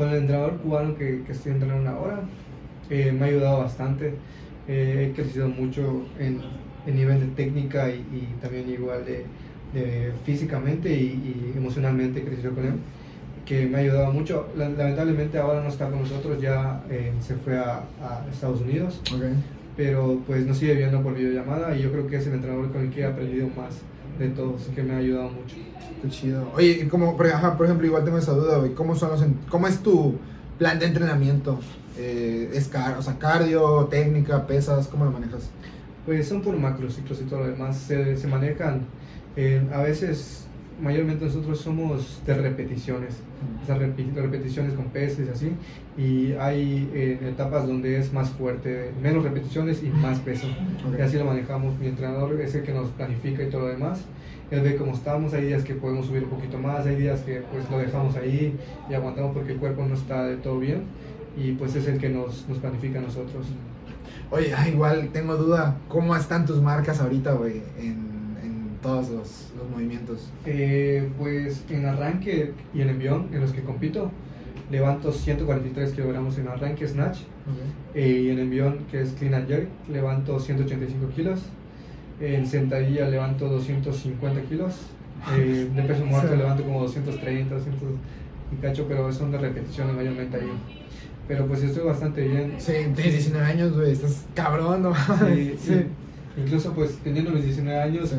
con 0.00 0.10
el 0.10 0.16
entrenador 0.18 0.60
cubano 0.60 0.94
que, 0.94 1.24
que 1.24 1.32
estoy 1.32 1.52
entrenando 1.52 1.90
ahora, 1.90 2.32
eh, 2.88 3.12
me 3.12 3.26
ha 3.26 3.28
ayudado 3.28 3.58
bastante. 3.58 4.22
Eh, 4.66 5.08
he 5.10 5.14
crecido 5.14 5.48
mucho 5.48 6.12
en, 6.16 6.78
en 6.84 6.94
nivel 6.96 7.20
de 7.20 7.28
técnica 7.34 7.90
y, 7.94 8.06
y 8.34 8.38
también 8.38 8.68
igual 8.68 9.04
de, 9.04 9.34
de 9.70 10.14
físicamente 10.24 10.92
y, 10.94 11.50
y 11.52 11.56
emocionalmente 11.56 12.20
he 12.20 12.24
crecido 12.24 12.54
con 12.54 12.64
él, 12.66 12.86
que 13.44 13.66
me 13.66 13.78
ha 13.78 13.80
ayudado 13.80 14.12
mucho. 14.12 14.52
La- 14.54 14.68
Lamentablemente 14.70 15.38
ahora 15.38 15.62
no 15.62 15.68
está 15.68 15.90
con 15.90 16.00
nosotros, 16.00 16.40
ya 16.40 16.86
eh, 16.90 17.18
se 17.20 17.36
fue 17.38 17.58
a, 17.58 17.94
a 17.98 18.28
Estados 18.30 18.60
Unidos, 18.62 19.08
Ok. 19.08 19.50
pero 19.74 20.24
pues 20.24 20.46
nos 20.46 20.58
sigue 20.58 20.74
viendo 20.74 21.02
por 21.02 21.14
videollamada 21.14 21.76
y 21.76 21.82
yo 21.82 21.92
creo 21.92 22.06
que 22.06 22.16
es 22.16 22.26
el 22.26 22.34
entrenador 22.34 22.72
con 22.72 22.82
el 22.82 22.90
que 22.90 23.00
he 23.00 23.04
aprendido 23.04 23.48
más 23.50 23.90
de 24.18 24.28
todos, 24.28 24.62
que 24.74 24.82
me 24.82 24.94
ha 24.94 24.98
ayudado 24.98 25.30
mucho. 25.30 25.56
Qué 26.02 26.08
chido. 26.08 26.50
Oye, 26.54 26.80
y 26.82 26.88
como, 26.88 27.16
por, 27.16 27.26
ajá, 27.26 27.56
por 27.56 27.66
ejemplo, 27.66 27.86
igual 27.86 28.04
tengo 28.04 28.18
esa 28.18 28.32
duda. 28.32 28.62
¿Cómo, 28.74 28.94
son 28.96 29.10
los 29.10 29.22
en- 29.22 29.38
¿Cómo 29.48 29.66
es 29.66 29.82
tu 29.82 30.16
plan 30.58 30.78
de 30.78 30.86
entrenamiento? 30.86 31.58
Eh, 31.98 32.50
¿Es 32.54 32.68
car 32.68 32.96
o 32.98 33.02
sea, 33.02 33.18
cardio, 33.18 33.86
técnica, 33.90 34.46
pesas? 34.46 34.88
¿Cómo 34.88 35.04
lo 35.04 35.10
manejas? 35.10 35.50
Pues 36.06 36.28
son 36.28 36.40
por 36.42 36.56
macrociclos 36.56 37.20
y 37.20 37.24
todo 37.24 37.40
lo 37.40 37.46
demás. 37.48 37.76
Se, 37.76 38.16
se 38.16 38.26
manejan, 38.26 38.82
eh, 39.36 39.66
a 39.72 39.82
veces, 39.82 40.46
mayormente 40.80 41.24
nosotros 41.24 41.60
somos 41.60 42.22
de 42.26 42.34
repeticiones. 42.34 43.16
O 43.62 43.66
sea, 43.66 43.76
repeticiones 43.76 44.74
con 44.74 44.86
peces 44.86 45.28
y 45.28 45.30
así. 45.30 45.52
Y 45.96 46.32
hay 46.32 46.90
eh, 46.94 47.18
etapas 47.28 47.66
donde 47.66 47.98
es 47.98 48.12
más 48.12 48.30
fuerte, 48.30 48.90
menos 49.02 49.22
repeticiones 49.24 49.82
y 49.82 49.88
más 49.88 50.18
peso. 50.20 50.46
Ok. 50.88 50.98
Y 50.98 51.02
así 51.02 51.16
lo 51.16 51.24
manejamos. 51.24 51.78
Mi 51.78 51.86
entrenador 51.86 52.40
es 52.40 52.54
el 52.54 52.62
que 52.62 52.72
nos 52.72 52.88
planifica 52.90 53.42
y 53.42 53.50
todo 53.50 53.62
lo 53.62 53.68
demás. 53.68 54.02
Él 54.50 54.62
ve 54.62 54.76
cómo 54.76 54.92
estamos. 54.92 55.32
Hay 55.34 55.46
días 55.46 55.62
que 55.62 55.74
podemos 55.74 56.06
subir 56.06 56.24
un 56.24 56.30
poquito 56.30 56.58
más, 56.58 56.86
hay 56.86 56.96
días 56.96 57.20
que 57.20 57.42
pues 57.52 57.70
lo 57.70 57.78
dejamos 57.78 58.16
ahí 58.16 58.56
y 58.88 58.94
aguantamos 58.94 59.32
porque 59.32 59.52
el 59.52 59.58
cuerpo 59.58 59.84
no 59.86 59.94
está 59.94 60.26
de 60.26 60.36
todo 60.36 60.58
bien. 60.58 60.82
Y 61.36 61.52
pues 61.52 61.76
es 61.76 61.86
el 61.86 61.98
que 61.98 62.08
nos, 62.08 62.48
nos 62.48 62.58
planifica 62.58 62.98
a 62.98 63.02
nosotros. 63.02 63.46
Oye, 64.30 64.52
ah, 64.54 64.68
igual 64.68 65.10
tengo 65.12 65.36
duda. 65.36 65.76
¿Cómo 65.88 66.14
están 66.16 66.46
tus 66.46 66.60
marcas 66.60 67.00
ahorita, 67.00 67.32
güey? 67.34 67.62
En 67.78 68.09
todos 68.82 69.10
los, 69.10 69.52
los 69.56 69.68
movimientos. 69.70 70.30
Eh, 70.46 71.08
pues 71.18 71.64
en 71.70 71.86
arranque 71.86 72.52
y 72.74 72.80
en 72.80 72.90
envión, 72.90 73.28
en 73.32 73.40
los 73.40 73.52
que 73.52 73.62
compito, 73.62 74.10
levanto 74.70 75.12
143 75.12 75.92
kilogramos 75.92 76.38
en 76.38 76.48
arranque 76.48 76.86
snatch 76.86 77.18
eh, 77.94 78.22
y 78.24 78.30
en 78.30 78.38
envión, 78.38 78.78
que 78.90 79.00
es 79.02 79.12
clean 79.12 79.34
and 79.34 79.48
jerk, 79.48 79.68
levanto 79.88 80.38
185 80.38 81.08
kilos. 81.14 81.40
En 82.20 82.46
sentadilla 82.46 83.08
levanto 83.08 83.48
250 83.48 84.42
kilos. 84.42 84.74
Eh, 85.36 85.70
de 85.74 85.82
peso 85.82 86.04
muerto 86.04 86.34
levanto 86.34 86.62
como 86.64 86.82
230, 86.82 87.54
200 87.54 87.82
y 88.52 88.56
cacho, 88.56 88.86
pero 88.88 89.12
son 89.12 89.32
de 89.32 89.38
repeticiones 89.38 89.94
mayormente 89.94 90.36
ahí. 90.36 90.50
Pero 91.28 91.46
pues 91.46 91.62
estoy 91.62 91.84
bastante 91.84 92.26
bien. 92.26 92.54
Sí, 92.58 92.72
tienes 92.94 93.12
19 93.12 93.46
años, 93.46 93.72
güey. 93.74 93.92
Estás 93.92 94.26
cabrón, 94.34 94.82
¿no? 94.82 94.94
Sí, 94.94 95.54
sí. 95.60 95.82
Incluso 96.36 96.72
pues 96.72 96.98
teniendo 97.04 97.30
mis 97.30 97.44
19 97.44 97.80
años, 97.80 98.10
Sí. 98.10 98.16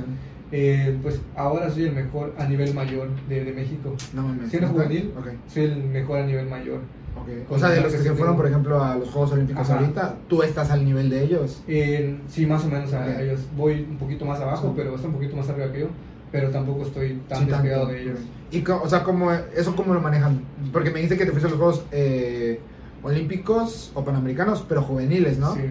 Eh, 0.51 0.97
pues 1.01 1.19
ahora 1.35 1.69
soy 1.69 1.85
el 1.85 1.93
mejor 1.93 2.33
a 2.37 2.45
nivel 2.45 2.73
mayor 2.73 3.07
de, 3.29 3.43
de 3.45 3.53
México. 3.53 3.93
No 4.13 4.23
mames. 4.23 4.49
Siendo 4.49 4.67
¿neta? 4.69 4.83
juvenil. 4.83 5.13
Soy 5.47 5.63
el 5.63 5.83
mejor 5.85 6.19
a 6.19 6.25
nivel 6.25 6.47
mayor. 6.47 6.79
ok. 7.19 7.51
O 7.51 7.57
sea, 7.59 7.69
de 7.69 7.81
los 7.81 7.91
que 7.93 7.99
se 7.99 8.13
fueron, 8.13 8.35
por 8.35 8.47
ejemplo, 8.47 8.83
a 8.83 8.95
los 8.95 9.09
Juegos 9.09 9.31
Olímpicos 9.33 9.69
Ajá. 9.69 9.79
ahorita, 9.79 10.15
tú 10.27 10.43
estás 10.43 10.69
al 10.71 10.83
nivel 10.85 11.09
de 11.09 11.23
ellos. 11.23 11.61
Eh, 11.67 12.17
sí, 12.27 12.45
más 12.45 12.63
o 12.65 12.67
menos 12.67 12.91
a 12.93 13.21
ellos. 13.21 13.41
Voy 13.55 13.85
un 13.89 13.97
poquito 13.97 14.25
más 14.25 14.39
abajo, 14.39 14.67
Sí. 14.69 14.73
pero 14.75 14.95
está 14.95 15.07
un 15.07 15.13
poquito 15.13 15.35
más 15.35 15.47
arriba 15.49 15.71
que 15.71 15.79
yo. 15.81 15.87
Pero 16.31 16.49
tampoco 16.49 16.83
estoy 16.83 17.21
tan 17.27 17.39
Sí, 17.39 17.45
tanto. 17.45 17.51
despegado 17.55 17.85
de 17.87 18.01
ellos. 18.03 18.19
Y, 18.51 18.63
o 18.69 18.87
sea, 18.89 19.03
¿cómo, 19.03 19.31
¿eso 19.55 19.75
cómo 19.75 19.93
lo 19.93 19.99
manejan? 20.01 20.41
Porque 20.71 20.89
me 20.89 20.95
dijiste 20.97 21.17
que 21.17 21.25
te 21.25 21.31
fuiste 21.31 21.47
a 21.47 21.51
los 21.51 21.59
Juegos 21.59 21.85
eh, 21.91 22.59
Olímpicos 23.03 23.91
o 23.95 24.03
Panamericanos, 24.05 24.63
pero 24.67 24.81
juveniles, 24.81 25.37
¿no? 25.39 25.53
Sí. 25.55 25.61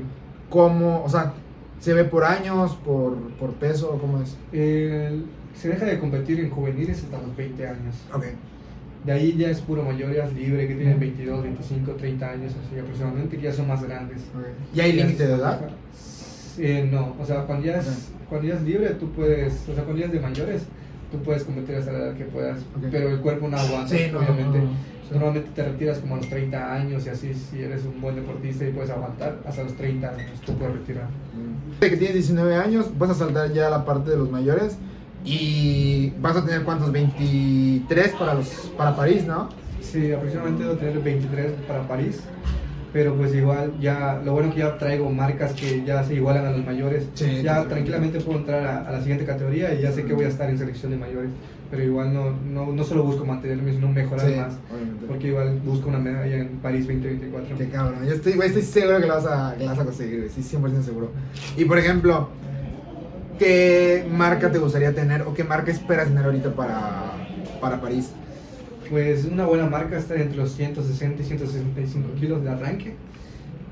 ¿Cómo, 0.51 1.03
o 1.05 1.09
sea, 1.09 1.33
se 1.81 1.95
ve 1.95 2.05
por 2.05 2.25
años, 2.25 2.77
por, 2.85 3.17
por 3.33 3.55
peso, 3.55 3.99
cómo 4.01 4.23
es? 4.23 4.37
El- 4.53 5.25
se 5.55 5.69
deja 5.71 5.85
de 5.87 5.99
competir 5.99 6.39
en 6.41 6.51
juveniles 6.51 7.03
hasta 7.03 7.19
los 7.21 7.37
20 7.37 7.67
años. 7.67 7.95
Ok. 8.15 8.25
De 9.05 9.13
ahí 9.13 9.35
ya 9.37 9.49
es 9.51 9.61
puro 9.61 9.83
mayorías 9.83 10.33
libre, 10.35 10.69
que 10.69 10.75
tienen 10.75 10.93
Ujú. 10.95 11.01
22, 11.01 11.43
25, 11.43 11.93
30 11.93 12.31
años 12.31 12.53
así 12.67 12.79
aproximadamente, 12.79 13.37
que 13.37 13.43
ya 13.43 13.53
son 13.53 13.67
más 13.69 13.83
grandes. 13.83 14.21
¿Y 14.75 14.81
hay 14.81 14.93
límite 14.93 15.27
de 15.27 15.35
edad? 15.35 15.61
Eh, 16.59 16.89
no, 16.91 17.17
o 17.19 17.25
sea, 17.25 17.45
cuando 17.47 17.67
ya, 17.67 17.79
es, 17.79 17.87
Ok. 17.89 18.29
cuando 18.29 18.49
ya 18.49 18.55
es 18.55 18.63
libre, 18.63 18.91
tú 18.91 19.11
puedes, 19.13 19.67
o 19.69 19.75
sea, 19.75 19.85
cuando 19.85 20.01
ya 20.01 20.07
es 20.07 20.13
de 20.13 20.21
mayores, 20.21 20.63
tú 21.11 21.19
puedes 21.23 21.45
competir 21.45 21.77
hasta 21.77 21.93
la 21.93 21.99
edad 21.99 22.15
que 22.17 22.25
puedas, 22.25 22.59
Ok. 22.77 22.85
pero 22.91 23.09
el 23.09 23.21
cuerpo 23.21 23.49
no 23.49 23.57
aguanta, 23.57 23.89
Sí, 23.97 24.05
no, 24.13 24.19
obviamente. 24.19 24.59
no, 24.59 24.65
no. 24.65 24.71
Normalmente 25.11 25.51
te 25.57 25.65
retiras 25.65 25.99
como 25.99 26.15
a 26.15 26.19
los 26.19 26.29
30 26.29 26.73
años 26.73 27.05
y 27.05 27.09
así, 27.09 27.35
si 27.35 27.61
eres 27.63 27.85
un 27.85 28.01
buen 28.01 28.15
deportista 28.15 28.65
y 28.65 28.71
puedes 28.71 28.91
aguantar, 28.91 29.41
hasta 29.45 29.65
los 29.65 29.75
30 29.75 30.09
años 30.09 30.41
tú 30.47 30.55
puedes 30.55 30.75
retirar. 30.77 31.09
De 31.79 31.89
que 31.91 31.97
tienes 31.97 32.15
19 32.15 32.57
años, 32.57 32.87
vas 32.99 33.11
a 33.11 33.15
saltar 33.15 33.53
ya 33.53 33.69
a 33.69 33.71
la 33.71 33.85
parte 33.85 34.11
de 34.11 34.17
los 34.17 34.31
mayores 34.31 34.77
y 35.25 36.11
vas 36.21 36.37
a 36.37 36.45
tener 36.45 36.63
cuántos 36.63 36.93
23 36.93 38.13
para 38.13 38.35
los 38.35 38.49
para 38.77 38.97
París, 38.97 39.25
¿no? 39.27 39.49
Sí, 39.81 40.13
aproximadamente 40.13 40.65
debo 40.65 40.77
tener 40.77 40.99
23 41.01 41.53
para 41.67 41.87
París, 41.89 42.21
pero 42.93 43.15
pues 43.15 43.35
igual 43.35 43.73
ya, 43.81 44.21
lo 44.25 44.33
bueno 44.33 44.53
que 44.53 44.61
ya 44.61 44.79
traigo 44.79 45.11
marcas 45.11 45.53
que 45.53 45.85
ya 45.85 46.05
se 46.05 46.15
igualan 46.15 46.47
a 46.47 46.51
los 46.51 46.65
mayores, 46.65 47.07
Sí, 47.15 47.43
ya 47.43 47.67
tranquilamente 47.67 48.21
puedo 48.21 48.39
entrar 48.39 48.65
a, 48.65 48.89
a 48.89 48.93
la 48.93 49.01
siguiente 49.01 49.25
categoría 49.25 49.75
y 49.75 49.83
ya 49.83 49.93
sé 49.93 50.05
que 50.05 50.13
voy 50.13 50.25
a 50.25 50.29
estar 50.29 50.49
en 50.49 50.59
selección 50.59 50.93
de 50.93 50.99
mayores, 50.99 51.31
pero 51.71 51.85
igual 51.85 52.13
no, 52.13 52.31
no, 52.33 52.73
no 52.73 52.85
solo 52.85 53.05
busco 53.05 53.25
mantenerme, 53.25 53.73
sino 53.73 53.89
mejorar 53.89 54.27
Sí, 54.29 54.35
más. 54.37 54.55
obviamente. 54.73 55.07
Porque 55.07 55.29
igual 55.29 55.61
busco 55.65 55.89
una 55.89 55.99
medalla 55.99 56.37
en 56.39 56.49
París 56.59 56.87
2024. 56.87 57.57
Qué 57.57 57.69
cabrón. 57.69 58.05
Yo 58.07 58.15
estoy, 58.15 58.33
estoy 58.45 58.63
seguro 58.63 59.01
que 59.01 59.07
la 59.07 59.15
vas 59.15 59.27
a, 59.27 59.55
que 59.57 59.65
la 59.65 59.71
vas 59.71 59.81
a 59.81 59.85
conseguir. 59.85 60.29
Sí, 60.35 60.43
100% 60.57 60.83
seguro. 60.83 61.11
Y 61.57 61.65
por 61.65 61.79
ejemplo, 61.79 62.29
¿qué 63.39 64.05
marca 64.11 64.51
te 64.51 64.59
gustaría 64.59 64.95
tener 64.95 65.23
o 65.23 65.35
qué 65.35 65.45
marca 65.45 65.71
esperas 65.71 66.09
tener 66.09 66.25
ahorita 66.25 66.53
para, 66.55 67.13
para 67.61 67.81
París? 67.81 68.11
Pues 68.89 69.25
una 69.25 69.47
buena 69.47 69.67
marca 69.67 69.97
está 69.99 70.17
entre 70.17 70.37
los 70.37 70.53
160 70.53 71.23
y 71.23 71.25
165 71.25 72.09
kilos 72.19 72.43
de 72.43 72.51
arranque 72.51 72.95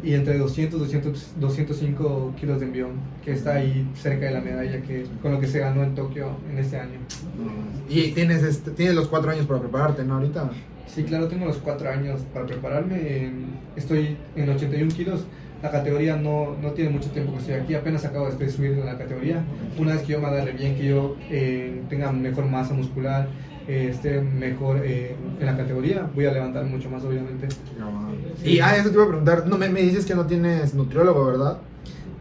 y 0.03 0.15
entre 0.15 0.39
200 0.39 0.79
200 0.81 1.35
205 1.41 2.35
kilos 2.39 2.61
de 2.61 2.67
envión, 2.67 2.93
que 3.25 3.33
está 3.33 3.55
ahí 3.55 3.89
cerca 3.95 4.27
de 4.27 4.33
la 4.33 4.41
medalla 4.41 4.81
que 4.83 5.07
con 5.23 5.33
lo 5.33 5.41
que 5.41 5.47
se 5.47 5.59
ganó 5.59 5.83
en 5.83 5.95
Tokio 5.95 6.31
en 6.51 6.59
este 6.59 6.79
año. 6.79 6.99
Y 7.89 8.13
tienes, 8.13 8.43
este, 8.43 8.71
tienes 8.71 8.95
los 8.95 9.09
cuatro 9.09 9.31
años 9.31 9.47
para 9.47 9.61
prepararte, 9.61 10.05
¿no? 10.05 10.15
Ahorita. 10.15 10.51
Sí, 10.87 11.05
claro, 11.05 11.29
tengo 11.29 11.47
los 11.47 11.59
cuatro 11.59 11.91
años 11.91 12.21
para 12.33 12.47
prepararme. 12.47 13.31
estoy 13.77 14.17
en 14.37 14.49
81 14.49 14.95
kilos. 14.95 15.25
La 15.63 15.73
categoría 15.73 16.17
no, 16.17 16.57
no 16.63 16.71
tiene 16.71 16.91
mucho 16.91 17.11
tiempo 17.11 17.33
que 17.33 17.39
estoy 17.39 17.55
aquí, 17.55 17.75
apenas 17.75 18.05
acabo 18.05 18.31
de 18.31 18.49
subir 18.49 18.73
en 18.73 18.87
la 18.87 18.97
categoría. 18.97 19.43
Una 19.77 19.95
vez 19.95 20.03
que 20.03 20.13
yo 20.13 20.21
me 20.21 20.29
agarre 20.29 20.53
bien, 20.53 20.77
que 20.77 20.87
yo 20.87 21.17
eh, 21.31 21.83
tenga 21.89 22.13
mejor 22.13 22.47
masa 22.47 22.75
muscular, 22.75 23.27
eh, 23.69 23.89
esté 23.93 24.21
mejor 24.21 24.81
eh, 24.85 25.15
en 25.39 25.47
la 25.47 25.57
categoría, 25.57 26.09
voy 26.15 26.25
a 26.27 26.33
levantar 26.33 26.65
mucho 26.65 26.89
más, 26.91 27.05
obviamente. 27.05 27.47
Y, 28.45 28.61
ah, 28.61 28.77
eso 28.77 28.89
te 28.89 28.95
iba 28.95 29.05
a 29.05 29.09
preguntar. 29.09 29.47
No, 29.47 29.59
me, 29.59 29.69
me 29.69 29.83
dices 29.83 30.05
que 30.07 30.15
no 30.15 30.27
tienes 30.27 30.75
nutriólogo, 30.75 31.27
¿verdad? 31.27 31.59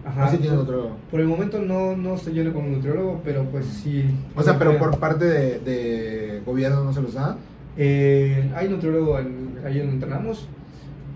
Ajá. 0.05 0.25
¿O 0.27 0.31
sí 0.31 0.37
tienes 0.37 0.57
nutriólogo? 0.59 0.91
Por 1.11 1.19
el 1.19 1.27
momento 1.27 1.59
no, 1.61 1.95
no 1.95 2.15
estoy 2.15 2.33
lleno 2.33 2.53
con 2.53 2.65
un 2.65 2.73
nutriólogo, 2.73 3.21
pero 3.23 3.43
pues 3.45 3.65
sí. 3.65 4.05
O 4.35 4.43
sea, 4.43 4.57
pero 4.59 4.77
por 4.77 4.99
parte 4.99 5.25
de, 5.25 5.59
de 5.59 6.41
gobierno 6.45 6.83
no 6.83 6.93
se 6.93 7.01
los 7.01 7.13
da. 7.13 7.37
Eh, 7.77 8.49
hay 8.55 8.69
nutriólogo 8.69 9.19
en- 9.19 9.59
ahí 9.65 9.77
donde 9.79 9.93
entrenamos, 9.93 10.47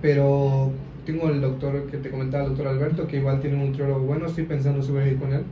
pero 0.02 0.72
tengo 1.06 1.30
el 1.30 1.42
doctor 1.42 1.88
que 1.88 1.98
te 1.98 2.10
comentaba, 2.10 2.44
el 2.44 2.50
doctor 2.50 2.68
Alberto, 2.68 3.08
que 3.08 3.18
igual 3.18 3.40
tiene 3.42 3.58
un 3.58 3.68
nutriólogo 3.72 4.02
bueno, 4.02 4.28
estoy 4.28 4.44
pensando 4.46 4.82
subir 4.84 5.08
ir 5.08 5.18
con 5.18 5.34
él, 5.34 5.44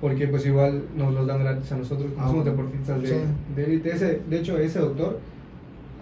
porque 0.00 0.28
pues 0.28 0.46
igual 0.46 0.82
nos 0.96 1.12
los 1.14 1.26
dan 1.26 1.40
gratis 1.40 1.72
a 1.72 1.76
nosotros, 1.76 2.12
como 2.12 2.24
Ah, 2.24 2.28
somos 2.28 2.44
deportistas 2.44 3.02
de, 3.02 3.08
Sí. 3.08 3.14
de 3.56 3.64
élite. 3.64 3.90
Ese- 3.90 4.20
de 4.28 4.38
hecho, 4.38 4.56
ese 4.58 4.78
doctor 4.78 5.18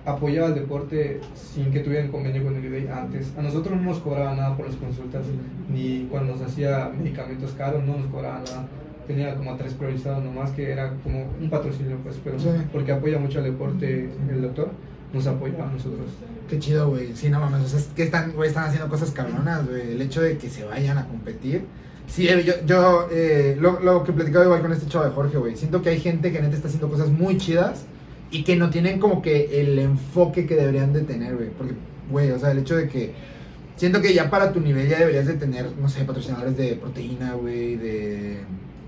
apoyaba 0.05 0.49
el 0.49 0.55
deporte 0.55 1.21
sin 1.35 1.71
que 1.73 1.81
tuvieran 1.81 2.09
convenio 2.11 2.45
con 2.45 2.55
el 2.55 2.65
IDEI 2.65 2.89
antes. 2.89 3.33
A 3.37 3.43
nosotros 3.43 3.77
no 3.77 3.83
nos 3.91 3.99
cobraba 3.99 4.35
nada 4.37 4.57
por 4.57 4.67
las 4.67 4.77
consultas, 4.77 5.25
ni 5.73 6.07
cuando 6.11 6.35
nos 6.35 6.43
hacía 6.43 6.91
medicamentos 6.97 7.53
caros 7.53 7.85
no 7.85 7.97
nos 7.99 8.07
cobraba 8.09 8.39
nada. 8.41 8.67
Tenía 9.09 9.35
como 9.35 9.53
a 9.53 9.57
tres 9.57 9.73
priorizados 9.75 10.23
nomás, 10.25 10.51
que 10.51 10.71
era 10.71 10.93
como 11.03 11.27
un 11.41 11.49
patrocinio, 11.51 11.97
pues, 12.03 12.17
pero 12.23 12.39
Sí. 12.39 12.49
porque 12.73 12.93
apoya 12.93 13.19
mucho 13.19 13.39
al 13.39 13.45
deporte 13.45 14.09
el 14.31 14.43
doctor, 14.43 14.71
nos 15.13 15.27
apoyaba 15.27 15.69
a 15.69 15.73
nosotros. 15.73 16.07
Qué 16.51 16.59
chido, 16.61 16.89
güey. 16.91 17.15
Sí, 17.17 17.29
no 17.29 17.41
mames. 17.41 17.63
O 17.63 17.69
sea, 17.69 17.79
es 17.81 17.87
que 17.87 18.03
están, 18.05 18.33
güey, 18.33 18.49
están 18.49 18.65
haciendo 18.65 18.89
cosas 18.89 19.11
cabronas, 19.11 19.67
güey. 19.69 19.93
El 19.93 20.03
hecho 20.03 20.21
de 20.23 20.37
que 20.39 20.49
se 20.49 20.65
vayan 20.65 20.99
a 20.99 21.07
competir. 21.07 21.65
Sí, 22.07 22.29
eh, 22.29 22.45
yo, 22.45 22.55
yo 22.67 23.09
eh, 23.11 23.57
lo, 23.61 23.81
lo 23.81 24.05
que 24.05 24.13
platicaba 24.13 24.45
igual 24.45 24.63
con 24.63 24.73
este 24.73 24.87
chavo 24.87 25.05
de 25.05 25.11
Jorge, 25.11 25.39
güey. 25.39 25.57
Siento 25.57 25.83
que 25.83 25.91
hay 25.91 26.01
gente 26.01 26.33
que 26.33 26.41
neta 26.41 26.55
está 26.57 26.69
haciendo 26.69 26.89
cosas 26.89 27.09
muy 27.09 27.37
chidas 27.37 27.87
y 28.31 28.45
que 28.45 28.57
no 28.57 28.71
tienen 28.71 28.99
como 29.01 29.23
que 29.23 29.61
el 29.61 29.79
enfoque 29.79 30.47
que 30.47 30.55
deberían 30.57 30.93
de 30.93 31.03
tener, 31.03 31.35
güey. 31.37 31.51
Porque, 31.51 31.75
güey, 32.11 32.31
o 32.31 32.39
sea, 32.39 32.53
el 32.53 32.59
hecho 32.59 32.77
de 32.77 32.89
que 32.89 33.13
siento 33.77 34.01
que 34.01 34.15
ya 34.15 34.31
para 34.31 34.53
tu 34.53 34.61
nivel 34.61 34.89
ya 34.89 34.99
deberías 34.99 35.27
de 35.27 35.35
tener, 35.35 35.73
no 35.81 35.89
sé, 35.89 36.05
patrocinadores 36.05 36.57
de 36.57 36.75
proteína, 36.77 37.35
güey, 37.35 37.77
de 37.77 38.39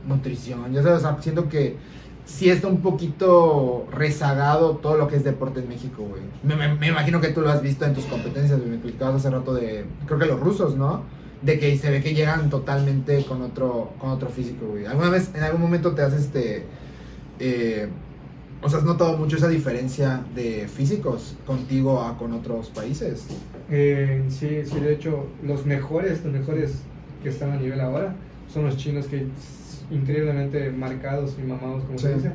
nutrición. 0.07 0.73
Ya 0.73 0.83
sabes, 0.83 0.99
o 0.99 1.01
sea, 1.01 1.21
siento 1.23 1.49
que 1.49 1.77
sí 2.25 2.51
está 2.51 2.69
un 2.69 2.83
poquito 2.83 3.87
rezagado 3.93 4.77
todo 4.77 4.97
lo 4.97 5.09
que 5.09 5.17
es 5.17 5.25
deporte 5.25 5.61
en 5.61 5.69
México, 5.69 6.05
güey. 6.09 6.23
Me, 6.43 6.55
me- 6.77 6.87
imagino 6.89 7.21
que 7.21 7.29
tú 7.29 7.41
lo 7.41 7.51
has 7.51 7.63
visto 7.63 7.85
en 7.85 7.95
tus 7.95 8.05
competencias, 8.05 8.59
güey. 8.59 8.71
Me 8.71 8.77
explicabas 8.77 9.17
hace 9.17 9.31
rato 9.31 9.55
de, 9.55 9.87
creo 10.07 10.19
que 10.19 10.27
los 10.27 10.39
rusos, 10.41 10.77
¿no? 10.77 11.03
De 11.43 11.59
que 11.59 11.77
se 11.79 11.91
ve 11.91 12.03
que 12.03 12.15
llegan 12.15 12.51
totalmente 12.51 13.25
con 13.25 13.43
otro, 13.43 13.93
con 13.99 14.11
otro 14.11 14.29
físico, 14.29 14.67
güey. 14.67 14.87
¿Alguna 14.87 15.09
vez, 15.11 15.31
en 15.35 15.43
algún 15.45 15.61
momento 15.61 15.95
te 15.95 16.03
has, 16.03 16.13
este, 16.13 16.65
eh, 17.39 17.89
o 18.61 18.69
sea, 18.69 18.81
has 18.81 18.85
notado 18.85 19.17
mucho 19.17 19.37
esa 19.37 19.47
diferencia 19.49 20.25
de 20.35 20.67
físicos 20.67 21.37
contigo 21.47 22.03
a 22.03 22.19
con 22.19 22.33
otros 22.33 22.71
países? 22.71 23.27
Eh, 23.71 24.25
sí, 24.29 24.63
sí, 24.65 24.81
de 24.81 24.95
hecho, 24.95 25.27
los 25.45 25.65
mejores, 25.65 26.25
los 26.25 26.33
mejores 26.33 26.81
que 27.23 27.29
están 27.29 27.53
a 27.53 27.57
nivel 27.57 27.81
ahora 27.81 28.17
son 28.53 28.65
los 28.65 28.77
chinos 28.77 29.07
que 29.07 29.27
increíblemente 29.91 30.71
marcados 30.71 31.37
y 31.39 31.47
mamados, 31.47 31.85
como 31.85 31.99
se 31.99 32.09
Sí. 32.09 32.15
dice. 32.15 32.33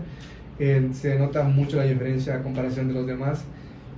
Eh, 0.60 0.90
se 0.94 1.18
nota 1.20 1.44
mucho 1.44 1.78
la 1.78 1.84
diferencia 1.84 2.36
a 2.36 2.44
comparación 2.44 2.88
de 2.88 2.94
los 2.94 3.08
demás. 3.08 3.44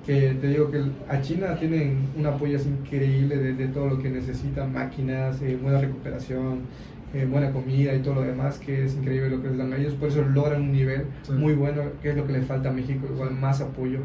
Que 0.06 0.36
te 0.40 0.48
digo 0.48 0.70
que 0.70 0.84
a 1.10 1.22
China 1.22 1.58
tienen 1.60 2.10
un 2.16 2.26
apoyo 2.28 2.60
increíble 2.60 3.38
de, 3.38 3.54
de 3.54 3.68
todo 3.70 3.88
lo 3.90 4.00
que 4.00 4.10
necesitan, 4.10 4.72
máquinas, 4.72 5.42
eh, 5.42 5.58
buena 5.60 5.80
recuperación, 5.80 6.60
eh, 7.14 7.26
buena 7.30 7.52
comida 7.52 7.94
y 7.96 8.00
todo 8.00 8.16
lo 8.16 8.22
demás, 8.22 8.60
que 8.60 8.86
es 8.86 8.94
increíble 8.94 9.32
lo 9.32 9.42
que 9.42 9.48
les 9.50 9.58
dan 9.58 9.74
a 9.74 9.78
ellos. 9.78 9.94
Por 9.96 10.10
eso 10.10 10.22
logran 10.22 10.62
un 10.62 10.74
nivel 10.74 11.06
Sí. 11.24 11.32
muy 11.32 11.54
bueno, 11.54 11.82
que 12.04 12.12
es 12.12 12.16
lo 12.16 12.28
que 12.28 12.34
le 12.34 12.42
falta 12.44 12.70
a 12.70 12.72
México, 12.72 13.08
igual 13.12 13.32
más 13.32 13.62
apoyo. 13.62 14.00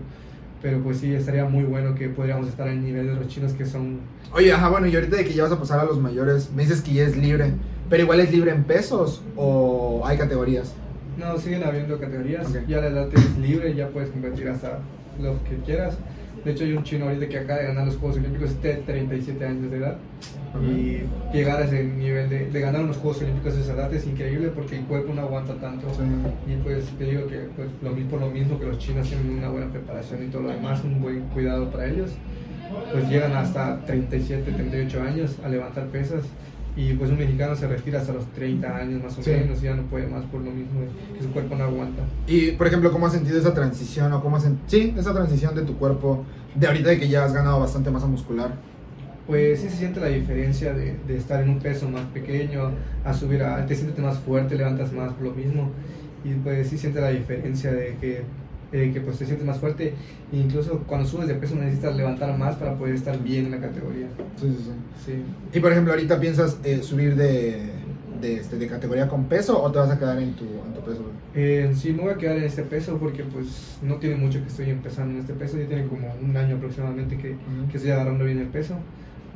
Pero 0.63 0.79
pues 0.83 0.99
sí, 0.99 1.13
estaría 1.15 1.45
muy 1.45 1.65
bueno 1.65 1.95
que 1.95 2.09
podríamos 2.09 2.49
estar 2.49 2.69
al 2.69 2.83
nivel 2.83 3.07
de 3.07 3.15
los 3.15 3.29
chinos 3.29 3.53
que 3.55 3.65
son 3.67 4.01
Oye, 4.33 4.53
ajá, 4.53 4.69
bueno, 4.69 4.87
y 4.87 4.95
ahorita 4.95 5.17
de 5.17 5.25
que 5.25 5.33
ya 5.35 5.43
vas 5.43 5.53
a 5.53 5.59
pasar 5.59 5.81
a 5.81 5.85
los 5.85 5.99
mayores, 6.01 6.51
me 6.55 6.63
dices 6.63 6.81
que 6.83 6.93
ya 6.95 7.03
es 7.05 7.17
libre, 7.17 7.53
pero 7.91 8.03
igual 8.05 8.21
es 8.21 8.31
libre 8.33 8.53
en 8.53 8.65
pesos 8.65 9.23
o 9.37 10.03
hay 10.05 10.17
categorías. 10.17 10.75
No, 11.19 11.37
siguen 11.39 11.65
habiendo 11.65 11.99
categorías. 11.99 12.47
Ok. 12.49 12.67
Ya 12.69 12.79
la 12.81 12.87
edad 12.89 13.09
es 13.13 13.39
libre, 13.39 13.75
ya 13.75 13.89
puedes 13.89 14.11
competir 14.11 14.49
hasta 14.49 14.79
lo 15.21 15.43
que 15.45 15.57
quieras. 15.65 15.99
De 16.45 16.53
hecho, 16.53 16.65
hay 16.65 16.73
un 16.73 16.85
chino 16.85 17.05
ahorita 17.07 17.29
que 17.29 17.39
acaba 17.39 17.61
de 17.61 17.67
ganar 17.67 17.87
los 17.87 17.97
Juegos 17.97 18.17
Olímpicos 18.17 18.63
de 18.63 18.75
37 18.75 19.45
años 19.45 19.71
de 19.71 19.77
edad. 19.77 19.97
Y 20.63 21.03
llegar 21.37 21.61
a 21.61 21.65
ese 21.65 21.85
nivel 21.85 22.29
de, 22.29 22.51
de 22.51 22.61
ganar 22.61 22.83
unos 22.83 22.97
Juegos 22.97 23.23
Olímpicos 23.23 23.57
a 23.57 23.61
esa 23.61 23.75
edad 23.75 23.93
es 23.93 24.07
increíble 24.07 24.49
porque 24.49 24.79
el 24.79 24.85
cuerpo 24.85 25.13
no 25.13 25.23
aguanta 25.23 25.55
tanto. 25.55 25.87
Y 26.47 26.57
pues 26.63 26.87
te 26.99 27.05
digo 27.05 27.27
que 27.27 27.41
pues, 27.57 27.69
lo, 27.83 27.95
por 28.09 28.21
lo 28.21 28.31
mismo 28.31 28.59
que 28.59 28.67
los 28.67 28.79
chinos 28.79 29.09
tienen 29.09 29.39
una 29.39 29.51
buena 29.51 29.71
preparación 29.71 30.25
y 30.25 30.29
todo 30.29 30.43
lo 30.43 30.51
demás, 30.51 30.83
un 30.83 31.01
buen 31.01 31.21
cuidado 31.29 31.71
para 31.71 31.87
ellos, 31.87 32.11
pues 32.93 33.09
llegan 33.09 33.33
hasta 33.33 33.81
37, 33.85 34.51
38 34.51 35.03
años 35.03 35.37
a 35.45 35.49
levantar 35.49 35.87
pesas. 35.89 36.25
Y 36.81 36.95
pues 36.95 37.11
un 37.11 37.19
mexicano 37.19 37.55
se 37.55 37.69
retira 37.69 38.01
hasta 38.01 38.15
los 38.15 38.25
30 38.33 38.75
años 38.75 39.03
más 39.03 39.19
o 39.19 39.23
Sí. 39.23 39.31
menos, 39.33 39.61
y 39.61 39.65
ya 39.67 39.75
no 39.75 39.83
puede 39.83 40.07
más 40.07 40.25
por 40.25 40.41
lo 40.41 40.51
mismo 40.51 40.81
que 41.15 41.23
su 41.23 41.31
cuerpo 41.31 41.55
no 41.55 41.65
aguanta. 41.65 42.03
Y, 42.27 42.53
por 42.53 42.67
ejemplo, 42.67 42.91
¿cómo 42.91 43.07
has 43.07 43.13
sentido 43.13 43.39
esa 43.39 43.53
transición 43.53 44.11
o 44.15 44.23
cómo 44.23 44.37
has 44.39 44.49
sí, 44.67 44.95
esa 44.97 45.13
transición 45.13 45.55
de 45.55 45.63
tu 45.63 45.77
cuerpo 45.77 46.25
de 46.55 46.67
ahorita 46.67 46.89
de 46.91 46.99
que 46.99 47.09
ya 47.09 47.25
has 47.25 47.35
ganado 47.35 47.61
bastante 47.61 47.91
masa 47.91 48.07
muscular? 48.07 48.53
Pues 49.27 49.61
sí 49.61 49.69
se 49.69 49.77
siente 49.77 50.01
la 50.01 50.07
diferencia 50.09 50.73
de, 50.73 50.97
de 51.07 51.17
estar 51.19 51.43
en 51.43 51.51
un 51.51 51.59
peso 51.59 51.89
más 51.89 52.05
pequeño 52.07 52.71
a 53.05 53.13
subir 53.13 53.43
a, 53.43 53.67
te 53.67 53.75
sientes 53.75 53.99
más 54.03 54.19
fuerte, 54.19 54.57
levantas 54.57 54.93
más 54.93 55.13
por 55.13 55.27
lo 55.27 55.33
mismo 55.35 55.71
y 56.25 56.33
pues 56.35 56.69
sí 56.69 56.79
siente 56.79 57.01
la 57.01 57.11
diferencia 57.11 57.73
de 57.73 57.97
que, 58.01 58.23
eh, 58.73 58.91
que 58.93 59.01
pues 59.01 59.19
te 59.19 59.27
sientes 59.27 59.47
más 59.47 59.59
fuerte 59.59 59.95
e 60.33 60.37
incluso 60.37 60.85
cuando 60.87 61.07
subes 61.07 61.29
de 61.29 61.35
peso 61.35 61.57
necesitas 61.57 61.97
levantar 61.97 62.37
más 62.39 62.57
para 62.57 62.75
poder 62.77 62.95
estar 62.95 63.21
bien 63.23 63.47
en 63.47 63.53
la 63.53 63.61
categoría. 63.61 64.07
Sí, 64.37 64.55
sí, 64.57 64.65
sí. 64.65 64.71
Sí. 65.07 65.59
Y, 65.59 65.61
por 65.61 65.73
ejemplo, 65.73 65.93
ahorita 65.93 66.21
piensas 66.21 66.59
eh, 66.63 66.83
subir 66.83 67.17
de, 67.17 67.71
de, 68.21 68.35
este, 68.37 68.57
de 68.57 68.67
categoría 68.67 69.09
con 69.09 69.25
peso 69.25 69.61
o 69.63 69.71
te 69.73 69.79
vas 69.79 69.91
a 69.91 69.99
quedar 69.99 70.19
en 70.19 70.35
tu, 70.35 70.45
en 70.45 70.75
tu 70.75 70.81
peso? 70.83 71.03
Eh, 71.35 71.73
sí, 71.75 71.93
me 71.93 72.03
voy 72.03 72.13
a 72.13 72.17
quedar 72.17 72.37
en 72.37 72.45
este 72.45 72.63
peso 72.63 72.99
porque 72.99 73.25
pues 73.25 73.79
no 73.83 73.97
tiene 73.97 74.17
mucho 74.17 74.41
que 74.41 74.49
estoy 74.49 74.71
empezando 74.71 75.15
en 75.15 75.21
este 75.21 75.33
peso, 75.35 75.59
ya 75.59 75.67
tiene 75.67 75.87
como 75.87 76.13
un 76.23 76.37
año 76.37 76.57
aproximadamente 76.57 77.17
que, 77.17 77.37
que 77.71 77.77
estoy 77.77 77.93
agarrando 77.93 78.25
bien 78.25 78.39
el 78.39 78.49
peso. 78.49 78.75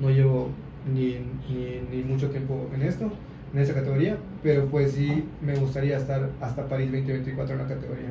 No 0.01 0.11
llevo 0.11 0.51
ni, 0.93 1.18
ni, 1.49 1.80
ni 1.91 2.03
mucho 2.03 2.30
tiempo 2.30 2.68
en 2.74 2.82
esto, 2.82 3.11
en 3.53 3.61
esta 3.61 3.74
categoría, 3.74 4.16
pero 4.43 4.66
pues 4.66 4.93
sí 4.93 5.24
me 5.41 5.55
gustaría 5.57 5.97
estar 5.97 6.30
hasta 6.41 6.68
París 6.68 6.91
2024 6.91 7.55
en 7.55 7.62
la 7.62 7.68
categoría. 7.68 8.09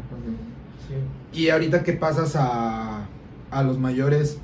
Sí. 0.87 1.41
Y 1.41 1.49
ahorita 1.49 1.83
que 1.83 1.93
pasas 1.93 2.35
a, 2.35 3.05
a 3.51 3.63
los 3.63 3.77
mayores, 3.77 4.39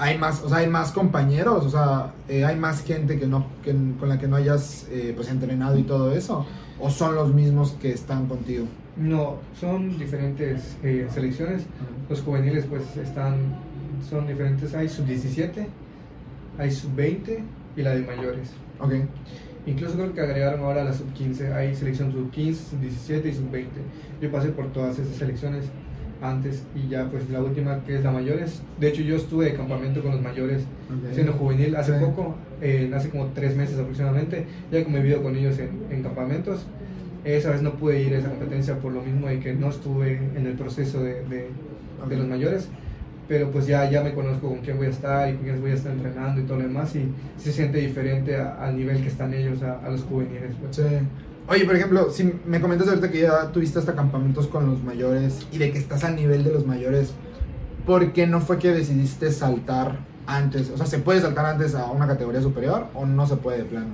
hay 0.00 0.16
más, 0.16 0.42
o 0.42 0.48
sea, 0.48 0.58
hay 0.58 0.66
más 0.66 0.92
compañeros, 0.92 1.66
o 1.66 1.70
sea, 1.70 2.14
eh, 2.26 2.44
hay 2.44 2.56
más 2.56 2.82
gente 2.82 3.18
que 3.18 3.26
no, 3.26 3.44
que, 3.62 3.74
con 3.98 4.08
la 4.08 4.18
que 4.18 4.26
no 4.26 4.36
hayas 4.36 4.86
eh, 4.90 5.12
pues 5.14 5.28
entrenado 5.28 5.78
y 5.78 5.82
todo 5.82 6.12
eso, 6.12 6.46
o 6.80 6.88
son 6.88 7.14
los 7.14 7.34
mismos 7.34 7.72
que 7.72 7.92
están 7.92 8.26
contigo. 8.26 8.64
No, 8.96 9.36
son 9.58 9.98
diferentes 9.98 10.76
eh, 10.82 11.06
selecciones. 11.12 11.64
Los 12.08 12.22
juveniles 12.22 12.64
pues 12.64 12.96
están, 12.96 13.56
son 14.08 14.26
diferentes. 14.26 14.74
Hay 14.74 14.88
sub-17, 14.88 15.66
hay 16.58 16.70
sub-20 16.70 17.38
y 17.76 17.82
la 17.82 17.90
de 17.90 18.00
mayores. 18.00 18.50
Ok. 18.80 18.92
Incluso 19.66 19.94
creo 19.94 20.12
que 20.14 20.20
agregaron 20.20 20.60
ahora 20.60 20.84
la 20.84 20.92
sub-15. 20.92 21.52
Hay 21.54 21.74
selección 21.74 22.12
sub-15, 22.12 22.54
sub-17 22.70 23.26
y 23.26 23.32
sub-20. 23.34 23.66
Yo 24.20 24.30
pasé 24.30 24.50
por 24.50 24.72
todas 24.72 24.98
esas 24.98 25.16
selecciones 25.16 25.74
antes 26.22 26.68
y 26.74 26.88
ya 26.88 27.08
pues 27.10 27.28
la 27.30 27.42
última 27.42 27.82
que 27.84 27.96
es 27.96 28.04
la 28.04 28.10
mayores. 28.10 28.62
De 28.76 28.88
hecho 28.88 29.02
yo 29.02 29.16
estuve 29.16 29.46
de 29.46 29.54
campamento 29.54 30.02
con 30.02 30.12
los 30.12 30.20
mayores 30.22 30.62
ok. 30.88 31.12
siendo 31.12 31.32
juvenil 31.32 31.76
hace 31.76 31.92
Sí. 31.98 32.04
poco, 32.04 32.36
eh, 32.60 32.90
hace 32.94 33.10
como 33.10 33.32
tres 33.32 33.56
meses 33.56 33.78
aproximadamente. 33.78 34.46
Ya 34.70 34.78
he 34.80 34.84
convivido 34.84 35.22
con 35.22 35.36
ellos 35.36 35.58
en, 35.58 35.86
en 35.90 36.02
campamentos 36.02 36.66
Esa 37.24 37.50
vez 37.50 37.60
no 37.62 37.76
pude 37.76 38.02
ir 38.02 38.14
a 38.14 38.18
esa 38.18 38.30
competencia 38.30 38.80
por 38.80 38.92
lo 38.92 39.02
mismo 39.02 39.28
de 39.28 39.40
que 39.40 39.52
no 39.54 39.68
estuve 39.68 40.32
en 40.34 40.46
el 40.46 40.56
proceso 40.56 41.02
de, 41.02 41.22
de, 41.26 41.60
de 42.08 42.16
los 42.16 42.26
mayores 42.26 42.72
pero 43.30 43.48
pues 43.52 43.68
ya, 43.68 43.88
ya 43.88 44.02
me 44.02 44.12
conozco 44.12 44.48
con 44.48 44.58
quién 44.58 44.76
voy 44.76 44.88
a 44.88 44.90
estar 44.90 45.30
y 45.30 45.34
con 45.34 45.44
quién 45.44 45.60
voy 45.60 45.70
a 45.70 45.74
estar 45.74 45.92
entrenando 45.92 46.40
y 46.40 46.44
todo 46.46 46.56
lo 46.56 46.64
demás 46.64 46.96
y 46.96 47.06
se 47.36 47.52
siente 47.52 47.78
diferente 47.78 48.36
al 48.36 48.76
nivel 48.76 49.00
que 49.00 49.06
están 49.06 49.32
ellos 49.32 49.62
a, 49.62 49.78
a 49.86 49.88
los 49.88 50.02
juveniles. 50.02 50.50
Pues. 50.60 50.74
Sí. 50.74 50.82
Oye, 51.46 51.64
por 51.64 51.76
ejemplo, 51.76 52.10
si 52.10 52.32
me 52.44 52.60
comentas 52.60 52.88
ahorita 52.88 53.08
que 53.08 53.20
ya 53.20 53.52
tuviste 53.52 53.78
hasta 53.78 53.94
campamentos 53.94 54.48
con 54.48 54.66
los 54.66 54.82
mayores 54.82 55.46
y 55.52 55.58
de 55.58 55.70
que 55.70 55.78
estás 55.78 56.02
al 56.02 56.16
nivel 56.16 56.42
de 56.42 56.52
los 56.52 56.66
mayores, 56.66 57.14
¿por 57.86 58.12
qué 58.12 58.26
no 58.26 58.40
fue 58.40 58.58
que 58.58 58.72
decidiste 58.72 59.30
saltar 59.30 60.00
antes? 60.26 60.68
O 60.70 60.76
sea, 60.76 60.86
¿se 60.86 60.98
puede 60.98 61.20
saltar 61.20 61.46
antes 61.46 61.76
a 61.76 61.88
una 61.92 62.08
categoría 62.08 62.42
superior 62.42 62.88
o 62.94 63.06
no 63.06 63.28
se 63.28 63.36
puede 63.36 63.58
de 63.58 63.64
plano? 63.64 63.90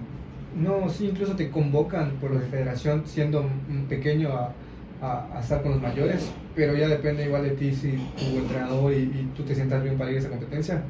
No, 0.59 0.89
sí, 0.89 1.09
incluso 1.11 1.37
te 1.37 1.51
convocan 1.51 2.13
por 2.23 2.31
la 2.31 2.41
federación 2.41 3.03
siendo 3.05 3.45
pequeño 3.91 4.31
a 4.31 4.55
a, 5.01 5.41
estar 5.41 5.63
con 5.63 5.73
los 5.73 5.83
mayores, 5.83 6.31
pero 6.55 6.75
ya 6.77 6.89
depende 6.89 7.25
igual 7.25 7.45
de 7.45 7.51
ti 7.51 7.73
si 7.73 7.93
tu 8.17 8.39
entrenador 8.39 8.93
y, 8.93 9.29
tú 9.37 9.43
te 9.43 9.55
sientas 9.55 9.83
bien 9.83 9.97
para 9.97 10.11
ir 10.11 10.17
a 10.17 10.21
esa 10.21 10.31
competencia, 10.31 10.83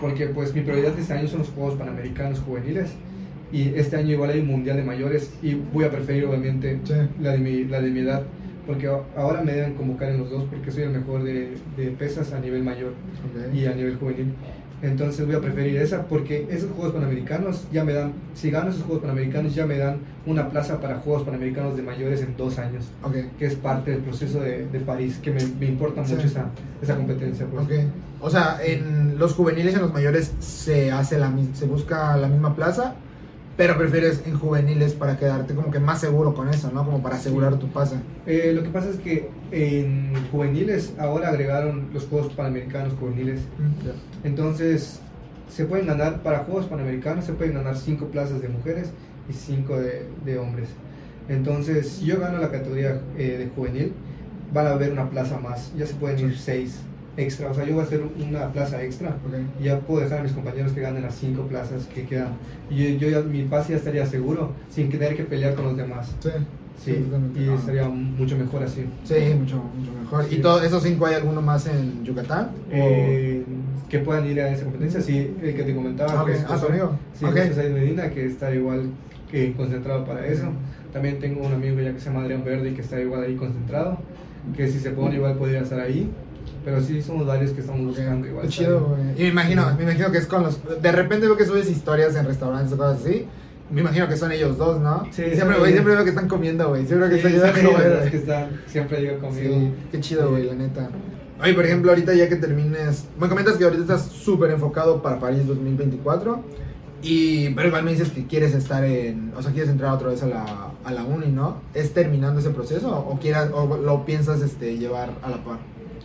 porque 0.00 0.26
pues 0.26 0.54
mi 0.54 0.62
prioridad 0.62 0.98
este 0.98 1.12
año 1.12 1.28
son 1.28 1.40
los 1.40 1.48
Juegos 1.50 1.74
Panamericanos 1.74 2.40
Juveniles 2.40 2.92
y 3.52 3.74
este 3.74 3.96
año 3.96 4.12
igual 4.12 4.30
hay 4.30 4.40
un 4.40 4.46
Mundial 4.46 4.76
de 4.76 4.84
Mayores 4.84 5.32
y 5.42 5.54
voy 5.54 5.84
a 5.84 5.90
preferir 5.90 6.24
obviamente 6.26 6.78
la, 7.20 7.32
de 7.32 7.38
mi, 7.38 7.64
la 7.64 7.80
de 7.80 7.90
mi 7.90 8.00
edad, 8.00 8.22
porque 8.66 8.88
ahora 9.16 9.42
me 9.42 9.52
deben 9.52 9.74
convocar 9.74 10.10
en 10.10 10.18
los 10.18 10.30
dos 10.30 10.44
porque 10.48 10.70
soy 10.70 10.84
el 10.84 10.90
mejor 10.90 11.24
de, 11.24 11.56
de 11.76 11.90
pesas 11.90 12.32
a 12.32 12.38
nivel 12.38 12.62
mayor 12.62 12.92
y 13.52 13.66
a 13.66 13.74
nivel 13.74 13.96
juvenil. 13.96 14.34
Entonces 14.82 15.26
voy 15.26 15.34
a 15.34 15.40
preferir 15.40 15.76
esa 15.76 16.02
porque 16.06 16.46
esos 16.50 16.70
Juegos 16.70 16.94
Panamericanos 16.94 17.66
ya 17.70 17.84
me 17.84 17.92
dan, 17.92 18.12
si 18.34 18.50
gano 18.50 18.70
esos 18.70 18.82
Juegos 18.82 19.02
Panamericanos 19.02 19.54
ya 19.54 19.66
me 19.66 19.76
dan 19.76 19.98
una 20.26 20.48
plaza 20.48 20.80
para 20.80 20.96
Juegos 20.96 21.24
Panamericanos 21.24 21.76
de 21.76 21.82
mayores 21.82 22.22
en 22.22 22.36
dos 22.36 22.58
años, 22.58 22.86
que 23.38 23.46
es 23.46 23.54
parte 23.56 23.90
del 23.90 24.00
proceso 24.00 24.40
de, 24.40 24.66
de 24.66 24.80
París, 24.80 25.18
que 25.22 25.30
me, 25.30 25.44
me 25.58 25.66
importa 25.66 26.02
mucho 26.02 26.26
esa, 26.26 26.46
esa 26.80 26.96
competencia. 26.96 27.46
Pues. 27.46 27.86
O 28.20 28.30
sea, 28.30 28.58
en 28.64 29.18
los 29.18 29.34
juveniles 29.34 29.72
y 29.72 29.76
en 29.76 29.82
los 29.82 29.92
mayores 29.92 30.32
se, 30.38 30.90
hace 30.90 31.18
la, 31.18 31.32
se 31.54 31.66
busca 31.66 32.16
la 32.16 32.28
misma 32.28 32.54
plaza 32.54 32.94
pero 33.60 33.76
prefieres 33.76 34.22
en 34.24 34.38
juveniles 34.38 34.94
para 34.94 35.18
quedarte 35.18 35.54
como 35.54 35.70
que 35.70 35.80
más 35.80 36.00
seguro 36.00 36.32
con 36.32 36.48
eso, 36.48 36.70
¿no? 36.72 36.82
Como 36.82 37.02
para 37.02 37.16
asegurar 37.16 37.58
tu 37.58 37.68
pase. 37.68 37.96
Eh, 38.26 38.52
lo 38.54 38.62
que 38.62 38.70
pasa 38.70 38.88
es 38.88 38.96
que 38.96 39.28
en 39.50 40.14
juveniles 40.32 40.94
ahora 40.98 41.28
agregaron 41.28 41.90
los 41.92 42.06
Juegos 42.06 42.32
Panamericanos 42.32 42.94
juveniles. 42.98 43.40
Mm, 43.58 44.26
Entonces, 44.26 45.00
se 45.50 45.66
pueden 45.66 45.86
ganar, 45.86 46.22
para 46.22 46.38
Juegos 46.38 46.64
Panamericanos 46.68 47.26
se 47.26 47.34
pueden 47.34 47.52
ganar 47.52 47.76
cinco 47.76 48.06
plazas 48.06 48.40
de 48.40 48.48
mujeres 48.48 48.92
y 49.28 49.34
cinco 49.34 49.78
de, 49.78 50.06
de 50.24 50.38
hombres. 50.38 50.70
Entonces, 51.28 51.86
si 51.86 52.06
yo 52.06 52.18
gano 52.18 52.38
la 52.38 52.50
categoría 52.50 53.02
eh, 53.18 53.36
de 53.36 53.48
juvenil, 53.54 53.92
van 54.54 54.68
a 54.68 54.70
haber 54.70 54.90
una 54.90 55.10
plaza 55.10 55.38
más, 55.38 55.70
ya 55.76 55.84
se 55.84 55.92
pueden 55.96 56.18
ir 56.18 56.38
seis 56.38 56.80
extra, 57.16 57.50
o 57.50 57.54
sea, 57.54 57.64
yo 57.64 57.74
voy 57.74 57.82
a 57.82 57.86
hacer 57.86 58.02
una 58.18 58.52
plaza 58.52 58.82
extra 58.82 59.16
y 59.60 59.64
ya 59.64 59.78
puedo 59.80 60.02
dejar 60.02 60.20
a 60.20 60.22
mis 60.22 60.32
compañeros 60.32 60.72
que 60.72 60.80
ganen 60.80 61.02
las 61.02 61.14
cinco 61.16 61.42
plazas 61.42 61.86
que 61.86 62.04
quedan. 62.04 62.32
Y 62.70 62.96
yo, 62.98 63.08
ya, 63.08 63.20
mi 63.20 63.42
pase 63.44 63.72
ya 63.72 63.78
estaría 63.78 64.06
seguro 64.06 64.52
sin 64.70 64.90
tener 64.90 65.16
que 65.16 65.24
pelear 65.24 65.54
con 65.54 65.66
los 65.66 65.76
demás. 65.76 66.14
Sí. 66.20 66.30
Sí, 66.82 67.06
y 67.38 67.50
estaría 67.50 67.86
mucho 67.90 68.38
mejor 68.38 68.62
así. 68.62 68.86
Sí, 69.04 69.14
mucho, 69.38 69.62
mucho 69.76 69.92
mejor. 70.00 70.24
¿Y 70.30 70.36
todos 70.38 70.64
esos 70.64 70.82
cinco 70.82 71.04
hay 71.04 71.16
alguno 71.16 71.42
más 71.42 71.66
en 71.66 72.02
Yucatán? 72.04 72.52
Eh, 72.70 73.44
que 73.90 73.98
puedan 73.98 74.26
ir 74.26 74.40
a 74.40 74.48
esa 74.48 74.64
competencia, 74.64 75.02
sí, 75.02 75.30
el 75.42 75.54
que 75.54 75.62
te 75.64 75.74
comentaba. 75.74 76.22
Okay. 76.22 76.36
ah, 76.48 76.58
amigo. 76.66 76.96
Sí, 77.12 77.26
okay. 77.26 77.50
Medina, 77.70 78.08
que 78.08 78.24
está 78.24 78.54
igual 78.54 78.88
que 79.30 79.52
concentrado 79.52 80.06
para 80.06 80.26
eso. 80.26 80.44
También 80.90 81.18
tengo 81.18 81.46
un 81.46 81.52
amigo 81.52 81.78
ya 81.80 81.92
que 81.92 82.00
se 82.00 82.06
llama 82.06 82.22
Adrián 82.22 82.44
Verde, 82.44 82.72
que 82.72 82.80
está 82.80 82.98
igual 82.98 83.24
ahí 83.24 83.36
concentrado, 83.36 83.98
que 84.56 84.68
si 84.68 84.78
se 84.78 84.90
pone 84.90 85.16
igual 85.16 85.34
podría 85.36 85.60
estar 85.60 85.80
ahí. 85.80 86.10
Pero 86.64 86.80
sí 86.80 87.00
somos 87.00 87.26
varios 87.26 87.52
que 87.52 87.60
estamos 87.60 87.86
buscando 87.86 88.26
igual. 88.26 88.48
chido, 88.48 88.96
Y 89.16 89.22
me 89.22 89.28
imagino, 89.28 89.74
me 89.76 89.84
imagino 89.84 90.10
que 90.12 90.18
es 90.18 90.26
con 90.26 90.42
los. 90.42 90.60
De 90.82 90.92
repente 90.92 91.26
veo 91.26 91.36
que 91.36 91.46
subes 91.46 91.70
historias 91.70 92.14
en 92.16 92.26
restaurantes 92.26 92.72
o 92.72 92.76
cosas 92.76 93.00
así. 93.00 93.26
Me 93.70 93.82
imagino 93.82 94.08
que 94.08 94.16
son 94.16 94.32
ellos 94.32 94.58
dos, 94.58 94.80
¿no? 94.80 95.04
Sí. 95.12 95.22
Siempre, 95.32 95.58
güey, 95.58 95.72
siempre 95.72 95.94
veo 95.94 96.02
que 96.02 96.10
están 96.10 96.28
comiendo, 96.28 96.68
güey. 96.68 96.86
Siempre 96.86 97.08
que 97.08 97.16
están 97.16 97.54
ayudando, 97.54 98.10
que 98.10 98.16
están, 98.16 98.60
siempre 98.66 99.00
digo 99.00 99.18
conmigo. 99.20 99.54
Sí, 99.54 99.72
qué 99.92 100.00
chido, 100.00 100.30
güey, 100.30 100.44
la 100.44 100.54
neta. 100.54 100.90
Oye, 101.42 101.54
por 101.54 101.64
ejemplo, 101.64 101.90
ahorita 101.90 102.12
ya 102.14 102.28
que 102.28 102.36
termines. 102.36 103.06
Me 103.18 103.28
comentas 103.28 103.56
que 103.56 103.64
ahorita 103.64 103.82
estás 103.82 104.06
súper 104.06 104.50
enfocado 104.50 105.00
para 105.00 105.18
París 105.18 105.46
2024. 105.46 106.42
Y, 107.02 107.50
pero 107.50 107.68
igual 107.68 107.84
me 107.84 107.92
dices 107.92 108.10
que 108.10 108.26
quieres 108.26 108.54
estar 108.54 108.84
en. 108.84 109.32
O 109.36 109.42
sea, 109.42 109.52
quieres 109.52 109.70
entrar 109.70 109.94
otra 109.94 110.08
vez 110.08 110.22
a 110.22 110.26
la, 110.26 110.72
a 110.84 110.92
la 110.92 111.04
uni, 111.04 111.28
¿no? 111.28 111.62
¿Es 111.72 111.94
terminando 111.94 112.40
ese 112.40 112.50
proceso? 112.50 112.90
¿O, 112.90 113.18
quieras, 113.18 113.50
o 113.54 113.76
lo 113.78 114.04
piensas 114.04 114.42
este, 114.42 114.76
llevar 114.76 115.10
a 115.22 115.30
la 115.30 115.42
par? 115.42 115.58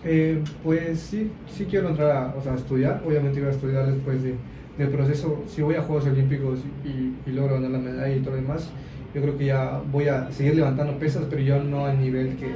Eh, 0.03 0.43
pues 0.63 0.99
sí, 0.99 1.31
sí 1.47 1.65
quiero 1.65 1.89
entrar 1.89 2.11
a, 2.11 2.35
o 2.37 2.41
sea, 2.41 2.55
estudiar. 2.55 3.01
Obviamente 3.05 3.39
voy 3.39 3.49
a 3.49 3.53
estudiar 3.53 3.91
después 3.91 4.23
de, 4.23 4.35
del 4.77 4.89
proceso. 4.89 5.43
Si 5.47 5.61
voy 5.61 5.75
a 5.75 5.81
Juegos 5.81 6.05
Olímpicos 6.05 6.59
y, 6.83 7.29
y, 7.29 7.33
logro 7.33 7.55
ganar 7.55 7.71
la 7.71 7.79
medalla 7.79 8.15
y 8.15 8.19
todo 8.19 8.31
lo 8.31 8.41
demás, 8.41 8.69
yo 9.13 9.21
creo 9.21 9.37
que 9.37 9.45
ya 9.45 9.81
voy 9.91 10.07
a 10.07 10.31
seguir 10.31 10.55
levantando 10.55 10.97
pesas, 10.99 11.25
pero 11.29 11.41
yo 11.41 11.63
no 11.63 11.85
al 11.85 11.99
nivel 11.99 12.35
que, 12.35 12.49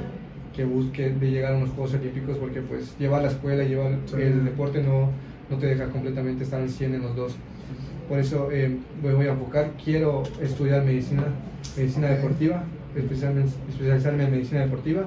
que 0.54 0.64
busque 0.64 1.10
de 1.10 1.30
llegar 1.30 1.54
a 1.54 1.56
unos 1.56 1.70
Juegos 1.70 1.94
Olímpicos, 1.94 2.36
porque 2.38 2.60
pues 2.60 2.96
llevar 2.98 3.22
la 3.22 3.28
escuela, 3.28 3.64
llevar 3.64 3.98
el 4.18 4.44
deporte 4.44 4.82
no, 4.82 5.10
no 5.50 5.56
te 5.58 5.66
deja 5.66 5.86
completamente 5.86 6.44
estar 6.44 6.60
al 6.60 6.68
100 6.68 6.94
en 6.94 7.02
los 7.02 7.16
dos. 7.16 7.36
Por 8.08 8.18
eso 8.18 8.50
eh, 8.50 8.76
me 9.02 9.14
voy 9.14 9.26
a 9.26 9.32
enfocar. 9.32 9.72
Quiero 9.82 10.24
estudiar 10.42 10.84
medicina, 10.84 11.24
medicina 11.76 12.08
deportiva, 12.08 12.64
especializarme 12.96 14.24
en 14.24 14.30
medicina 14.32 14.60
deportiva 14.62 15.06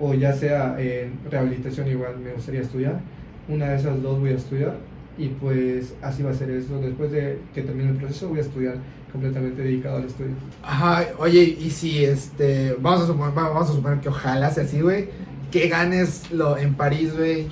o 0.00 0.14
ya 0.14 0.32
sea 0.32 0.76
en 0.78 1.18
rehabilitación 1.30 1.88
igual 1.88 2.18
me 2.18 2.32
gustaría 2.32 2.60
estudiar. 2.60 3.00
Una 3.48 3.70
de 3.70 3.76
esas 3.76 4.00
dos 4.02 4.20
voy 4.20 4.30
a 4.30 4.36
estudiar 4.36 4.76
y 5.18 5.28
pues 5.28 5.94
así 6.02 6.22
va 6.22 6.30
a 6.30 6.34
ser 6.34 6.50
eso. 6.50 6.78
Después 6.80 7.10
de 7.12 7.38
que 7.54 7.62
termine 7.62 7.90
el 7.90 7.96
proceso 7.96 8.28
voy 8.28 8.38
a 8.38 8.42
estudiar 8.42 8.76
completamente 9.12 9.62
dedicado 9.62 9.98
al 9.98 10.04
estudio. 10.04 10.32
Ajá, 10.62 11.06
oye, 11.18 11.42
y 11.60 11.70
si 11.70 12.04
este, 12.04 12.76
vamos 12.80 13.02
a 13.02 13.06
suponer, 13.06 13.34
vamos 13.34 13.68
a 13.68 13.72
suponer 13.72 14.00
que 14.00 14.08
ojalá 14.08 14.50
sea 14.50 14.64
así, 14.64 14.80
güey, 14.80 15.08
que 15.50 15.68
ganes 15.68 16.30
lo 16.32 16.56
en 16.56 16.74
París, 16.74 17.14
güey. 17.16 17.48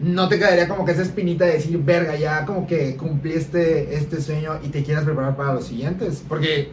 No 0.00 0.28
te 0.28 0.38
quedaría 0.38 0.66
como 0.66 0.84
que 0.84 0.92
esa 0.92 1.02
espinita 1.02 1.44
de 1.44 1.52
decir, 1.52 1.78
verga, 1.78 2.16
ya 2.16 2.44
como 2.44 2.66
que 2.66 2.96
cumpliste 2.96 3.94
este 3.94 4.20
sueño 4.20 4.58
y 4.64 4.68
te 4.68 4.82
quieras 4.82 5.04
preparar 5.04 5.36
para 5.36 5.54
los 5.54 5.66
siguientes. 5.66 6.24
Porque 6.28 6.70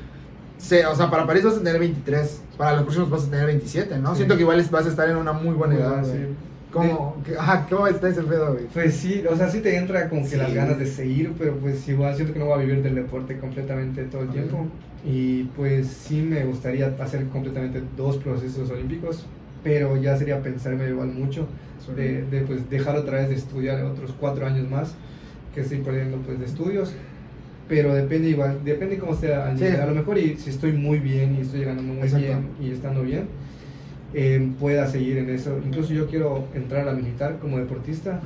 o 0.89 0.95
sea, 0.95 1.09
para 1.09 1.25
París 1.25 1.43
vas 1.43 1.55
a 1.55 1.57
tener 1.59 1.79
23, 1.79 2.41
para 2.57 2.73
los 2.73 2.81
próximos 2.83 3.09
vas 3.09 3.23
a 3.25 3.29
tener 3.29 3.45
27, 3.45 3.97
¿no? 3.99 4.15
Siento 4.15 4.35
que 4.35 4.41
igual 4.41 4.63
vas 4.69 4.85
a 4.85 4.89
estar 4.89 5.09
en 5.09 5.17
una 5.17 5.33
muy 5.33 5.55
buena 5.55 5.75
edad, 5.75 6.03
sí. 6.03 6.25
¿Cómo, 6.71 7.17
ajá, 7.37 7.65
¿Cómo 7.67 7.87
está 7.87 8.09
ese 8.09 8.21
pedo, 8.21 8.53
güey? 8.53 8.67
Pues 8.67 8.93
sí, 8.93 9.23
o 9.27 9.35
sea, 9.35 9.49
sí 9.49 9.59
te 9.59 9.75
entra 9.75 10.07
como 10.07 10.27
que 10.29 10.37
las 10.37 10.53
ganas 10.53 10.77
de 10.77 10.85
seguir, 10.85 11.33
pero 11.37 11.55
pues 11.55 11.87
igual 11.87 12.15
siento 12.15 12.31
que 12.31 12.39
no 12.39 12.45
voy 12.45 12.55
a 12.55 12.57
vivir 12.57 12.83
del 12.83 12.93
deporte 12.93 13.39
completamente 13.39 14.03
todo 14.03 14.21
el 14.21 14.29
tiempo. 14.29 14.67
Y 15.03 15.45
pues 15.55 15.87
sí 15.87 16.21
me 16.21 16.43
gustaría 16.45 16.95
hacer 16.99 17.27
completamente 17.29 17.81
dos 17.97 18.17
procesos 18.17 18.69
olímpicos, 18.69 19.25
pero 19.63 19.97
ya 19.97 20.15
sería 20.15 20.43
pensarme 20.43 20.87
igual 20.87 21.07
mucho 21.07 21.47
de, 21.95 22.23
de, 22.23 22.41
pues 22.41 22.69
dejar 22.69 22.97
otra 22.97 23.17
vez 23.17 23.29
de 23.29 23.35
estudiar 23.35 23.83
otros 23.83 24.13
cuatro 24.19 24.45
años 24.45 24.69
más 24.69 24.93
que 25.55 25.61
estoy 25.61 25.79
perdiendo 25.79 26.17
pues 26.17 26.39
de 26.39 26.45
estudios 26.45 26.93
pero 27.69 27.93
depende 27.93 28.29
igual, 28.29 28.59
depende 28.65 28.97
cómo 28.97 29.15
sea 29.15 29.47
A 29.49 29.85
lo 29.85 29.93
mejor 29.93 30.17
y 30.17 30.35
si 30.37 30.49
estoy 30.49 30.73
muy 30.73 30.97
bien 30.97 31.37
y 31.37 31.41
estoy 31.41 31.59
llegando 31.59 31.83
muy 31.83 32.09
bien 32.09 32.47
y 32.59 32.71
estando 32.71 33.03
bien, 33.03 33.27
eh, 34.15 34.51
pueda 34.59 34.87
seguir 34.87 35.19
en 35.19 35.29
eso. 35.29 35.57
Incluso 35.63 35.93
yo 35.93 36.07
quiero 36.07 36.47
entrar 36.55 36.81
a 36.81 36.91
la 36.91 36.93
militar 36.93 37.37
como 37.39 37.59
deportista, 37.59 38.19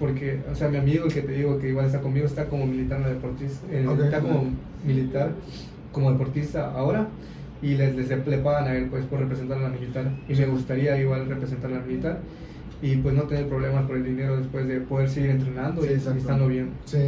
porque, 0.00 0.40
o 0.50 0.54
sea, 0.56 0.68
mi 0.68 0.78
amigo 0.78 1.06
que 1.08 1.22
te 1.22 1.32
digo 1.32 1.58
que 1.60 1.68
igual 1.68 1.86
está 1.86 2.00
conmigo 2.00 2.26
está 2.26 2.46
como 2.46 2.66
militar, 2.66 3.04
deportista, 3.06 3.66
eh, 3.70 3.86
está 4.04 4.20
como 4.20 4.50
militar, 4.84 5.30
como 5.92 6.10
deportista 6.10 6.72
ahora 6.72 7.06
y 7.62 7.74
les, 7.74 7.94
les 7.94 8.08
le 8.08 8.38
pagan 8.38 8.68
a 8.68 8.76
él 8.76 8.86
pues 8.90 9.04
por 9.06 9.20
representar 9.20 9.58
a 9.58 9.62
la 9.62 9.68
militar. 9.68 10.10
Y 10.28 10.34
me 10.34 10.46
gustaría 10.46 11.00
igual 11.00 11.28
representar 11.28 11.70
a 11.70 11.74
la 11.76 11.80
militar 11.80 12.18
y 12.80 12.96
pues 12.96 13.14
no 13.14 13.22
tener 13.22 13.48
problemas 13.48 13.86
por 13.86 13.96
el 13.96 14.04
dinero 14.04 14.36
después 14.36 14.66
de 14.68 14.80
poder 14.80 15.08
seguir 15.08 15.30
entrenando 15.30 15.84
y 15.84 15.88
estando 15.88 16.46
bien. 16.46 16.70
Sí, 16.84 16.98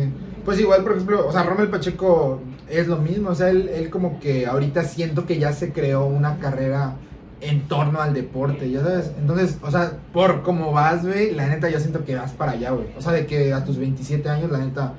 pues 0.44 0.58
igual, 0.58 0.82
por 0.82 0.92
ejemplo, 0.92 1.26
o 1.26 1.32
sea, 1.32 1.44
Romel 1.44 1.68
Pacheco 1.68 2.40
es 2.68 2.88
lo 2.88 2.96
mismo, 2.96 3.30
o 3.30 3.34
sea, 3.34 3.50
él, 3.50 3.68
él 3.72 3.90
como 3.90 4.18
que 4.18 4.46
ahorita 4.46 4.84
siento 4.84 5.26
que 5.26 5.38
ya 5.38 5.52
se 5.52 5.72
creó 5.72 6.06
una 6.06 6.38
carrera 6.38 6.96
en 7.40 7.68
torno 7.68 8.00
al 8.00 8.14
deporte, 8.14 8.70
ya 8.70 8.82
sabes. 8.82 9.12
Entonces, 9.18 9.58
o 9.62 9.70
sea, 9.70 9.98
por 10.12 10.42
cómo 10.42 10.72
vas, 10.72 11.06
güey, 11.06 11.32
la 11.32 11.46
neta 11.46 11.70
yo 11.70 11.80
siento 11.80 12.04
que 12.04 12.14
vas 12.14 12.32
para 12.32 12.52
allá, 12.52 12.70
güey. 12.70 12.88
O 12.96 13.00
sea, 13.00 13.12
de 13.12 13.26
que 13.26 13.52
a 13.52 13.64
tus 13.64 13.78
27 13.78 14.28
años, 14.28 14.50
la 14.50 14.58
neta, 14.58 14.94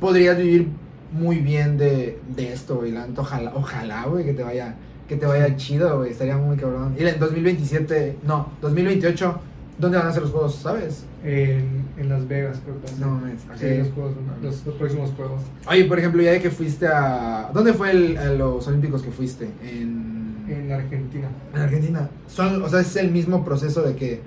podrías 0.00 0.36
vivir 0.36 0.68
muy 1.12 1.38
bien 1.38 1.76
de, 1.78 2.18
de 2.34 2.52
esto, 2.52 2.76
güey. 2.76 2.92
La 2.92 3.06
neta, 3.06 3.20
ojalá, 3.20 3.52
ojalá, 3.54 4.04
güey, 4.06 4.24
que 4.24 4.32
te 4.32 4.42
vaya, 4.42 4.74
que 5.08 5.16
te 5.16 5.26
vaya 5.26 5.54
chido, 5.56 5.98
güey. 5.98 6.10
Estaría 6.10 6.36
muy 6.36 6.56
cabrón. 6.56 6.96
Y 6.98 7.06
en 7.06 7.18
2027, 7.18 8.18
no, 8.24 8.50
2028 8.60 9.40
¿Dónde 9.78 9.98
van 9.98 10.06
a 10.06 10.12
ser 10.12 10.22
los 10.22 10.30
juegos, 10.30 10.54
sabes? 10.54 11.04
En, 11.24 11.84
en 11.98 12.08
Las 12.08 12.28
Vegas, 12.28 12.60
creo 12.64 12.80
que. 12.80 13.00
No, 13.00 13.20
sí, 13.56 13.78
los, 13.78 13.88
juegos, 13.92 14.14
los, 14.42 14.54
próximos 14.76 15.10
juegos. 15.16 15.40
Oye, 15.68 15.84
por 15.86 15.98
ejemplo, 15.98 16.22
ya 16.22 16.32
de 16.32 16.40
que 16.40 16.50
fuiste 16.50 16.86
a. 16.86 17.50
¿Dónde 17.52 17.72
fue 17.72 17.90
el, 17.90 18.16
a 18.18 18.26
los 18.32 18.66
Olímpicos 18.68 19.02
que 19.02 19.10
fuiste? 19.10 19.48
En. 19.62 20.44
En 20.48 20.70
Argentina. 20.70 21.28
En 21.54 21.60
Argentina. 21.60 22.08
Son, 22.28 22.62
o 22.62 22.68
sea, 22.68 22.80
es 22.80 22.94
el 22.96 23.10
mismo 23.10 23.44
proceso 23.44 23.82
de 23.82 23.96
que 23.96 24.20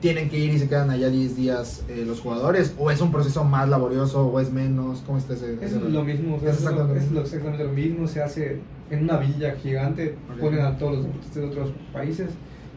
tienen 0.00 0.28
que 0.28 0.36
ir 0.38 0.52
y 0.52 0.58
se 0.58 0.68
quedan 0.68 0.90
allá 0.90 1.08
10 1.08 1.36
días 1.36 1.84
eh, 1.88 2.04
los 2.06 2.20
jugadores, 2.20 2.74
o 2.78 2.90
es 2.90 3.00
un 3.00 3.12
proceso 3.12 3.44
más 3.44 3.68
laborioso, 3.68 4.26
o 4.26 4.40
es 4.40 4.50
menos, 4.50 5.02
¿cómo 5.06 5.18
está 5.18 5.34
ese? 5.34 5.56
Es 5.62 5.72
lo 5.74 6.02
mismo, 6.04 6.36
o 6.36 6.40
sea, 6.40 6.50
Es 6.50 6.56
es, 6.58 6.64
lo- 6.64 6.70
exactamente 6.70 7.04
es 7.04 7.10
lo 7.12 7.14
lo- 7.20 7.24
exactamente 7.24 7.64
lo 7.64 7.72
mismo, 7.72 8.08
se 8.08 8.22
hace 8.22 8.58
en 8.90 9.04
una 9.04 9.18
villa 9.18 9.54
gigante, 9.62 10.16
ponen 10.40 10.60
a 10.60 10.76
todos 10.76 10.96
los 10.96 11.04
deportistas 11.04 11.42
de 11.42 11.48
otros 11.48 11.70
países, 11.92 12.30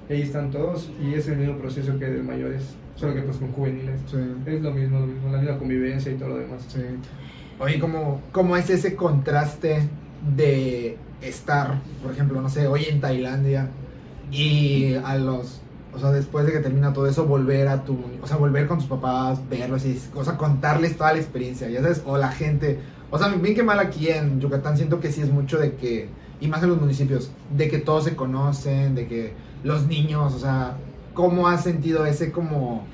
y 0.10 0.14
ahí 0.14 0.22
están 0.22 0.52
todos, 0.52 0.90
y 1.02 1.14
es 1.14 1.28
el 1.28 1.38
mismo 1.38 1.58
proceso 1.58 1.98
que 2.00 2.06
del 2.06 2.24
mayores, 2.24 2.76
solo 2.96 3.14
que 3.14 3.22
pues 3.22 3.38
con 3.38 3.52
juveniles. 3.52 4.00
Sí. 4.10 4.18
Es 4.46 4.62
lo 4.62 4.72
mismo, 4.72 5.00
lo 5.00 5.08
mismo, 5.08 5.32
la 5.32 5.40
misma 5.40 5.58
convivencia 5.58 6.12
y 6.12 6.16
todo 6.16 6.30
lo 6.30 6.38
demás. 6.38 6.66
Sí. 6.68 6.82
Oye, 7.60 7.80
¿cómo, 7.80 8.22
¿cómo 8.32 8.56
es 8.56 8.70
ese 8.70 8.96
contraste 8.96 9.82
de 10.36 10.98
estar, 11.22 11.82
por 12.02 12.12
ejemplo, 12.12 12.42
no 12.42 12.50
sé, 12.50 12.68
hoy 12.68 12.86
en 12.90 13.02
Tailandia 13.02 13.70
y 14.32 14.94
a 14.94 15.18
los, 15.18 15.62
o 15.94 16.00
sea, 16.00 16.12
después 16.12 16.46
de 16.46 16.52
que 16.52 16.60
termina 16.60 16.94
todo 16.94 17.08
eso, 17.08 17.26
volver 17.26 17.68
a 17.68 17.84
tu, 17.84 17.98
o 18.22 18.28
sea, 18.28 18.38
volver 18.38 18.68
con 18.68 18.78
tus 18.78 18.88
papás, 18.88 19.42
verlos 19.50 19.86
y, 19.86 20.00
o 20.16 20.24
sea, 20.24 20.38
contarles 20.38 20.98
toda 20.98 21.14
la 21.14 21.20
experiencia, 21.20 21.70
ya 21.70 21.82
sabes, 21.82 22.04
o 22.06 22.18
la 22.18 22.32
gente, 22.32 22.80
o 23.10 23.18
sea, 23.18 23.30
bien 23.30 23.56
que 23.56 23.64
mal 23.64 23.80
aquí 23.80 24.10
en 24.10 24.40
Yucatán 24.40 24.78
siento 24.78 25.00
que 25.00 25.12
sí 25.12 25.22
es 25.22 25.32
mucho 25.32 25.58
de 25.58 25.74
que, 25.76 26.10
y 26.40 26.48
más 26.48 26.62
en 26.64 26.70
los 26.70 26.80
municipios, 26.80 27.32
de 27.56 27.70
que 27.70 27.80
todos 27.80 28.04
se 28.04 28.16
conocen, 28.16 28.96
de 28.96 29.08
que 29.08 29.34
los 29.64 29.88
niños, 29.88 30.34
o 30.34 30.40
sea, 30.40 30.78
¿cómo 31.14 31.48
has 31.48 31.64
sentido 31.64 32.06
ese 32.06 32.32
como... 32.32 32.86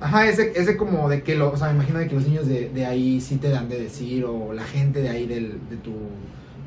Ajá, 0.00 0.26
ese, 0.26 0.52
ese 0.56 0.78
como 0.78 1.10
de 1.10 1.22
que, 1.22 1.34
lo, 1.34 1.52
o 1.52 1.56
sea, 1.56 1.68
me 1.68 1.74
imagino 1.74 1.98
de 1.98 2.08
que 2.08 2.14
los 2.14 2.26
niños 2.26 2.46
de, 2.46 2.70
de 2.70 2.86
ahí 2.86 3.20
sí 3.20 3.36
te 3.36 3.50
dan 3.50 3.68
de 3.68 3.80
decir, 3.80 4.24
o 4.24 4.52
la 4.54 4.64
gente 4.64 5.02
de 5.02 5.10
ahí 5.10 5.26
del, 5.26 5.60
de 5.68 5.76
tu, 5.76 5.92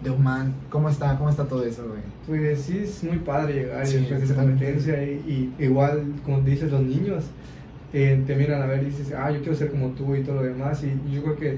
de 0.04 0.12
Human, 0.12 0.54
¿cómo 0.70 0.90
está, 0.90 1.18
cómo 1.18 1.30
está 1.30 1.46
todo 1.46 1.66
eso, 1.66 1.88
güey? 1.88 2.02
Pues 2.28 2.62
sí, 2.62 2.82
es 2.84 3.04
muy 3.04 3.18
padre 3.18 3.54
llegar 3.54 3.88
Sí, 3.88 3.96
y 3.96 4.00
después 4.02 4.30
de 4.30 4.36
competencia 4.36 5.04
y, 5.04 5.52
y 5.60 5.64
igual, 5.64 6.14
como 6.24 6.42
dices, 6.42 6.72
los 6.72 6.82
niños 6.82 7.24
eh, 7.94 8.22
te 8.26 8.36
miran 8.36 8.62
a 8.62 8.66
ver 8.66 8.84
y 8.84 8.86
dices, 8.88 9.14
ah, 9.18 9.32
yo 9.32 9.40
quiero 9.40 9.56
ser 9.56 9.72
como 9.72 9.90
tú 9.90 10.16
y 10.16 10.24
todo 10.24 10.36
lo 10.36 10.44
demás 10.44 10.84
y 10.84 11.12
yo 11.12 11.24
creo 11.24 11.36
que, 11.36 11.58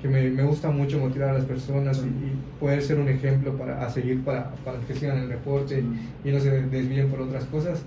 que 0.00 0.08
me, 0.08 0.30
me 0.30 0.44
gusta 0.44 0.70
mucho 0.70 0.98
motivar 0.98 1.30
a 1.30 1.32
las 1.34 1.44
personas 1.44 1.98
y, 1.98 2.06
y 2.06 2.38
poder 2.60 2.82
ser 2.82 2.98
un 2.98 3.08
ejemplo 3.08 3.56
para, 3.56 3.84
a 3.84 3.90
seguir 3.90 4.22
para, 4.22 4.50
para 4.64 4.78
que 4.80 4.94
sigan 4.94 5.18
el 5.18 5.28
deporte 5.28 5.82
y 6.24 6.30
no 6.30 6.40
se 6.40 6.50
desvíen 6.50 7.08
por 7.08 7.20
otras 7.20 7.44
cosas. 7.46 7.80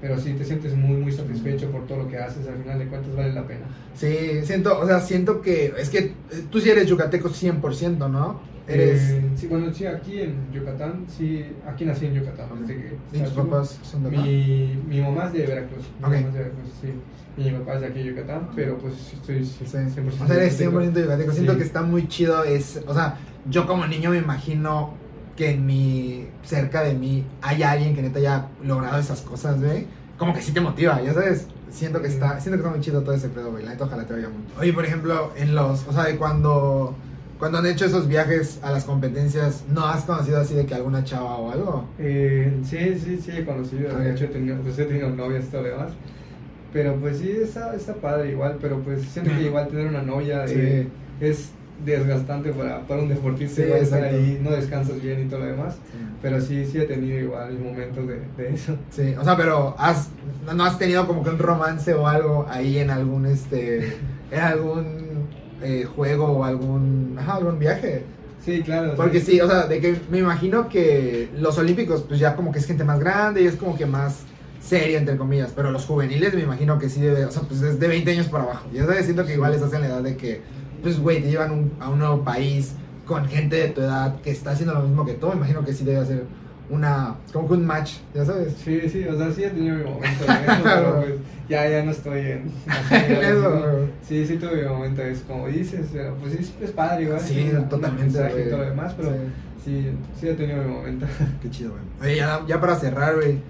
Pero 0.00 0.16
sí 0.16 0.32
te 0.34 0.44
sientes 0.44 0.76
muy, 0.76 0.96
muy 0.96 1.10
satisfecho 1.10 1.70
por 1.72 1.86
todo 1.86 2.04
lo 2.04 2.08
que 2.08 2.18
haces, 2.18 2.46
al 2.46 2.62
final 2.62 2.78
de 2.78 2.86
cuentas 2.86 3.16
vale 3.16 3.32
la 3.32 3.44
pena. 3.44 3.66
Sí, 3.94 4.42
siento, 4.44 4.78
o 4.78 4.86
sea, 4.86 5.00
siento 5.00 5.40
que, 5.40 5.74
es 5.76 5.90
que 5.90 5.98
eh, 5.98 6.14
tú 6.50 6.60
sí 6.60 6.70
eres 6.70 6.86
yucateco 6.86 7.28
100%, 7.30 8.08
¿no? 8.08 8.40
Eres... 8.68 9.00
Eh, 9.10 9.22
sí, 9.34 9.46
bueno, 9.46 9.72
sí, 9.72 9.86
aquí 9.86 10.20
en 10.20 10.52
Yucatán, 10.52 11.06
sí, 11.08 11.46
aquí 11.66 11.84
nací 11.84 12.06
en 12.06 12.14
Yucatán. 12.14 12.48
desde 12.60 12.74
que 12.76 12.96
¿Y 13.16 13.20
tus 13.22 13.32
papás 13.32 13.78
son 13.82 14.02
de 14.04 14.08
acá? 14.10 14.20
Mi, 14.20 14.82
mi 14.86 15.00
mamá 15.00 15.24
es 15.26 15.32
de 15.32 15.46
Veracruz. 15.46 15.84
Mi 15.98 16.04
Ok. 16.04 16.10
mamá 16.12 16.16
es 16.28 16.32
de 16.34 16.38
Veracruz, 16.40 16.70
sí. 16.80 16.88
Mi 17.36 17.50
papá 17.52 17.74
es 17.76 17.80
de 17.80 17.86
aquí 17.86 17.98
de 18.00 18.04
Yucatán, 18.06 18.48
pero 18.54 18.78
pues 18.78 18.94
estoy 19.14 19.44
Sí. 19.44 19.64
100%. 19.64 20.24
O 20.24 20.26
sea, 20.26 20.36
eres 20.36 20.56
100% 20.60 21.00
yucateco. 21.00 21.00
yucateco. 21.06 21.32
Siento 21.32 21.52
Sí. 21.52 21.58
que 21.58 21.64
está 21.64 21.82
muy 21.82 22.08
chido. 22.08 22.44
Es, 22.44 22.80
o 22.86 22.92
sea, 22.94 23.16
yo 23.48 23.66
como 23.66 23.86
niño 23.86 24.10
me 24.10 24.18
imagino 24.18 24.94
que 25.36 25.50
en 25.52 25.64
mi, 25.64 26.26
cerca 26.42 26.82
de 26.82 26.94
mí, 26.94 27.24
hay 27.42 27.62
alguien 27.62 27.94
que 27.94 28.02
neta 28.02 28.18
haya 28.18 28.48
logrado 28.62 28.98
esas 28.98 29.20
cosas, 29.22 29.60
güey. 29.62 29.86
Como 30.18 30.34
que 30.34 30.42
sí 30.42 30.50
te 30.52 30.60
motiva, 30.60 31.00
ya 31.00 31.14
sabes. 31.14 31.46
Siento 31.70 32.02
que 32.02 32.08
está, 32.08 32.40
siento 32.40 32.56
que 32.60 32.66
está 32.66 32.70
muy 32.70 32.80
chido 32.80 33.02
todo 33.02 33.14
ese 33.14 33.28
pedo, 33.28 33.52
güey. 33.52 33.64
La 33.64 33.70
neta, 33.70 33.84
ojalá 33.84 34.04
te 34.04 34.14
vaya 34.14 34.28
mucho. 34.28 34.52
Oye, 34.58 34.72
por 34.72 34.84
ejemplo, 34.84 35.32
en 35.36 35.54
los, 35.54 35.86
o 35.86 35.92
sea, 35.92 36.04
de 36.06 36.16
cuando, 36.16 36.96
cuando 37.38 37.58
han 37.58 37.66
hecho 37.66 37.84
esos 37.84 38.08
viajes 38.08 38.58
a 38.62 38.72
las 38.72 38.84
competencias, 38.84 39.64
¿no 39.68 39.86
has 39.86 40.04
conocido 40.04 40.40
así 40.40 40.54
de 40.54 40.66
que 40.66 40.74
alguna 40.74 41.04
chava 41.04 41.36
o 41.36 41.50
algo? 41.50 41.84
Eh, 41.98 42.52
sí, 42.64 42.98
sí, 42.98 43.18
sí, 43.18 43.30
he 43.30 43.44
conocido. 43.44 43.96
De 43.98 44.12
hecho, 44.12 44.24
he 44.24 44.28
tenido, 44.28 44.56
pues, 44.58 44.78
he 44.78 44.84
tenido 44.84 45.10
novias 45.10 45.44
y 45.44 45.48
todo 45.48 45.62
lo 45.62 45.68
demás. 45.68 45.92
Pero 46.72 46.96
pues 46.96 47.18
sí, 47.18 47.30
está, 47.30 47.74
está 47.74 47.94
padre 47.94 48.32
igual. 48.32 48.58
Pero 48.60 48.80
pues 48.80 49.02
siento 49.02 49.30
que 49.30 49.42
igual 49.46 49.68
tener 49.68 49.86
una 49.86 50.02
novia 50.02 50.44
eh, 50.48 50.88
es 51.20 51.50
desgastante 51.84 52.52
para, 52.52 52.80
para 52.80 53.02
un 53.02 53.08
deportista. 53.08 53.62
Sí, 53.62 53.70
estar 53.70 54.02
ahí, 54.02 54.40
no 54.42 54.50
descansas 54.50 55.00
bien 55.00 55.26
y 55.26 55.28
todo 55.28 55.40
lo 55.40 55.46
demás. 55.46 55.76
Pero 56.20 56.40
sí, 56.40 56.66
sí 56.66 56.78
he 56.78 56.84
tenido 56.86 57.20
igual 57.20 57.56
momentos 57.58 58.06
de, 58.08 58.20
de 58.36 58.54
eso. 58.54 58.76
Sí, 58.90 59.14
o 59.18 59.22
sea, 59.22 59.36
pero 59.36 59.76
has, 59.78 60.08
no 60.54 60.64
has 60.64 60.78
tenido 60.78 61.06
como 61.06 61.22
que 61.22 61.30
un 61.30 61.38
romance 61.38 61.94
o 61.94 62.06
algo 62.06 62.46
ahí 62.50 62.78
en 62.78 62.90
algún, 62.90 63.26
este, 63.26 63.96
en 64.32 64.40
algún 64.40 64.97
eh, 65.62 65.84
juego 65.94 66.26
o 66.26 66.44
algún, 66.44 67.16
ajá, 67.18 67.34
algún 67.36 67.58
viaje. 67.58 68.04
Sí, 68.44 68.62
claro. 68.62 68.94
Porque 68.96 69.20
sí, 69.20 69.40
o 69.40 69.48
sea, 69.48 69.66
de 69.66 69.80
que 69.80 69.96
me 70.10 70.18
imagino 70.18 70.68
que 70.68 71.28
los 71.38 71.58
olímpicos, 71.58 72.02
pues 72.02 72.20
ya 72.20 72.34
como 72.36 72.52
que 72.52 72.58
es 72.60 72.66
gente 72.66 72.84
más 72.84 72.98
grande 73.00 73.42
y 73.42 73.46
es 73.46 73.56
como 73.56 73.76
que 73.76 73.84
más 73.86 74.20
seria, 74.62 74.98
entre 74.98 75.16
comillas, 75.16 75.52
pero 75.54 75.70
los 75.70 75.84
juveniles 75.84 76.34
me 76.34 76.42
imagino 76.42 76.78
que 76.78 76.88
sí 76.88 77.00
debe, 77.00 77.24
o 77.24 77.30
sea, 77.30 77.42
pues 77.42 77.62
es 77.62 77.78
de 77.80 77.88
20 77.88 78.10
años 78.10 78.26
para 78.26 78.44
abajo. 78.44 78.68
Ya 78.72 78.84
sabes, 78.86 79.04
siento 79.04 79.24
que 79.26 79.34
igual 79.34 79.54
estás 79.54 79.72
en 79.72 79.80
la 79.82 79.86
edad 79.88 80.02
de 80.02 80.16
que, 80.16 80.40
pues, 80.82 80.98
güey, 81.00 81.22
te 81.22 81.30
llevan 81.30 81.50
un- 81.52 81.72
a 81.80 81.88
un 81.90 81.98
nuevo 81.98 82.22
país 82.22 82.72
con 83.06 83.26
gente 83.26 83.56
de 83.56 83.68
tu 83.68 83.80
edad 83.80 84.20
que 84.20 84.30
está 84.30 84.50
haciendo 84.52 84.74
lo 84.74 84.82
mismo 84.82 85.04
que 85.06 85.14
tú. 85.14 85.28
Me 85.28 85.34
imagino 85.36 85.64
que 85.64 85.72
sí 85.72 85.84
debe 85.84 86.04
ser 86.06 86.24
una, 86.70 87.14
como 87.32 87.48
que 87.48 87.54
un 87.54 87.66
match, 87.66 87.94
ya 88.14 88.24
sabes. 88.24 88.54
Sí, 88.64 88.80
sí, 88.88 89.04
o 89.04 89.16
sea, 89.16 89.30
sí 89.32 89.44
he 89.44 89.50
tenido 89.50 89.76
mi 89.76 89.84
momento 89.84 90.24
de 90.24 90.32
eso, 90.44 90.62
pero 90.64 91.00
pues 91.00 91.14
ya, 91.48 91.68
ya 91.68 91.82
no 91.82 91.90
estoy 91.90 92.20
en... 92.20 92.52
En 92.90 93.12
eso. 93.24 93.88
Sí, 94.06 94.26
sí 94.26 94.36
tuve 94.36 94.62
mi 94.62 94.68
momento, 94.68 95.02
es 95.02 95.20
como 95.20 95.46
dices, 95.48 95.86
pues 96.20 96.32
sí, 96.34 96.54
es 96.62 96.70
padre 96.72 97.04
igual. 97.04 97.20
Sí, 97.20 97.50
un 97.54 97.68
totalmente, 97.68 98.18
güey. 98.18 98.46
y 98.46 98.50
todo 98.50 98.60
demás, 98.62 98.94
pero 98.96 99.10
Sí. 99.10 99.16
sí, 99.64 99.90
sí 100.20 100.28
he 100.28 100.34
tenido 100.34 100.62
mi 100.62 100.70
momento. 100.70 101.06
Qué 101.42 101.50
chido, 101.50 101.70
güey. 101.72 101.82
Oye, 102.10 102.16
ya, 102.18 102.40
ya 102.46 102.60
para 102.60 102.76
cerrar, 102.76 103.14
güey, 103.16 103.40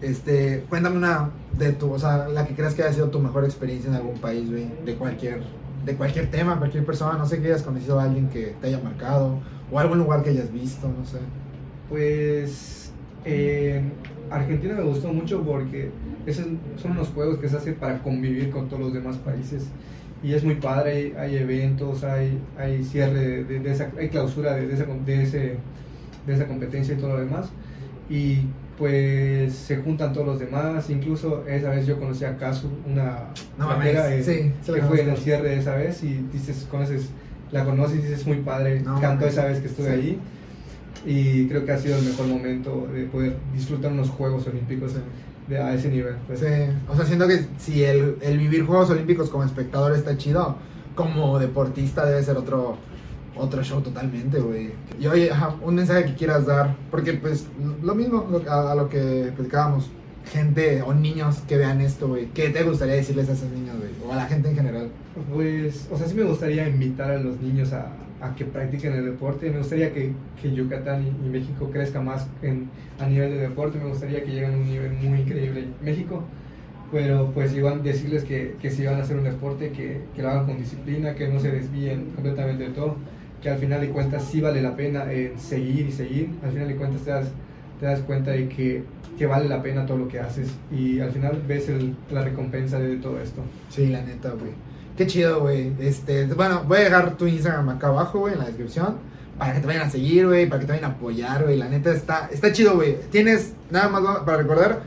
este, 0.00 0.64
cuéntame 0.68 0.96
una 0.96 1.30
de 1.58 1.72
tu, 1.72 1.92
o 1.92 1.98
sea, 1.98 2.28
la 2.28 2.46
que 2.46 2.54
creas 2.54 2.74
que 2.74 2.82
haya 2.84 2.92
sido 2.92 3.08
tu 3.10 3.18
mejor 3.18 3.44
experiencia 3.44 3.88
en 3.90 3.96
algún 3.96 4.18
país, 4.18 4.48
güey, 4.48 4.68
de 4.84 4.94
cualquier, 4.94 5.42
de 5.84 5.94
cualquier 5.96 6.30
tema, 6.30 6.56
cualquier 6.58 6.84
persona, 6.86 7.18
no 7.18 7.26
sé 7.26 7.40
que 7.40 7.48
hayas 7.48 7.62
conocido 7.62 7.98
a 7.98 8.04
alguien 8.04 8.28
que 8.28 8.54
te 8.60 8.68
haya 8.68 8.78
marcado, 8.78 9.40
o 9.72 9.78
algún 9.80 9.98
lugar 9.98 10.22
que 10.22 10.30
hayas 10.30 10.52
visto, 10.52 10.86
no 10.88 11.04
sé. 11.04 11.18
Pues 11.88 12.92
eh, 13.24 13.80
Argentina 14.30 14.74
me 14.74 14.82
gustó 14.82 15.12
mucho 15.12 15.42
porque 15.42 15.90
esos 16.26 16.46
son 16.80 16.90
unos 16.92 17.08
juegos 17.08 17.38
que 17.38 17.48
se 17.48 17.56
hacen 17.56 17.74
para 17.76 17.98
convivir 18.02 18.50
con 18.50 18.68
todos 18.68 18.82
los 18.82 18.92
demás 18.92 19.16
países. 19.18 19.66
Y 20.22 20.34
es 20.34 20.42
muy 20.44 20.56
padre, 20.56 20.90
hay, 20.90 21.12
hay 21.16 21.36
eventos, 21.36 22.02
hay, 22.04 22.38
hay 22.58 22.82
cierre 22.84 23.14
de, 23.18 23.44
de- 23.44 23.60
de 23.60 23.70
esa, 23.70 23.90
hay 23.98 24.08
clausura 24.08 24.54
de, 24.56 24.66
de 24.66 24.74
esa, 24.74 24.84
de, 24.84 25.22
ese, 25.22 25.56
de 26.26 26.34
esa 26.34 26.46
competencia 26.46 26.94
y 26.94 26.98
todo 26.98 27.10
lo 27.14 27.20
demás. 27.20 27.48
Y 28.10 28.38
pues 28.76 29.54
se 29.54 29.76
juntan 29.78 30.12
todos 30.12 30.26
los 30.26 30.38
demás, 30.40 30.88
incluso 30.90 31.44
esa 31.48 31.70
vez 31.70 31.86
yo 31.86 31.98
conocí 31.98 32.24
a 32.24 32.36
Kazu, 32.36 32.68
una 32.86 33.24
No 33.58 33.68
rapera, 33.70 34.14
eh, 34.14 34.22
sí, 34.22 34.52
que 34.72 34.82
fue 34.82 35.02
en 35.02 35.10
el 35.10 35.16
cierre 35.16 35.50
de 35.50 35.58
esa 35.58 35.74
vez. 35.76 36.02
Y 36.02 36.24
dices, 36.32 36.66
conoces, 36.70 37.10
la 37.52 37.64
conoces 37.64 37.98
y 37.98 38.02
dices 38.02 38.26
muy 38.26 38.38
padre, 38.38 38.80
No 38.80 39.00
cantó 39.00 39.20
mames, 39.22 39.32
esa 39.34 39.46
vez 39.46 39.60
que 39.60 39.66
estuve 39.68 39.86
sí. 39.88 39.92
ahí 39.92 40.18
y 41.06 41.46
creo 41.48 41.64
que 41.64 41.72
ha 41.72 41.78
sido 41.78 41.98
el 41.98 42.04
mejor 42.04 42.26
momento 42.26 42.88
de 42.92 43.04
poder 43.04 43.36
disfrutar 43.54 43.92
unos 43.92 44.10
Juegos 44.10 44.46
Olímpicos 44.46 44.92
de, 45.48 45.58
a 45.58 45.74
ese 45.74 45.88
nivel. 45.88 46.16
pues. 46.26 46.40
Sí, 46.40 46.46
o 46.88 46.96
sea, 46.96 47.04
siento 47.04 47.26
que 47.26 47.46
si 47.58 47.84
el, 47.84 48.16
el 48.20 48.38
vivir 48.38 48.64
Juegos 48.64 48.90
Olímpicos 48.90 49.30
como 49.30 49.44
espectador 49.44 49.94
está 49.94 50.16
chido, 50.16 50.56
como 50.94 51.38
deportista 51.38 52.04
debe 52.04 52.22
ser 52.22 52.36
otro 52.36 52.76
otro 53.36 53.62
show 53.62 53.80
totalmente, 53.80 54.40
güey. 54.40 54.72
Y 55.00 55.06
oye, 55.06 55.30
un 55.62 55.76
mensaje 55.76 56.06
que 56.06 56.14
quieras 56.14 56.46
dar, 56.46 56.74
porque 56.90 57.14
pues 57.14 57.46
lo 57.82 57.94
mismo 57.94 58.26
a, 58.48 58.72
a 58.72 58.74
lo 58.74 58.88
que 58.88 59.32
platicábamos, 59.36 59.90
gente 60.28 60.82
o 60.82 60.92
niños 60.92 61.38
que 61.46 61.56
vean 61.56 61.80
esto, 61.80 62.08
güey, 62.08 62.26
¿qué 62.34 62.50
te 62.50 62.62
gustaría 62.62 62.94
decirles 62.96 63.28
a 63.28 63.32
esos 63.32 63.50
niños, 63.50 63.76
güey? 63.78 63.90
O 64.06 64.12
a 64.12 64.16
la 64.16 64.26
gente 64.26 64.48
en 64.48 64.56
general. 64.56 64.90
Pues, 65.32 65.88
o 65.90 65.96
sea, 65.96 66.06
sí 66.06 66.14
me 66.14 66.24
gustaría 66.24 66.68
invitar 66.68 67.10
a 67.10 67.18
los 67.18 67.40
niños 67.40 67.72
a, 67.72 67.92
a 68.20 68.34
que 68.34 68.44
practiquen 68.44 68.92
el 68.94 69.04
deporte. 69.04 69.50
Me 69.50 69.58
gustaría 69.58 69.92
que, 69.92 70.12
que 70.40 70.52
Yucatán 70.52 71.06
y, 71.24 71.28
México 71.28 71.70
crezca 71.72 72.00
más 72.00 72.26
en, 72.42 72.68
a 72.98 73.06
nivel 73.06 73.30
de 73.30 73.38
deporte. 73.38 73.78
Me 73.78 73.88
gustaría 73.88 74.22
que 74.24 74.30
lleguen 74.32 74.54
a 74.54 74.56
un 74.56 74.68
nivel 74.68 74.92
muy 74.92 75.20
increíble 75.20 75.60
en 75.60 75.74
México. 75.84 76.24
Pero 76.90 77.30
pues 77.34 77.54
igual 77.54 77.82
decirles 77.82 78.24
que, 78.24 78.56
que 78.60 78.70
si 78.70 78.84
van 78.86 78.94
a 78.94 79.02
hacer 79.02 79.16
un 79.18 79.24
deporte, 79.24 79.70
que, 79.70 80.00
que 80.16 80.22
lo 80.22 80.30
hagan 80.30 80.46
con 80.46 80.56
disciplina, 80.56 81.14
que 81.14 81.28
no 81.28 81.38
se 81.38 81.50
desvíen 81.52 82.06
completamente 82.14 82.64
de 82.64 82.70
todo. 82.70 82.96
Que 83.42 83.50
al 83.50 83.58
final 83.58 83.80
de 83.82 83.90
cuentas 83.90 84.24
sí 84.24 84.40
vale 84.40 84.62
la 84.62 84.74
pena 84.74 85.12
eh, 85.12 85.34
seguir 85.36 85.86
y 85.86 85.92
seguir. 85.92 86.30
Al 86.42 86.50
final 86.52 86.68
de 86.68 86.76
cuentas 86.76 87.02
te 87.02 87.10
das, 87.10 87.30
te 87.78 87.86
das 87.86 88.00
cuenta 88.00 88.30
de 88.32 88.48
que, 88.48 88.82
que 89.18 89.26
vale 89.26 89.48
la 89.48 89.62
pena 89.62 89.84
todo 89.86 89.98
lo 89.98 90.08
que 90.08 90.18
haces. 90.18 90.50
Y 90.72 90.98
al 91.00 91.10
final 91.12 91.42
ves 91.46 91.68
el- 91.68 91.94
la 92.10 92.22
recompensa 92.22 92.78
de 92.80 92.96
todo 92.96 93.20
esto. 93.20 93.42
Sí, 93.68 93.88
la 93.88 94.02
neta, 94.02 94.30
güey. 94.30 94.52
Qué 94.98 95.06
chido, 95.06 95.40
güey. 95.40 95.72
Este, 95.80 96.26
bueno, 96.26 96.64
voy 96.66 96.78
a 96.78 96.80
dejar 96.82 97.16
tu 97.16 97.26
Instagram 97.26 97.68
acá 97.68 97.86
abajo, 97.86 98.18
güey, 98.18 98.34
en 98.34 98.40
la 98.40 98.46
descripción. 98.46 98.96
Para 99.38 99.54
que 99.54 99.60
te 99.60 99.66
vayan 99.68 99.82
a 99.86 99.90
seguir, 99.90 100.26
güey, 100.26 100.48
para 100.48 100.58
que 100.60 100.66
te 100.66 100.72
vayan 100.72 100.90
a 100.90 100.94
apoyar, 100.94 101.44
güey. 101.44 101.56
La 101.56 101.68
neta 101.68 101.92
está, 101.92 102.28
está 102.32 102.50
chido, 102.52 102.74
güey. 102.74 102.96
Tienes, 103.12 103.52
nada 103.70 103.88
más 103.88 104.18
para 104.24 104.38
recordar, 104.38 104.80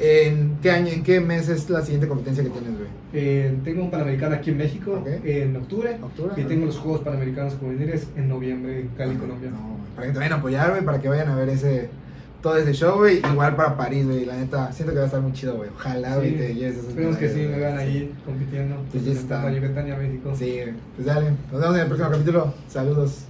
¿en 0.00 0.56
qué 0.62 0.70
año, 0.70 0.88
en 0.90 1.02
qué 1.02 1.20
mes 1.20 1.50
es 1.50 1.68
la 1.68 1.82
siguiente 1.82 2.08
competencia 2.08 2.42
que 2.42 2.48
tienes, 2.48 2.70
güey? 2.70 2.88
Eh, 3.12 3.58
tengo 3.64 3.82
un 3.84 3.90
Panamericano 3.90 4.34
aquí 4.36 4.50
en 4.50 4.56
México 4.56 4.92
Ok. 5.02 5.06
en 5.24 5.56
octubre 5.56 5.98
¿Octubre? 6.02 6.32
y 6.36 6.44
tengo 6.44 6.66
los 6.66 6.76
Juegos 6.78 7.00
Panamericanos 7.02 7.54
Juveniles 7.60 8.06
en 8.16 8.28
noviembre 8.28 8.80
en 8.80 8.88
Cali, 8.96 9.16
Colombia. 9.16 9.50
No, 9.50 9.76
para 9.94 10.06
que 10.06 10.12
te 10.14 10.18
vayan 10.18 10.32
a 10.32 10.36
apoyar, 10.36 10.70
güey, 10.70 10.82
para 10.84 11.00
que 11.00 11.08
vayan 11.10 11.28
a 11.28 11.36
ver 11.36 11.50
ese, 11.50 11.90
todo 12.42 12.56
ese 12.56 12.72
show, 12.72 12.98
güey. 12.98 13.18
Igual 13.18 13.56
para 13.56 13.76
París, 13.76 14.06
güey. 14.06 14.24
La 14.24 14.36
neta, 14.36 14.72
siento 14.72 14.92
que 14.92 14.98
va 14.98 15.04
a 15.04 15.06
estar 15.06 15.20
muy 15.20 15.32
chido, 15.32 15.56
güey. 15.56 15.70
Ojalá, 15.74 16.16
güey, 16.16 16.30
Sí, 16.30 16.36
te 16.36 16.54
lleves 16.54 16.74
esos 16.76 16.88
Esperemos 16.88 17.16
que 17.16 17.28
sí 17.28 17.36
me 17.40 17.46
güey. 17.48 17.60
vean 17.60 17.78
ahí 17.78 18.14
compitiendo. 18.24 18.76
Pues 18.92 19.04
ya 19.04 19.12
está. 19.12 19.42
representando 19.44 19.48
a 19.48 19.68
Yucatán 19.68 19.88
y 19.88 19.90
a 19.90 19.96
México. 19.96 20.32
Sí. 20.36 20.60
Pues 20.96 21.06
dale. 21.06 21.30
Nos 21.52 21.60
vemos 21.60 21.74
en 21.76 21.80
el 21.82 21.86
próximo 21.86 22.10
capítulo. 22.10 22.54
Saludos. 22.68 23.24